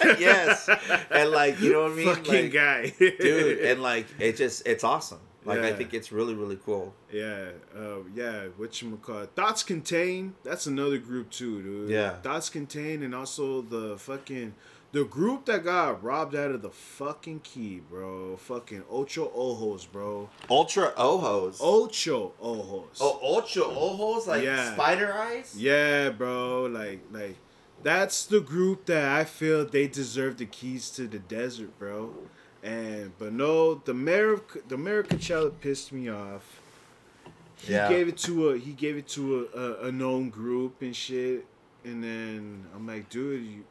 yes 0.01 0.70
and 1.09 1.32
like 1.32 1.59
you 1.59 1.74
know 1.74 1.84
what 1.84 1.91
i 1.91 1.95
mean 1.95 2.05
Fucking 2.16 2.43
like, 2.43 2.53
guy, 2.53 2.93
dude 2.97 3.59
and 3.66 3.82
like 3.82 4.07
it 4.20 4.38
just 4.38 4.66
it's 4.66 4.84
awesome 4.84 5.20
like 5.43 5.59
i 5.59 5.74
think 5.74 5.93
it's 5.93 6.12
really 6.12 6.34
really 6.36 6.57
cool 6.66 6.93
yeah, 7.14 7.49
uh, 7.78 7.97
yeah. 8.16 8.43
What 8.55 8.82
you 8.82 8.97
call 9.01 9.26
Thoughts 9.26 9.64
Contain? 9.64 10.34
That's 10.45 10.66
another 10.66 10.97
group 10.97 11.30
too, 11.30 11.62
dude. 11.62 11.89
Yeah. 11.89 12.12
Thoughts 12.22 12.49
Contain, 12.49 13.03
and 13.03 13.14
also 13.14 13.62
the 13.62 13.97
fucking 13.97 14.53
the 14.91 15.05
group 15.05 15.45
that 15.45 15.63
got 15.63 16.03
robbed 16.03 16.35
out 16.35 16.51
of 16.51 16.61
the 16.61 16.69
fucking 16.69 17.39
key, 17.41 17.81
bro. 17.89 18.35
Fucking 18.37 18.83
Ocho 18.89 19.31
Ojos, 19.33 19.85
bro. 19.85 20.29
ultra 20.49 20.93
ojos 20.97 21.59
Ocho 21.61 22.33
Ojos. 22.41 22.97
oh 22.99 23.19
ultra 23.23 23.63
ojos 23.63 24.27
like 24.27 24.43
Yeah. 24.43 24.73
spider 24.73 25.13
eyes 25.13 25.55
Yeah, 25.57 26.09
bro. 26.09 26.63
Like, 26.65 26.99
like, 27.11 27.35
that's 27.83 28.25
the 28.25 28.41
group 28.41 28.85
that 28.87 29.07
I 29.19 29.23
feel 29.23 29.65
they 29.65 29.87
deserve 29.87 30.37
the 30.37 30.45
keys 30.45 30.89
to 30.91 31.07
the 31.07 31.19
desert, 31.19 31.77
bro. 31.79 32.13
And 32.63 33.17
but 33.17 33.33
no, 33.33 33.75
the 33.75 33.93
mayor 33.93 34.33
of 34.33 34.41
the 34.67 34.77
mayor 34.77 34.99
of 34.99 35.07
Coachella 35.07 35.51
pissed 35.61 35.91
me 35.91 36.09
off. 36.09 36.59
He 37.57 37.73
Yeah. 37.73 37.89
gave 37.89 38.07
it 38.07 38.17
to 38.19 38.49
a 38.49 38.57
he 38.57 38.73
gave 38.73 38.97
it 38.97 39.07
to 39.09 39.47
a, 39.55 39.59
a, 39.59 39.87
a 39.87 39.91
known 39.91 40.29
group 40.29 40.81
and 40.81 40.95
shit. 40.95 41.45
And 41.83 42.03
then 42.03 42.65
I'm 42.75 42.85
like, 42.85 43.09
dude, 43.09 43.43
you, 43.43 43.63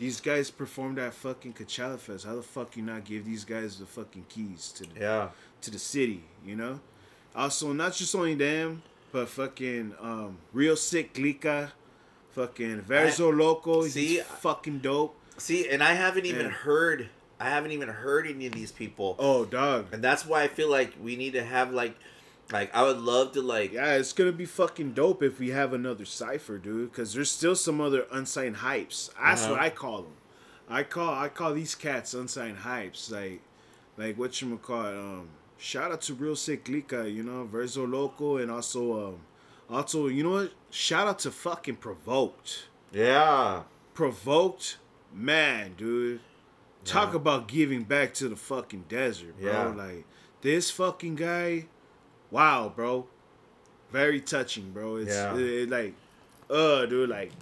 These 0.00 0.20
guys 0.22 0.50
performed 0.50 0.98
at 0.98 1.12
fucking 1.12 1.52
Coachella 1.52 1.98
Fest. 1.98 2.24
How 2.24 2.34
the 2.34 2.42
fuck 2.42 2.74
you 2.74 2.82
not 2.82 3.04
give 3.04 3.26
these 3.26 3.44
guys 3.44 3.78
the 3.78 3.84
fucking 3.84 4.24
keys 4.30 4.72
to 4.76 4.84
the 4.84 4.98
Yeah. 4.98 5.28
to 5.60 5.70
the 5.70 5.78
city, 5.78 6.24
you 6.44 6.56
know? 6.56 6.80
Also, 7.36 7.72
not 7.74 7.92
just 7.94 8.14
only 8.14 8.34
them, 8.34 8.82
but 9.12 9.28
fucking 9.28 9.94
um, 10.00 10.38
Real 10.54 10.74
Sick 10.74 11.12
Clica, 11.12 11.72
fucking 12.30 12.80
Verso 12.80 13.30
Loco. 13.30 13.86
see, 13.86 14.06
he's 14.16 14.22
fucking 14.22 14.78
dope. 14.78 15.14
See, 15.36 15.68
and 15.68 15.82
I 15.82 15.92
haven't 15.92 16.24
even 16.24 16.46
Yeah. 16.46 16.52
heard. 16.52 17.10
I 17.38 17.50
haven't 17.50 17.72
even 17.72 17.88
heard 17.90 18.26
any 18.26 18.46
of 18.46 18.52
these 18.54 18.72
people. 18.72 19.16
Oh, 19.18 19.44
dog. 19.44 19.88
And 19.92 20.02
that's 20.02 20.24
why 20.26 20.42
I 20.44 20.48
feel 20.48 20.70
like 20.70 20.94
we 21.00 21.14
need 21.16 21.34
to 21.34 21.44
have 21.44 21.72
like, 21.74 21.94
like 22.52 22.74
I 22.74 22.82
would 22.82 22.98
love 22.98 23.32
to 23.32 23.42
like. 23.42 23.72
Yeah, 23.72 23.94
it's 23.94 24.12
gonna 24.12 24.32
be 24.32 24.44
fucking 24.46 24.92
dope 24.92 25.22
if 25.22 25.38
we 25.38 25.50
have 25.50 25.72
another 25.72 26.04
cypher, 26.04 26.58
dude. 26.58 26.90
Because 26.90 27.14
there's 27.14 27.30
still 27.30 27.54
some 27.56 27.80
other 27.80 28.06
unsigned 28.10 28.56
hypes. 28.56 29.10
That's 29.20 29.42
Uh-huh. 29.44 29.52
what 29.52 29.60
I 29.60 29.70
call 29.70 30.02
them. 30.02 30.12
I 30.68 30.82
call 30.84 31.12
I 31.14 31.28
call 31.28 31.54
these 31.54 31.74
cats 31.74 32.14
unsigned 32.14 32.58
hypes. 32.58 33.10
Like, 33.10 33.40
like 33.96 34.16
what 34.18 34.40
you 34.40 34.56
call 34.58 34.86
it. 34.86 34.96
Um, 34.96 35.28
shout 35.58 35.92
out 35.92 36.00
to 36.02 36.14
Real 36.14 36.36
Sick 36.36 36.64
Clica, 36.64 37.12
you 37.12 37.22
know, 37.22 37.44
Verso 37.44 37.86
Loco, 37.86 38.36
and 38.38 38.50
also 38.50 39.08
um, 39.08 39.20
also 39.68 40.06
you 40.08 40.22
know 40.22 40.30
what? 40.30 40.52
Shout 40.70 41.06
out 41.08 41.18
to 41.20 41.30
fucking 41.30 41.76
Provoked. 41.76 42.64
Yeah. 42.92 43.62
Provoked, 43.94 44.78
man, 45.12 45.74
dude. 45.76 46.20
Talk 46.84 47.10
Yeah. 47.10 47.16
about 47.16 47.46
giving 47.48 47.82
back 47.84 48.14
to 48.14 48.28
the 48.28 48.36
fucking 48.36 48.84
desert, 48.88 49.38
bro. 49.40 49.50
Yeah. 49.52 49.66
Like 49.66 50.04
this 50.40 50.70
fucking 50.70 51.16
guy, 51.16 51.66
wow, 52.30 52.72
bro. 52.74 53.06
Very 53.92 54.20
touching, 54.20 54.70
bro. 54.70 54.96
It's 54.96 55.10
Yeah. 55.10 55.34
it- 55.36 55.40
it 55.62 55.70
like, 55.70 55.94
uh, 56.48 56.86
dude, 56.86 57.08
like 57.10 57.32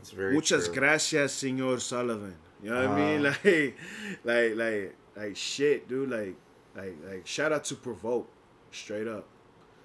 It's 0.00 0.10
very. 0.12 0.34
muchas 0.34 0.66
true. 0.66 0.74
gracias, 0.74 1.32
Senor 1.34 1.78
Sullivan. 1.80 2.36
You 2.62 2.70
know 2.70 2.88
what 2.88 2.98
I 2.98 3.16
mean? 3.16 3.26
Uh-huh. 3.26 3.40
Like, 4.24 4.54
like, 4.54 4.56
like, 4.56 4.96
like 5.16 5.36
shit, 5.36 5.88
dude. 5.88 6.10
Like, 6.10 6.34
like, 6.76 6.96
like. 7.08 7.26
Shout 7.26 7.52
out 7.52 7.64
to 7.66 7.74
Provoke, 7.74 8.28
straight 8.70 9.08
up. 9.08 9.26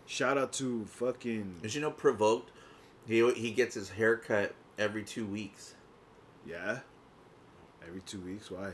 Shout 0.05 0.37
out 0.37 0.53
to 0.53 0.85
fucking 0.85 1.59
Did 1.63 1.73
you 1.73 1.81
know 1.81 1.89
provoked? 1.91 2.51
He 3.07 3.27
he 3.33 3.51
gets 3.51 3.73
his 3.75 3.89
hair 3.91 4.17
cut 4.17 4.53
every 4.77 5.03
two 5.03 5.25
weeks. 5.25 5.73
yeah. 6.45 6.79
Every 7.87 8.01
two 8.01 8.19
weeks, 8.19 8.49
why? 8.51 8.73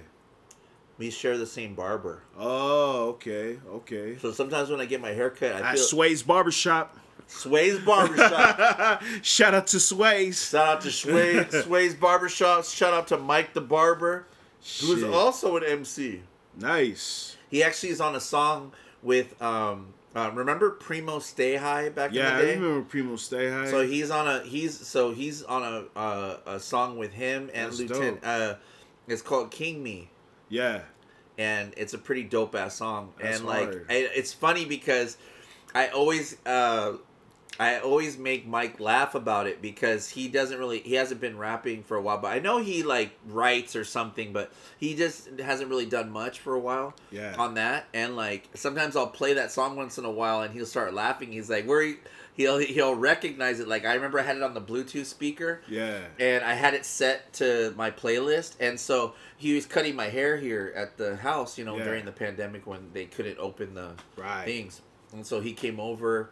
We 0.98 1.10
share 1.10 1.38
the 1.38 1.48
same 1.48 1.74
barber, 1.74 2.22
Oh, 2.38 3.10
okay, 3.10 3.58
okay. 3.68 4.18
so 4.22 4.32
sometimes 4.32 4.70
when 4.70 4.80
I 4.80 4.86
get 4.86 5.02
my 5.02 5.10
hair 5.12 5.30
cut, 5.32 5.56
I 5.56 5.60
At 5.70 5.76
feel 5.76 5.84
Sway's 5.84 6.22
Barbershop. 6.24 6.96
Sway's 7.28 7.80
barbershop. 7.80 9.02
Shout 9.22 9.54
out 9.54 9.68
to 9.68 9.80
Sway's. 9.80 10.50
Shout 10.50 10.68
out 10.68 10.82
to 10.82 10.92
Sway 10.92 11.46
Sway's 11.64 11.96
barbershop. 11.96 12.66
Shout 12.66 12.94
out 12.94 13.08
to 13.08 13.18
Mike 13.18 13.54
the 13.54 13.62
barber, 13.62 14.28
who's 14.60 15.00
Shit. 15.00 15.10
also 15.14 15.56
an 15.58 15.64
MC. 15.64 16.22
nice. 16.58 17.38
He 17.50 17.64
actually 17.64 17.90
is 17.90 18.02
on 18.02 18.16
a 18.16 18.20
song 18.20 18.72
with 19.02 19.42
um. 19.42 19.94
Uh, 20.14 20.30
remember 20.34 20.72
Primo 20.72 21.20
Stay 21.20 21.56
High 21.56 21.88
back 21.88 22.12
Yeah, 22.14 22.32
in 22.34 22.36
the 22.38 22.42
day? 22.44 22.48
Yeah, 22.56 22.60
remember 22.60 22.82
Primo 22.90 23.16
Stay 23.16 23.50
High. 23.50 23.70
So 23.72 23.88
he's 23.88 24.12
on 24.12 24.28
a 24.28 24.42
he's 24.44 24.78
so 24.86 25.12
he's 25.14 25.42
on 25.44 25.64
a 25.64 25.98
uh, 26.00 26.38
a 26.46 26.60
song 26.60 26.98
with 26.98 27.14
him 27.14 27.50
and 27.54 27.68
That's 27.72 27.80
Lieutenant. 27.80 28.20
Uh, 28.24 28.56
it's 29.08 29.22
called 29.22 29.52
King 29.52 29.82
Me, 29.82 30.10
yeah, 30.52 30.82
and 31.38 31.74
it's 31.78 31.96
a 31.96 31.98
pretty 31.98 32.24
dope 32.24 32.54
ass 32.54 32.76
song. 32.76 33.14
That's 33.20 33.40
and 33.40 33.48
like 33.48 33.64
hard. 33.64 33.86
I, 33.90 33.94
it's 34.14 34.34
funny 34.34 34.66
because 34.66 35.18
I 35.74 35.88
always 35.88 36.38
uh, 36.46 36.94
I 37.60 37.80
always 37.80 38.18
make 38.18 38.48
Mike 38.48 38.80
laugh 38.80 39.16
about 39.16 39.48
it 39.48 39.62
because 39.62 40.10
he 40.10 40.28
doesn't 40.28 40.60
really 40.60 40.80
he 40.80 40.96
hasn't 40.96 41.22
been 41.22 41.38
rapping 41.38 41.84
for 41.84 41.98
a 41.98 42.02
while, 42.02 42.18
but 42.18 42.28
I 42.28 42.40
know 42.40 42.60
he 42.60 42.84
like 42.84 43.12
writes 43.28 43.76
or 43.76 43.84
something, 43.84 44.34
but 44.34 44.52
he 44.78 44.96
just 44.96 45.30
hasn't 45.40 45.70
really 45.70 45.86
done 45.86 46.12
much 46.12 46.40
for 46.40 46.54
a 46.54 46.60
while 46.60 46.94
yeah. 47.12 47.36
on 47.38 47.54
that 47.54 47.86
and 47.94 48.16
like 48.16 48.50
sometimes 48.56 48.96
i'll 48.96 49.08
play 49.08 49.34
that 49.34 49.52
song 49.52 49.76
once 49.76 49.98
in 49.98 50.06
a 50.06 50.12
while 50.12 50.42
and 50.42 50.54
he'll 50.54 50.66
start 50.66 50.94
laughing 50.94 51.32
he's 51.32 51.50
like 51.50 51.66
where 51.68 51.84
he, 51.84 51.96
he'll 52.36 52.58
he'll 52.60 52.96
recognize 52.96 53.60
it 53.60 53.68
like 53.68 53.86
i 53.86 53.94
remember 53.94 54.20
i 54.20 54.24
had 54.24 54.36
it 54.38 54.44
on 54.44 54.54
the 54.54 54.62
bluetooth 54.62 55.06
speaker 55.06 55.62
yeah. 55.68 56.00
and 56.20 56.44
i 56.44 56.54
had 56.54 56.74
it 56.74 56.86
set 56.86 57.32
to 57.34 57.74
my 57.76 57.92
playlist 57.92 58.56
and 58.60 58.80
so 58.80 59.14
he 59.38 59.54
was 59.54 59.66
cutting 59.66 59.96
my 59.96 60.08
hair 60.08 60.38
here 60.38 60.72
at 60.76 60.98
the 60.98 61.16
house 61.18 61.58
you 61.58 61.66
know 61.66 61.78
Yeah. 61.78 61.84
during 61.86 62.06
the 62.06 62.12
pandemic 62.12 62.66
when 62.66 62.90
they 62.94 63.06
couldn't 63.06 63.38
open 63.40 63.74
the 63.74 63.92
Right. 64.16 64.46
things 64.46 64.82
and 65.14 65.26
so 65.26 65.42
he 65.42 65.54
came 65.54 65.80
over 65.80 66.30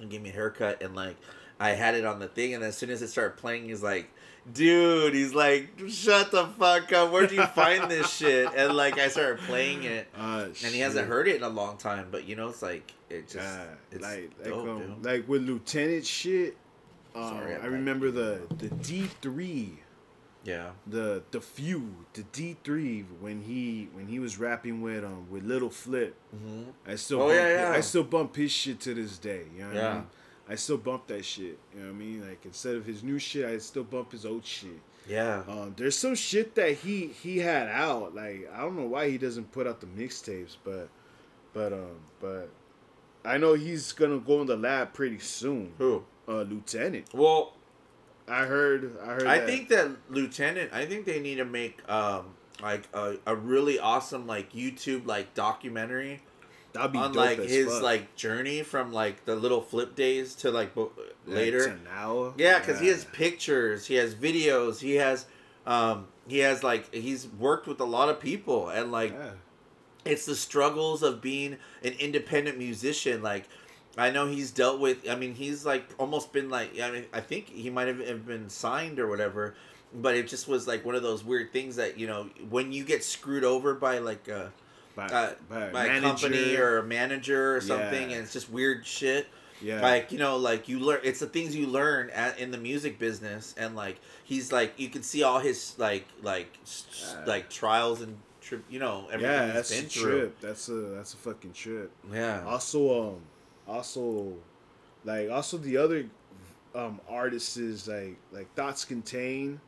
and 0.00 0.08
gave 0.10 0.22
me 0.22 0.30
a 0.30 0.32
haircut 0.32 0.82
and 0.82 0.94
like 0.94 1.16
i 1.58 1.70
had 1.70 1.94
it 1.94 2.04
on 2.04 2.20
the 2.20 2.28
thing 2.28 2.54
and 2.54 2.62
as 2.62 2.76
soon 2.76 2.90
as 2.90 3.02
it 3.02 3.08
started 3.08 3.36
playing 3.36 3.64
he's 3.68 3.82
like 3.82 4.08
dude 4.52 5.14
he's 5.14 5.34
like 5.34 5.68
shut 5.88 6.30
the 6.30 6.46
fuck 6.58 6.92
up 6.92 7.10
where'd 7.12 7.30
you 7.32 7.44
find 7.46 7.90
this 7.90 8.10
shit 8.12 8.48
and 8.56 8.74
like 8.74 8.98
i 8.98 9.08
started 9.08 9.38
playing 9.40 9.82
it 9.84 10.08
Uh, 10.16 10.44
and 10.64 10.74
he 10.74 10.80
hasn't 10.80 11.06
heard 11.08 11.28
it 11.28 11.36
in 11.36 11.42
a 11.42 11.48
long 11.48 11.76
time 11.76 12.08
but 12.10 12.26
you 12.26 12.34
know 12.36 12.48
it's 12.48 12.62
like 12.62 12.92
it 13.10 13.22
just 13.28 13.36
Yeah, 13.36 13.64
it's 13.90 14.02
like 14.02 14.30
like, 14.38 14.48
dope, 14.48 14.68
um, 14.68 15.02
like 15.02 15.26
with 15.28 15.42
Lieutenant 15.42 16.04
shit. 16.04 16.56
Um, 17.14 17.30
Sorry, 17.30 17.56
I 17.56 17.64
remember 17.66 18.10
the 18.10 18.42
the 18.58 18.68
D 18.68 19.08
three, 19.22 19.78
yeah 20.44 20.70
the 20.86 21.22
the 21.30 21.40
few, 21.40 22.04
the 22.12 22.22
D 22.24 22.56
three 22.62 23.06
when 23.20 23.40
he 23.42 23.88
when 23.94 24.06
he 24.08 24.18
was 24.18 24.38
rapping 24.38 24.82
with 24.82 25.04
um 25.04 25.26
with 25.30 25.42
Little 25.44 25.70
Flip. 25.70 26.14
mm-hmm. 26.36 26.70
I 26.86 26.96
still 26.96 27.22
Oh, 27.22 27.28
bump, 27.28 27.34
yeah, 27.34 27.70
yeah. 27.70 27.76
I 27.76 27.80
still 27.80 28.04
bump 28.04 28.36
his 28.36 28.52
shit 28.52 28.78
to 28.80 28.92
this 28.94 29.16
day. 29.18 29.44
You 29.54 29.60
know 29.62 29.68
what 29.68 29.76
I 29.76 29.80
Yeah. 29.80 29.94
mean? 29.94 30.06
I 30.48 30.54
still 30.54 30.78
bump 30.78 31.06
that 31.08 31.24
shit. 31.24 31.58
You 31.74 31.80
know 31.80 31.86
what 31.86 31.94
I 31.94 31.98
mean? 31.98 32.26
Like 32.28 32.44
instead 32.44 32.76
of 32.76 32.86
his 32.86 33.02
new 33.02 33.18
shit, 33.18 33.44
I 33.44 33.58
still 33.58 33.84
bump 33.84 34.12
his 34.12 34.24
old 34.24 34.44
shit. 34.46 34.80
yeah 35.08 35.42
Um, 35.48 35.74
there's 35.76 35.96
some 35.96 36.14
shit 36.14 36.54
that 36.54 36.72
he 36.78 37.08
he 37.08 37.38
had 37.38 37.68
out. 37.68 38.14
Like 38.14 38.50
I 38.54 38.60
don't 38.60 38.76
know 38.76 38.86
why 38.86 39.10
he 39.10 39.18
doesn't 39.18 39.52
put 39.52 39.66
out 39.66 39.80
the 39.80 39.86
mixtapes, 39.86 40.56
but 40.64 40.88
but 41.52 41.72
um 41.72 42.00
but 42.20 42.48
I 43.24 43.36
know 43.36 43.54
he's 43.54 43.92
gonna 43.92 44.18
go 44.18 44.40
in 44.40 44.46
the 44.46 44.56
lab 44.56 44.92
pretty 44.94 45.18
soon. 45.18 45.72
who 45.78 46.04
Uh, 46.26 46.42
Lieutenant. 46.42 47.06
well 47.12 47.54
I 48.26 48.44
heard. 48.44 48.98
I 49.02 49.06
heard. 49.14 49.26
I 49.26 49.38
that. 49.38 49.46
think 49.46 49.68
that 49.70 49.88
Lieutenant. 50.10 50.70
I 50.72 50.84
think 50.84 51.06
they 51.06 51.18
need 51.20 51.36
to 51.36 51.44
make 51.46 51.76
um 51.90 52.34
like 52.62 52.84
a, 52.92 53.16
a 53.26 53.34
really 53.36 53.78
awesome 53.78 54.26
like 54.26 54.52
YouTube 54.52 55.06
like 55.06 55.32
documentary 55.34 56.20
that'd 56.78 56.92
be 56.92 56.98
on 56.98 57.12
like 57.12 57.38
his 57.38 57.66
fuck. 57.72 57.82
like 57.82 58.16
journey 58.16 58.62
from 58.62 58.92
like 58.92 59.24
the 59.24 59.34
little 59.36 59.60
flip 59.60 59.94
days 59.94 60.34
to 60.36 60.50
like 60.50 60.74
bo- 60.74 60.92
Like, 61.26 61.36
later. 61.36 61.66
to 61.76 61.76
now. 61.84 62.34
Yeah, 62.38 62.58
because 62.58 62.80
he 62.80 62.88
has 62.88 63.04
pictures, 63.04 63.86
he 63.86 63.94
has 63.96 64.14
videos, 64.14 64.80
he 64.80 64.94
has 64.96 65.26
um 65.66 66.06
he 66.26 66.38
has 66.38 66.62
like 66.62 66.92
he's 66.94 67.26
worked 67.38 67.66
with 67.66 67.80
a 67.80 67.84
lot 67.84 68.08
of 68.08 68.20
people 68.20 68.68
and 68.70 68.90
like 68.92 69.12
Yeah. 69.12 69.30
it's 70.04 70.24
the 70.24 70.34
struggles 70.36 71.02
of 71.02 71.20
being 71.20 71.56
an 71.82 71.92
independent 71.98 72.56
musician 72.58 73.22
like 73.22 73.44
i 73.98 74.10
know 74.10 74.26
he's 74.26 74.50
dealt 74.50 74.78
with 74.80 75.08
i 75.10 75.14
mean 75.14 75.34
he's 75.34 75.66
like 75.66 75.84
almost 75.98 76.32
been 76.32 76.48
like 76.48 76.78
i 76.80 76.90
mean 76.90 77.04
i 77.12 77.20
think 77.20 77.48
he 77.50 77.68
might 77.68 77.88
have 77.88 77.98
have 78.06 78.24
been 78.26 78.48
signed 78.48 78.98
or 78.98 79.08
whatever 79.08 79.54
but 79.92 80.14
it 80.14 80.28
just 80.28 80.48
was 80.48 80.66
like 80.68 80.84
one 80.86 80.94
of 80.94 81.02
those 81.02 81.22
weird 81.24 81.52
things 81.52 81.76
that 81.76 81.98
you 81.98 82.06
know 82.06 82.28
when 82.48 82.72
you 82.72 82.84
get 82.84 83.02
screwed 83.04 83.44
over 83.44 83.74
by 83.74 83.98
like 83.98 84.28
a, 84.28 84.52
by, 84.98 85.06
uh, 85.06 85.32
by, 85.48 85.70
by 85.70 85.84
a 85.86 86.00
company 86.00 86.56
or 86.56 86.78
a 86.78 86.82
manager 86.84 87.56
or 87.56 87.60
something 87.60 88.10
Yeah. 88.10 88.16
and 88.16 88.24
it's 88.24 88.32
just 88.32 88.50
weird 88.50 88.84
shit 88.84 89.26
yeah. 89.60 89.80
like 89.80 90.12
you 90.12 90.18
know 90.18 90.36
like 90.36 90.68
you 90.68 90.78
learn 90.78 91.00
it's 91.04 91.20
the 91.20 91.26
things 91.26 91.54
you 91.54 91.66
learn 91.66 92.10
at, 92.10 92.38
in 92.38 92.50
the 92.50 92.58
music 92.58 92.98
business 92.98 93.54
and 93.56 93.74
like 93.74 93.96
he's 94.24 94.52
like 94.52 94.70
you 94.76 94.88
can 94.88 95.02
see 95.02 95.22
all 95.22 95.38
his 95.40 95.74
like 95.78 96.06
like 96.22 96.50
Uh, 96.66 97.22
like 97.26 97.48
trials 97.50 98.00
and 98.02 98.18
trip 98.40 98.64
you 98.70 98.78
know 98.78 99.06
everything 99.12 99.30
yeah, 99.48 99.52
that's 99.52 99.70
been 99.74 99.84
a 99.84 99.88
through 99.88 100.18
trip. 100.20 100.40
That's 100.40 100.68
a 100.68 100.72
that's 100.96 101.14
a 101.14 101.16
fucking 101.18 101.52
trip. 101.52 101.90
yeah 102.12 102.44
Also, 102.46 102.80
um, 103.10 103.20
also, 103.66 104.34
like 105.04 105.30
also 105.30 105.58
the 105.58 105.76
other 105.76 106.06
um 106.74 107.00
artists 107.08 107.56
is 107.56 107.86
like 107.88 108.16
like 108.32 108.48
thoughts 108.54 108.84
contain, 108.84 109.60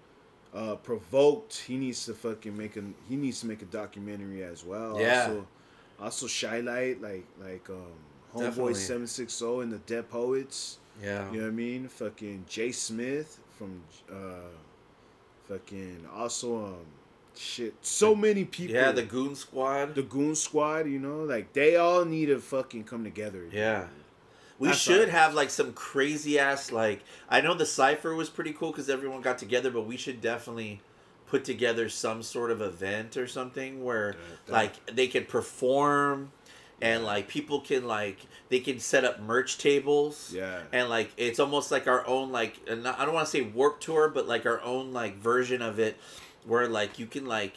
uh, 0.55 0.74
provoked. 0.76 1.59
He 1.66 1.76
needs 1.76 2.05
to 2.07 2.14
fucking 2.14 2.57
make 2.57 2.76
a 2.76 2.82
he 3.09 3.16
needs 3.16 3.40
to 3.40 3.46
make 3.46 3.62
a 3.62 3.66
documentary 3.66 4.42
as 4.42 4.64
well. 4.64 5.01
Yeah. 5.01 5.22
Also, 5.22 5.46
also 6.01 6.26
Shy 6.26 6.61
Light 6.61 7.01
like 7.01 7.26
like 7.40 7.68
um 7.70 7.92
Homeboy 8.34 8.74
seven 8.76 9.07
six 9.07 9.36
zero 9.38 9.61
and 9.61 9.72
the 9.72 9.78
Dead 9.78 10.09
Poets. 10.11 10.78
yeah 11.03 11.30
You 11.30 11.38
know 11.38 11.44
what 11.44 11.53
I 11.53 11.55
mean? 11.55 11.88
Fucking 11.88 12.44
Jay 12.48 12.72
Smith 12.72 13.38
from 13.57 13.82
uh, 14.11 14.51
fucking 15.48 16.07
also 16.14 16.64
um 16.66 16.86
shit. 17.36 17.74
So 17.82 18.14
many 18.14 18.44
people. 18.44 18.74
yeah 18.74 18.92
the 18.92 19.03
goon 19.03 19.34
squad 19.34 19.94
the 19.94 20.03
Goon 20.03 20.34
Squad. 20.34 20.86
You 20.88 20.98
know, 20.98 21.24
like 21.24 21.53
they 21.53 21.76
all 21.76 22.05
need 22.05 22.26
to 22.26 22.38
fucking 22.38 22.84
come 22.84 23.05
together. 23.05 23.44
yeah 23.53 23.86
we 24.61 24.68
That's 24.68 24.78
should 24.78 25.00
right. 25.00 25.08
have 25.08 25.34
like 25.34 25.50
some 25.50 25.72
crazy 25.72 26.38
ass 26.38 26.70
like 26.70 27.02
i 27.28 27.40
know 27.40 27.54
the 27.54 27.66
cypher 27.66 28.14
was 28.14 28.28
pretty 28.30 28.52
cool 28.52 28.70
because 28.70 28.88
everyone 28.88 29.20
got 29.22 29.38
together 29.38 29.70
but 29.72 29.86
we 29.86 29.96
should 29.96 30.20
definitely 30.20 30.80
put 31.26 31.44
together 31.44 31.88
some 31.88 32.22
sort 32.22 32.50
of 32.52 32.61
event 32.62 33.16
or 33.16 33.26
something 33.26 33.82
where 33.82 34.14
that- 34.46 34.52
like 34.52 34.86
they 34.94 35.08
could 35.08 35.26
perform 35.28 36.30
and 36.82 37.04
like 37.04 37.26
people 37.28 37.61
can 37.61 37.86
like 37.86 38.18
they 38.48 38.58
can 38.61 38.78
set 38.78 39.04
up 39.04 39.20
merch 39.20 39.58
tables 39.58 40.32
Yeah. 40.34 40.61
and 40.72 40.88
like 40.88 41.11
it's 41.16 41.38
almost 41.40 41.70
like 41.70 41.86
our 41.88 42.06
own 42.06 42.30
like 42.32 42.58
and 42.68 42.82
not- 42.84 42.98
i 43.00 43.04
don't 43.04 43.14
want 43.14 43.26
to 43.26 43.30
say 43.30 43.42
Warped 43.42 43.82
Tour 43.82 44.08
but 44.08 44.28
like 44.28 44.46
our 44.46 44.61
own 44.62 44.92
like 44.92 45.16
version 45.18 45.61
of 45.62 45.78
it 45.78 45.96
where 46.46 46.68
like 46.68 46.98
you 46.98 47.06
can 47.06 47.26
like 47.26 47.54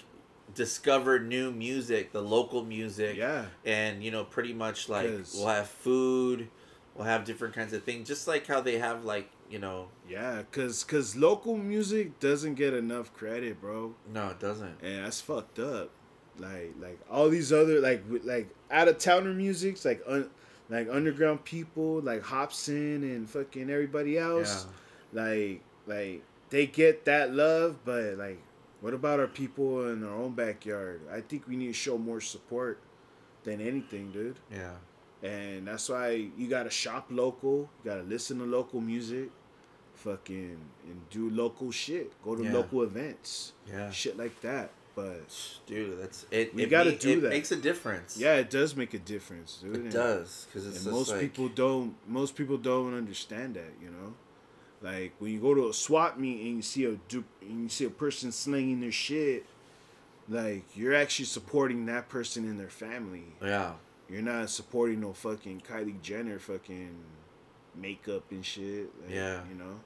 discover 0.55 1.19
new 1.19 1.51
music 1.51 2.11
the 2.11 2.21
local 2.21 2.63
music 2.63 3.15
Yeah. 3.17 3.45
and 3.65 4.03
you 4.03 4.11
know 4.11 4.23
pretty 4.23 4.53
much 4.53 4.87
like 4.89 5.09
we'll 5.33 5.47
have 5.47 5.67
food 5.67 6.49
we'll 6.95 7.05
have 7.05 7.25
different 7.25 7.53
kinds 7.55 7.73
of 7.73 7.83
things 7.83 8.07
just 8.07 8.27
like 8.27 8.45
how 8.47 8.61
they 8.61 8.77
have 8.77 9.03
like 9.05 9.29
you 9.49 9.59
know 9.59 9.87
Yeah, 10.07 10.43
cause 10.51 10.83
cause 10.83 11.15
local 11.15 11.57
music 11.57 12.19
doesn't 12.19 12.55
get 12.55 12.73
enough 12.73 13.13
credit, 13.13 13.59
bro, 13.61 13.95
no 14.11 14.29
it 14.29 14.39
doesn't 14.39 14.81
and 14.81 15.05
that's 15.05 15.21
fucked 15.21 15.59
up. 15.59 15.89
Like 16.37 16.73
like 16.79 16.99
all 17.11 17.29
these 17.29 17.53
other 17.53 17.79
like 17.79 18.03
like 18.23 18.49
out 18.71 18.87
of 18.87 18.97
towner 18.97 19.33
musics 19.33 19.85
like 19.85 20.01
un, 20.07 20.29
like 20.69 20.87
underground 20.89 21.43
people 21.43 21.99
like 22.01 22.23
Hopsin 22.23 23.03
and 23.03 23.29
fucking 23.29 23.69
everybody 23.69 24.17
else. 24.17 24.65
Yeah. 25.13 25.23
Like 25.23 25.61
like 25.85 26.23
they 26.49 26.65
get 26.67 27.05
that 27.05 27.33
love, 27.33 27.77
but 27.85 28.17
like 28.17 28.39
what 28.81 28.93
about 28.93 29.19
our 29.19 29.27
people 29.27 29.87
in 29.89 30.03
our 30.03 30.13
own 30.15 30.31
backyard? 30.33 31.01
I 31.11 31.21
think 31.21 31.47
we 31.47 31.55
need 31.55 31.67
to 31.67 31.73
show 31.73 31.97
more 31.97 32.19
support 32.21 32.79
than 33.43 33.61
anything, 33.61 34.11
dude. 34.11 34.39
yeah 34.51 34.73
And 35.23 35.65
that's 35.67 35.87
why 35.89 36.27
you 36.37 36.47
gotta 36.49 36.69
shop 36.69 37.07
local, 37.09 37.69
you 37.83 37.89
gotta 37.91 38.03
listen 38.03 38.39
to 38.39 38.45
local 38.45 38.81
music, 38.81 39.29
fucking 39.95 40.57
and 40.85 41.09
do 41.09 41.29
local 41.29 41.71
shit. 41.71 42.11
Go 42.23 42.35
to 42.35 42.43
Yeah. 42.43 42.53
local 42.53 42.83
events. 42.83 43.53
Yeah. 43.67 43.89
Shit 43.91 44.17
like 44.17 44.39
that. 44.41 44.71
But 44.95 45.23
dude 45.65 45.99
that's 45.99 46.27
it 46.29 46.53
We 46.53 46.63
it 46.63 46.69
gotta 46.69 46.91
ma- 46.91 46.97
do 46.97 47.17
it 47.17 47.21
that. 47.21 47.29
makes 47.29 47.51
a 47.51 47.55
difference 47.55 48.15
yeah, 48.15 48.35
it 48.35 48.51
does 48.51 48.75
make 48.75 48.93
a 48.93 48.99
difference, 48.99 49.57
dude. 49.59 49.75
it 49.75 49.79
And- 49.81 49.91
does 49.91 50.45
because 50.45 50.67
it's 50.67 50.85
and 50.85 50.93
most 50.93 51.09
like, 51.09 51.19
people 51.21 51.47
don't 51.49 51.95
most 52.07 52.35
people 52.35 52.57
don't 52.57 52.93
understand 52.93 53.55
that, 53.55 53.71
you 53.81 53.89
know? 53.89 54.13
Like 54.83 55.13
when 55.17 55.31
you 55.31 55.39
go 55.39 55.55
to 55.55 55.69
a 55.69 55.73
swap 55.73 56.19
meet 56.19 56.45
and 56.45 56.57
you 56.57 56.61
see 56.61 56.85
a 56.85 56.95
du- 57.07 57.23
and 57.41 57.63
you 57.63 57.69
see 57.69 57.85
a 57.85 57.89
person 57.89 58.31
slinging 58.31 58.81
their 58.81 58.91
shit, 58.91 59.45
like 60.29 60.63
you're 60.75 60.93
actually 60.93 61.25
supporting 61.25 61.85
that 61.87 62.07
person 62.09 62.43
and 62.47 62.59
their 62.59 62.69
family. 62.69 63.33
yeah 63.41 63.73
You're 64.09 64.21
not 64.21 64.49
supporting 64.49 64.99
no 65.01 65.13
fucking 65.13 65.61
Kylie 65.67 66.01
Jenner 66.01 66.39
fucking 66.39 66.95
makeup 67.75 68.23
and 68.31 68.45
shit. 68.45 68.89
Like, 69.01 69.13
Yeah. 69.13 69.41
You 69.49 69.55
know? 69.55 69.79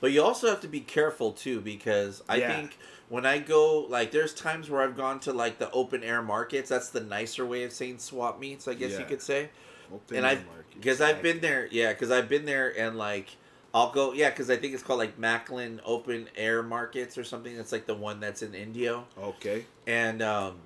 But 0.00 0.12
you 0.12 0.22
also 0.22 0.48
have 0.48 0.60
to 0.60 0.68
be 0.68 0.80
careful 0.80 1.32
too 1.32 1.60
because 1.60 2.22
I 2.28 2.36
Yeah. 2.36 2.54
think 2.56 2.78
when 3.08 3.24
I 3.26 3.38
go 3.38 3.80
like 3.80 4.10
there's 4.10 4.34
times 4.34 4.68
where 4.70 4.82
I've 4.82 4.96
gone 4.96 5.20
to 5.20 5.32
like 5.32 5.58
the 5.58 5.70
open 5.70 6.02
air 6.02 6.22
markets. 6.22 6.68
That's 6.68 6.90
the 6.90 7.00
nicer 7.00 7.44
way 7.46 7.64
of 7.64 7.72
saying 7.72 7.98
swap 7.98 8.38
meets, 8.40 8.68
I 8.68 8.74
guess 8.74 8.98
you 8.98 9.04
could 9.04 9.22
say. 9.22 9.50
Open 9.92 10.16
and 10.16 10.24
markets, 10.46 10.74
because 10.74 11.00
I've 11.00 11.20
been 11.22 11.40
there, 11.40 11.68
yeah, 11.70 11.92
because 11.92 12.10
I've 12.10 12.28
been 12.28 12.44
there 12.46 12.76
and 12.78 12.96
like 12.96 13.36
I'll 13.74 13.90
go, 13.92 14.12
yeah, 14.12 14.30
because 14.30 14.50
I 14.50 14.56
think 14.56 14.72
it's 14.72 14.82
called 14.84 14.98
like 15.00 15.18
Macklin 15.18 15.80
Open 15.84 16.28
Air 16.36 16.62
Markets 16.62 17.18
or 17.18 17.24
something. 17.24 17.56
That's 17.56 17.72
like 17.72 17.86
the 17.86 17.94
one 17.94 18.20
that's 18.20 18.40
in 18.42 18.54
Indio, 18.54 19.06
Okay. 19.20 19.66
and 19.86 20.22
um, 20.22 20.58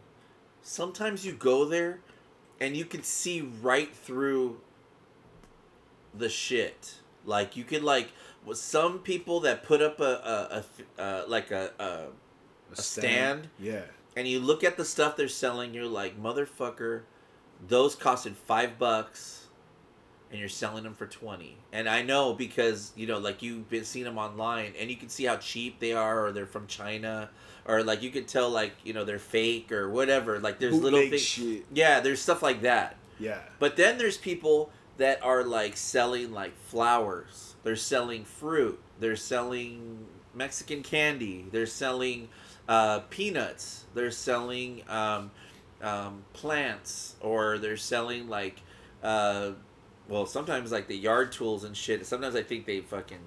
sometimes 0.63 1.25
you 1.25 1.33
go 1.33 1.65
there 1.65 2.01
and 2.61 2.77
you 2.77 2.85
can 2.85 3.03
see 3.03 3.41
right 3.63 3.95
through 3.95 4.61
the 6.15 6.29
shit. 6.29 6.97
Like 7.25 7.57
you 7.57 7.65
could 7.65 7.83
like 7.83 8.11
with 8.45 8.59
some 8.59 9.01
people 9.01 9.41
that 9.41 9.63
put 9.63 9.83
up 9.83 10.01
a 10.01 10.05
a, 10.05 10.65
a, 10.99 11.03
uh 11.03 11.25
like 11.29 11.51
a, 11.51 11.71
a 11.79 12.07
A, 12.73 12.83
stand? 12.83 13.49
Yeah. 13.59 13.83
and 14.17 14.27
you 14.29 14.41
look 14.41 14.65
at 14.65 14.77
the 14.77 14.85
stuff 14.85 15.17
they're 15.17 15.29
selling, 15.29 15.75
you're 15.75 15.87
like, 15.87 16.21
motherfucker, 16.21 17.03
those 17.67 17.97
costed 17.97 18.35
five 18.35 18.79
bucks, 18.79 19.47
and 20.31 20.39
you're 20.41 20.49
selling 20.49 20.85
them 20.85 20.95
for 20.95 21.07
twenty. 21.07 21.57
And 21.73 21.89
I 21.89 22.03
know 22.03 22.35
because 22.35 22.93
you 22.97 23.07
know, 23.07 23.19
like 23.19 23.43
you've 23.43 23.69
been 23.69 23.85
seeing 23.85 24.05
them 24.05 24.19
online, 24.19 24.73
and 24.79 24.91
you 24.91 24.97
can 24.97 25.09
see 25.09 25.25
how 25.25 25.37
cheap 25.37 25.81
they 25.81 25.93
are, 25.93 26.27
or 26.27 26.33
they're 26.33 26.47
from 26.47 26.67
China, 26.67 27.31
or 27.69 27.85
like 27.85 28.03
you 28.03 28.11
could 28.11 28.27
tell, 28.27 28.51
like 28.51 28.73
you 28.83 28.95
know, 28.95 29.05
they're 29.05 29.19
fake 29.19 29.71
or 29.71 29.89
whatever. 29.91 30.41
Like 30.41 30.59
there's 30.59 30.75
little 30.75 31.01
things. 31.09 31.39
Yeah, 31.73 32.01
there's 32.01 32.21
stuff 32.21 32.43
like 32.43 32.63
that. 32.63 32.97
Yeah. 33.21 33.39
But 33.59 33.77
then 33.77 33.99
there's 33.99 34.17
people 34.17 34.73
that 34.97 35.23
are 35.23 35.45
like 35.45 35.77
selling 35.77 36.33
like 36.33 36.57
flowers. 36.57 37.55
They're 37.63 37.77
selling 37.77 38.25
fruit. 38.25 38.81
They're 38.99 39.17
selling 39.17 40.07
Mexican 40.35 40.83
candy. 40.83 41.47
They're 41.53 41.67
selling 41.67 42.29
uh, 42.69 43.01
peanuts. 43.11 43.85
They're 43.95 44.11
selling 44.11 44.83
um, 44.89 45.31
um, 45.83 46.25
plants, 46.33 47.17
or 47.21 47.59
they're 47.59 47.77
selling 47.77 48.29
like, 48.29 48.61
uh, 49.03 49.51
well, 50.09 50.25
sometimes 50.25 50.73
like 50.73 50.89
the 50.89 50.97
yard 50.97 51.33
tools 51.33 51.65
and 51.65 51.77
shit. 51.77 52.07
Sometimes 52.07 52.35
I 52.35 52.43
think 52.43 52.65
they 52.65 52.81
fucking 52.81 53.19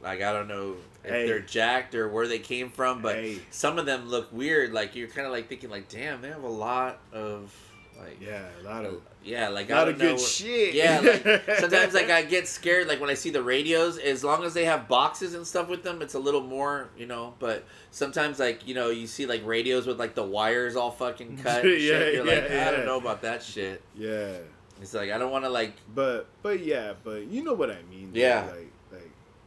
like 0.00 0.22
I 0.22 0.32
don't 0.32 0.48
know 0.48 0.76
if 1.04 1.10
Hey. 1.10 1.26
they're 1.26 1.40
jacked 1.40 1.94
or 1.94 2.08
where 2.08 2.26
they 2.28 2.38
came 2.38 2.70
from, 2.70 3.00
but 3.02 3.16
Hey. 3.16 3.38
some 3.50 3.78
of 3.78 3.86
them 3.86 4.08
look 4.08 4.32
weird. 4.32 4.72
Like 4.72 4.94
you're 4.96 5.08
kind 5.08 5.26
of 5.26 5.32
like 5.32 5.48
thinking 5.48 5.70
like, 5.70 5.88
damn, 5.88 6.20
they 6.22 6.28
have 6.28 6.42
a 6.42 6.48
lot 6.48 7.00
of 7.12 7.54
like 7.98 8.18
Yeah. 8.20 8.44
A 8.60 8.64
lot 8.64 8.84
of. 8.86 9.02
yeah, 9.22 9.48
like 9.48 9.68
A 9.68 9.74
I 9.74 9.78
lot 9.78 9.84
don't 9.84 9.94
of 9.94 10.00
know. 10.00 10.04
good 10.06 10.12
what- 10.20 10.20
shit. 10.28 10.74
Yeah, 10.74 11.00
like 11.00 11.50
sometimes 11.58 11.92
like 11.92 12.08
I 12.08 12.22
get 12.22 12.48
scared 12.48 12.86
like 12.88 12.98
when 13.00 13.10
I 13.10 13.14
see 13.14 13.28
the 13.30 13.42
radios. 13.42 13.98
As 13.98 14.24
long 14.24 14.42
as 14.44 14.54
they 14.54 14.64
have 14.64 14.88
boxes 14.88 15.34
and 15.34 15.46
stuff 15.46 15.68
with 15.68 15.82
them, 15.82 16.00
it's 16.00 16.14
a 16.14 16.18
little 16.18 16.40
more, 16.40 16.88
you 16.96 17.04
know. 17.06 17.34
But 17.38 17.64
sometimes 17.90 18.38
like 18.38 18.66
you 18.66 18.74
know 18.74 18.88
you 18.88 19.06
see 19.06 19.26
like 19.26 19.44
radios 19.44 19.86
with 19.86 19.98
like 19.98 20.14
the 20.14 20.22
wires 20.24 20.76
all 20.76 20.90
fucking 20.90 21.36
cut. 21.42 21.62
and 21.64 21.72
Yeah, 21.72 21.76
shit. 21.78 22.14
You're 22.14 22.24
like 22.24 22.48
yeah, 22.48 22.68
I 22.68 22.70
don't 22.70 22.86
know 22.86 22.96
about 22.98 23.20
that 23.22 23.42
shit. 23.42 23.82
Yeah. 23.94 24.32
It's 24.80 24.94
like 24.94 25.10
I 25.10 25.18
don't 25.18 25.30
want 25.30 25.44
to 25.44 25.50
like 25.50 25.74
But 25.94 26.26
but 26.42 26.60
yeah, 26.64 26.94
but 27.04 27.24
you 27.26 27.44
know 27.44 27.52
what 27.52 27.70
I 27.70 27.82
mean. 27.90 28.06
dude. 28.12 28.16
Yeah. 28.16 28.46
Like 28.50 28.72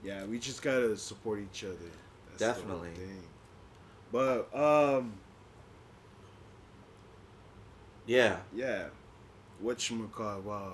yeah, 0.04 0.26
we 0.26 0.40
just 0.40 0.62
gotta 0.62 0.96
support 0.98 1.40
each 1.40 1.64
other. 1.64 1.76
That's 2.38 2.58
Definitely. 2.58 2.90
thing. 2.90 3.24
But 4.12 4.54
um 4.56 5.14
yeah 8.06 8.38
yeah, 8.56 8.86
what 9.60 9.90
you 9.90 10.10
call? 10.14 10.42
Wow, 10.42 10.74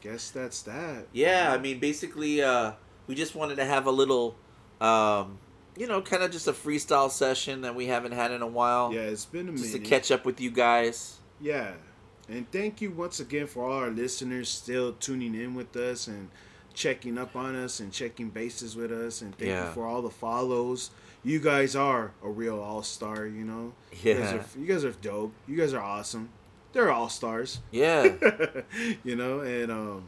guess 0.00 0.30
that's 0.30 0.62
that. 0.62 1.06
yeah. 1.12 1.52
I 1.52 1.58
mean 1.58 1.78
basically 1.78 2.42
uh 2.42 2.72
we 3.06 3.14
just 3.14 3.34
wanted 3.34 3.56
to 3.56 3.64
have 3.64 3.86
a 3.86 3.90
little 3.90 4.36
um 4.80 5.38
you 5.76 5.86
know 5.86 6.02
kind 6.02 6.22
of 6.22 6.30
just 6.30 6.46
a 6.48 6.52
freestyle 6.52 7.10
session 7.10 7.62
that 7.62 7.74
we 7.74 7.86
haven't 7.86 8.12
had 8.12 8.30
in 8.30 8.42
a 8.42 8.46
while. 8.46 8.92
yeah, 8.92 9.00
it's 9.00 9.24
been 9.24 9.42
a 9.48 9.52
minute. 9.52 9.60
Just 9.60 9.72
to 9.72 9.78
catch 9.78 10.10
up 10.10 10.24
with 10.24 10.40
you 10.40 10.50
guys. 10.50 11.18
Yeah. 11.40 11.72
And 12.28 12.50
thank 12.50 12.80
you 12.80 12.90
once 12.90 13.20
again 13.20 13.46
for 13.46 13.64
all 13.68 13.78
our 13.78 13.90
listeners 13.90 14.48
still 14.48 14.92
tuning 14.94 15.34
in 15.34 15.54
with 15.54 15.76
us 15.76 16.08
and 16.08 16.28
checking 16.76 17.18
up 17.18 17.34
on 17.34 17.56
us 17.56 17.80
and 17.80 17.92
checking 17.92 18.28
bases 18.28 18.76
with 18.76 18.92
us. 18.92 19.22
And 19.22 19.36
thank 19.36 19.48
Yeah. 19.50 19.66
you 19.66 19.72
for 19.72 19.84
all 19.86 20.02
the 20.02 20.10
follows. 20.10 20.90
You 21.24 21.40
guys 21.40 21.74
are 21.74 22.12
a 22.22 22.28
real 22.28 22.60
all 22.60 22.84
star, 22.84 23.26
you 23.26 23.44
know? 23.44 23.72
You 24.02 24.14
guys, 24.14 24.32
Yeah. 24.32 24.34
are, 24.36 24.44
you 24.60 24.66
guys 24.66 24.84
are 24.84 24.92
dope. 24.92 25.32
You 25.48 25.56
guys 25.56 25.72
are 25.72 25.82
awesome. 25.82 26.28
They're 26.72 26.92
all 26.92 27.08
stars. 27.08 27.58
Yeah. 27.72 28.12
you 29.04 29.16
know, 29.16 29.40
and 29.40 29.72
um 29.72 30.04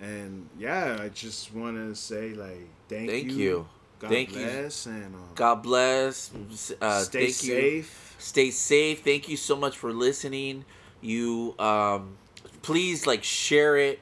and 0.00 0.48
yeah, 0.58 0.98
I 1.00 1.08
just 1.08 1.54
wanna 1.54 1.94
say 1.94 2.34
like 2.34 2.68
thank, 2.88 3.08
Thank 3.08 3.28
you. 3.30 3.36
you. 3.36 3.68
God 4.00 4.10
Thank 4.10 4.30
you. 4.30 4.44
bless 4.44 4.86
and 4.86 5.14
um, 5.14 5.28
God 5.36 5.62
bless. 5.62 6.32
Uh, 6.80 7.00
stay 7.02 7.26
thank 7.30 7.42
you. 7.44 7.54
safe. 7.54 8.16
Stay 8.18 8.50
safe. 8.50 9.04
Thank 9.04 9.28
you 9.28 9.36
so 9.36 9.54
much 9.54 9.78
for 9.78 9.92
listening. 9.92 10.64
You 11.00 11.54
um, 11.60 12.16
please 12.62 13.06
like 13.06 13.22
share 13.22 13.76
it. 13.76 14.00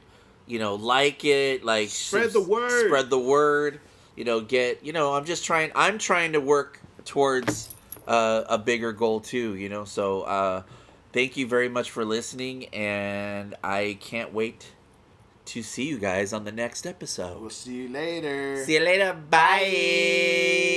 You 0.51 0.59
know, 0.59 0.75
like 0.75 1.25
it. 1.25 1.65
Like 1.65 1.89
Spread 1.89 2.33
the 2.33 2.43
word. 2.43 2.87
Spread 2.87 3.09
the 3.11 3.19
word. 3.19 3.81
You 4.17 4.25
know, 4.25 4.41
get. 4.41 4.85
You 4.85 4.93
know, 4.93 5.15
I'm 5.15 5.25
just 5.25 5.45
trying. 5.45 5.71
I'm 5.75 5.99
trying 5.99 6.33
to 6.33 6.41
work 6.41 6.81
towards 7.05 7.75
uh, 8.07 8.45
a 8.49 8.59
bigger 8.59 8.93
goal 8.93 9.21
too. 9.21 9.55
You 9.55 9.69
know, 9.69 9.85
so 9.85 10.23
uh, 10.23 10.63
thank 11.13 11.37
you 11.37 11.47
very 11.47 11.69
much 11.69 11.91
for 11.91 12.05
listening, 12.05 12.67
and 12.67 13.55
I 13.63 13.99
can't 14.01 14.33
wait 14.33 14.73
to 15.47 15.63
see 15.63 15.89
you 15.89 15.99
guys 15.99 16.33
on 16.33 16.45
the 16.45 16.53
next 16.53 16.87
episode. 16.87 17.41
We'll 17.41 17.51
see 17.51 17.83
you 17.83 17.89
later. 17.89 18.65
See 18.65 18.75
you 18.75 18.81
later. 18.81 19.15
Bye. 19.31 20.71